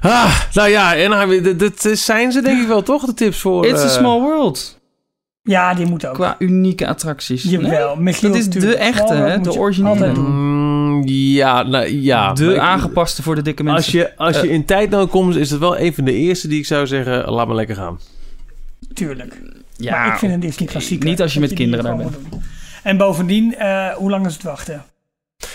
[0.00, 3.66] Ah, nou ja, en zijn ze denk ik wel toch, de tips voor...
[3.66, 4.75] It's a small world.
[5.46, 6.14] Ja, die moet ook.
[6.14, 7.42] Qua unieke attracties.
[7.42, 9.40] Jawel, Michiel, dat is de echte, Small hè?
[9.40, 10.12] De originele.
[10.14, 12.32] Mm, ja, nou, ja.
[12.32, 13.82] de ik- aangepaste voor de dikke mensen.
[13.84, 14.54] Als je, als je Eh.
[14.54, 17.46] in tijdnood komt, is het wel een van de eerste die ik zou zeggen, laat
[17.46, 18.00] maar lekker gaan.
[18.94, 19.40] Tuurlijk.
[19.76, 21.08] ja, maar ik vind een Disney klassieker.
[21.08, 22.14] Niet als je met kinderen daar doen.
[22.82, 24.84] En bovendien, eh, hoe lang is het wachten?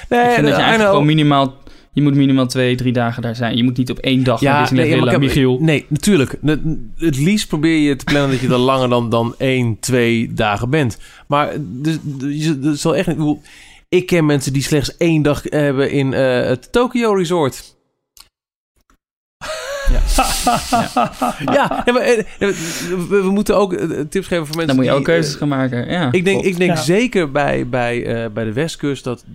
[0.09, 1.53] Nee, ik vind dat je eigenlijk gewoon minimaal...
[1.93, 3.57] Je moet minimaal twee, drie dagen daar zijn.
[3.57, 5.57] Je moet niet op één dag naar Disneyland nee, willen, maar ik heb- Michiel.
[5.61, 6.35] Nee, natuurlijk.
[6.97, 10.69] Het- liefst probeer je te plannen dat je er langer dan, dan één, twee dagen
[10.69, 10.97] bent.
[11.27, 13.37] Maar dus, dus, zal echt niet...
[13.89, 17.75] ik ken mensen die slechts één dag hebben in eh, het Tokyo Resort.
[21.51, 24.85] Ja, nee, maar, eh, we, we moeten ook eh, tips geven voor mensen Dan moet
[24.85, 25.89] je die, ook keuzes eh, gaan maken.
[25.89, 26.45] Ja, ik denk, klopt.
[26.53, 26.81] ik denk Ja.
[26.81, 29.25] zeker bij, bij, eh, bij de Westkust dat...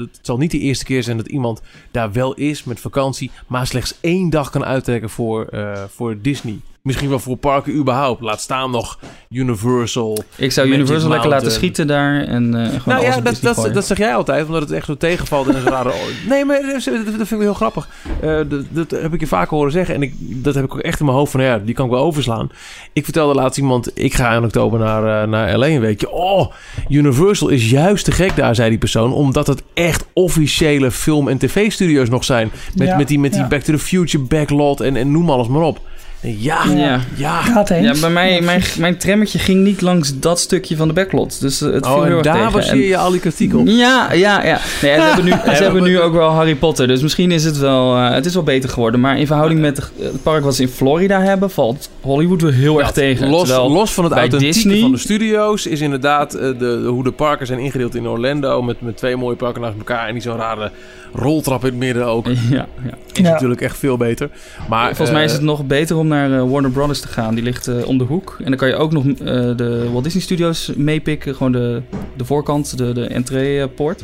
[0.00, 3.66] Het zal niet de eerste keer zijn dat iemand daar wel is met vakantie, maar
[3.66, 6.60] slechts één dag kan uittrekken voor, eh, voor Disney.
[6.90, 8.22] Misschien wel voor parken überhaupt.
[8.22, 8.98] Laat staan nog
[9.28, 10.22] Universal.
[10.36, 13.38] Ik zou Magic Universal lekker laten schieten daar en eh gewoon Nou alles ja, dat,
[13.40, 15.92] dat, dat zeg jij altijd, omdat het echt zo tegenvalt in een rare...
[16.28, 17.88] Nee, maar dat, dat vind ik heel grappig.
[18.20, 19.94] Eh, dat, dat heb ik je vaker horen zeggen.
[19.94, 21.90] En ik, dat heb ik ook echt in mijn hoofd van, ja, die kan ik
[21.90, 22.50] wel overslaan.
[22.92, 26.10] Ik vertelde laatst iemand, ik ga in oktober naar, eh, naar LA een weekje.
[26.10, 26.52] Oh,
[26.88, 29.12] Universal is juist te gek daar, zei die persoon.
[29.12, 32.50] Omdat het echt officiële film- en tv-studio's nog zijn.
[32.74, 33.48] Met, Ja, met die, met die ja.
[33.48, 35.80] Back to the Future backlot en, en noem alles maar op.
[36.22, 37.40] Ja, ja, Ja.
[37.42, 37.86] Gaat eens.
[37.86, 41.40] Ja, bij mij, mijn, mijn trammetje ging niet langs dat stukje van de backlot.
[41.40, 42.52] Dus eh, het viel Oh, heel erg daar tegen.
[42.52, 43.66] baseer je al die kritiek op.
[43.66, 44.58] Ja, ja, ja.
[44.82, 46.86] Nee, ze hebben nu, ze hebben nu ook wel Harry Potter.
[46.86, 49.00] Dus misschien is het wel, eh, het is wel beter geworden.
[49.00, 52.78] Maar in verhouding met het park wat ze in Florida hebben, valt Hollywood wel heel
[52.80, 53.28] erg tegen.
[53.28, 56.88] Los, Terwijl- los van het authentieke Disney- van de studio's is inderdaad eh, de, de-
[56.88, 58.62] hoe de parken zijn ingedeeld in Orlando.
[58.62, 60.06] Met, met twee mooie parken naast elkaar.
[60.06, 60.70] En die zo'n rare
[61.12, 62.26] roltrap in het midden ook.
[62.26, 62.66] Ja, ja.
[63.12, 63.30] Is Ja.
[63.32, 64.30] natuurlijk echt veel beter.
[64.68, 67.34] Maar, Volgens mij is het nog beter om naar eh, Warner Brothers te gaan.
[67.34, 68.36] Die ligt eh, om de hoek.
[68.38, 69.14] En dan kan je ook nog eh,
[69.56, 71.34] de Walt Disney Studios meepikken.
[71.34, 71.82] Gewoon de,
[72.16, 74.02] de voorkant, de, de entreepoort.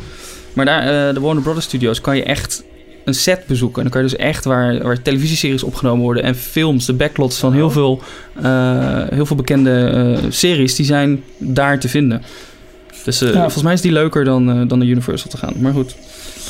[0.53, 2.65] Maar daar, eh, de Warner Brothers Studios, kan je echt
[3.05, 3.77] een set bezoeken.
[3.77, 7.39] En dan kan je dus echt waar, waar televisieseries opgenomen worden en films, de backlots
[7.39, 8.03] van heel veel,
[8.43, 9.71] eh, heel veel bekende
[10.23, 12.23] eh, series, die zijn daar te vinden.
[13.05, 13.41] Dus eh, Ja.
[13.41, 15.53] volgens mij is die leuker dan, eh, dan de Universal te gaan.
[15.61, 15.97] Maar goed.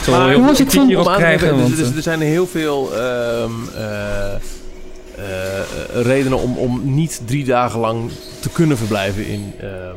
[0.04, 1.58] Zo Maar heel veel kritiek hierop te krijgen.
[1.58, 4.40] want, er, zijn heel veel ehm, eh, eh,
[5.92, 8.10] redenen om, om niet drie dagen lang
[8.40, 9.96] te kunnen verblijven in, ehm,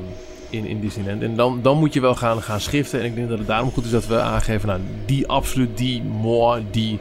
[0.49, 1.21] in, in Disneyland.
[1.21, 2.99] En dan, dan moet je wel gaan, gaan schiften.
[2.99, 4.67] En ik denk dat het daarom goed is dat we aangeven...
[4.67, 6.99] Nou, die absoluut, die moi, die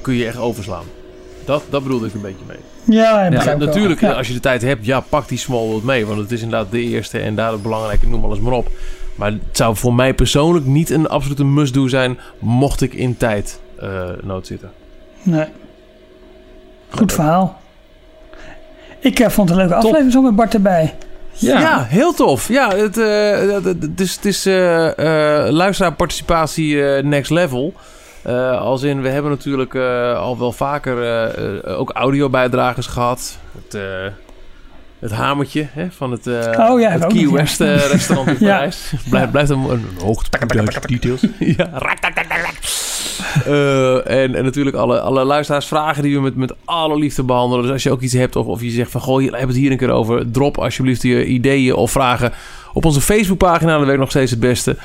[0.00, 0.84] kun je echt overslaan.
[1.44, 2.96] Dat, dat bedoelde ik een beetje mee.
[2.98, 3.54] Ja, Ja.
[3.54, 4.12] Natuurlijk, Ja.
[4.12, 6.06] als je de tijd hebt, ja, pak die Small World mee.
[6.06, 8.68] Want het is inderdaad de eerste en daar het belangrijke, noem alles maar op.
[9.14, 12.18] Maar het zou voor mij persoonlijk niet een absolute must-do zijn...
[12.38, 14.70] mocht ik in tijd eh, nood zitten.
[15.22, 15.46] Nee.
[16.90, 17.60] Goed verhaal.
[19.00, 20.94] Ik eh, vond het een leuke aflevering zo met Bart erbij.
[21.32, 21.60] ja.
[21.60, 22.48] Ja, heel tof.
[22.48, 24.86] Ja, het, eh, het, is, het is eh,
[25.44, 27.74] eh, luisteraarparticipatie eh, next level.
[28.22, 30.96] Eh, als in, we hebben natuurlijk eh, al wel vaker
[31.76, 33.38] ook audiobijdragers gehad.
[33.64, 33.82] Het, eh,
[34.98, 37.28] het hamertje hè, van het, eh, Oh ja, het Key.
[37.30, 38.54] West restaurant in Ja.
[38.54, 38.92] Parijs.
[39.10, 41.20] Blijft, blijft een, een hoogtepunt details.
[41.38, 41.68] ja.
[43.46, 47.62] Eh, en, en natuurlijk alle, alle luisteraarsvragen die we met, met alle liefde behandelen.
[47.62, 49.00] Dus als je ook iets hebt of, of je zegt van...
[49.00, 50.30] Goh, je hebt het hier een keer over.
[50.30, 52.32] Drop alsjeblieft je ideeën of vragen
[52.72, 53.76] op onze Facebookpagina.
[53.76, 54.76] Dat werkt nog steeds het beste.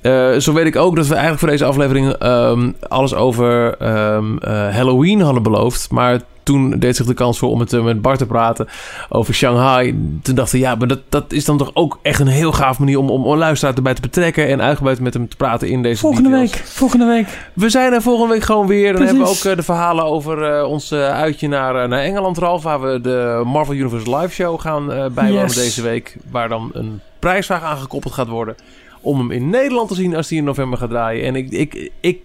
[0.00, 2.12] Eh, zo weet ik ook dat we eigenlijk voor deze aflevering...
[2.12, 5.90] ehm, alles over ehm, eh, Halloween hadden beloofd.
[5.90, 6.20] Maar
[6.50, 8.68] toen deed zich de kans voor om het eh, met Bart te praten
[9.08, 9.98] over Shanghai.
[10.22, 12.98] Toen dachten ja, maar dat, dat is dan toch ook echt een heel gaaf manier...
[12.98, 14.48] om, om een luisteraar erbij te betrekken...
[14.48, 16.50] en uitgebreid met hem te praten in deze Volgende details.
[16.52, 16.62] week.
[16.64, 17.50] Volgende week.
[17.52, 18.92] We zijn er volgende week gewoon weer.
[18.92, 22.62] Dan hebben we ook eh, de verhalen over eh, ons uitje naar, naar Engeland, Ralf.
[22.62, 25.54] Waar we de Marvel Universe Live Show gaan bijwonen Yes.
[25.54, 26.16] deze week.
[26.30, 28.54] Waar dan een prijsvraag aangekoppeld gaat worden.
[29.00, 31.24] Om hem in Nederland te zien als die in november gaat draaien.
[31.24, 32.18] En ik, ik, ik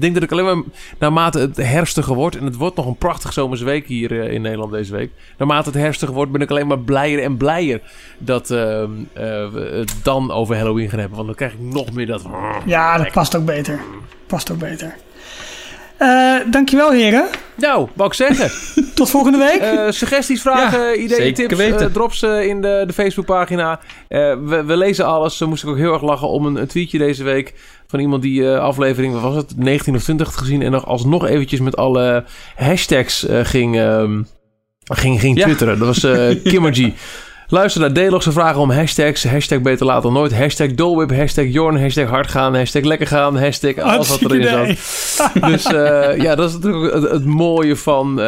[0.00, 0.62] denk dat ik alleen maar
[0.98, 2.36] naarmate het herfstiger wordt.
[2.36, 5.10] En het wordt nog een prachtig zomersweek hier eh, in Nederland deze week.
[5.38, 7.80] Naarmate het herfstiger wordt ben ik alleen maar blijer en blijer.
[8.18, 9.22] Dat ehm, eh,
[9.52, 11.16] we het dan over Halloween gaan hebben.
[11.16, 12.22] Want dan krijg ik nog meer dat...
[12.64, 13.80] Ja, dat past ook beter.
[14.26, 14.96] Past ook beter.
[15.96, 17.28] Eh, dankjewel, heren.
[17.54, 18.50] Nou, wou ik zeggen.
[18.94, 19.60] Tot volgende week.
[19.60, 23.80] Eh, suggesties, vragen, Ja, ideeën, tips, drop ze in de, de Facebookpagina.
[24.08, 25.36] Eh, we, we lezen alles.
[25.36, 27.54] Ze moest ik ook heel erg lachen om een, een tweetje deze week
[27.86, 30.86] van iemand die eh, aflevering, wat was het, 19 of 20 had gezien en nog
[30.86, 32.24] alsnog eventjes met alle
[32.56, 34.22] hashtags eh, ging, ehm,
[34.84, 35.44] ging, ging Ja.
[35.44, 35.78] twitteren.
[35.78, 36.92] Dat was eh Kimmergy.
[37.48, 39.24] Luister naar Delogse vragen om hashtags.
[39.24, 40.34] Hashtag beter later dan nooit.
[40.38, 41.10] Hashtag Dolwip.
[41.16, 41.80] Hashtag Jorn.
[41.80, 42.54] Hashtag hard gaan.
[42.56, 43.38] Hashtag lekker gaan.
[43.38, 45.32] Hashtag alles wat erin zat.
[45.42, 45.62] Dus
[46.22, 48.20] ja, dat is natuurlijk het, het mooie van,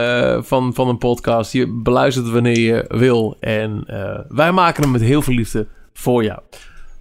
[0.45, 1.53] van, van een podcast.
[1.53, 3.37] Je beluistert wanneer je wil.
[3.41, 3.85] En
[4.29, 6.41] wij maken hem met heel veel liefde voor jou.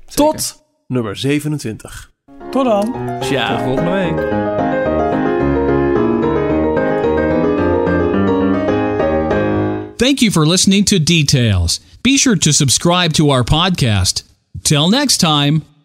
[0.05, 2.11] Tot nummer 27.
[2.57, 3.21] Tot dan.
[3.21, 3.57] Ciao.
[3.57, 4.15] Tot volgende week.
[9.97, 11.79] Thank you for listening to Details.
[12.01, 14.23] Be sure to subscribe to our podcast.
[14.63, 15.76] Till next time.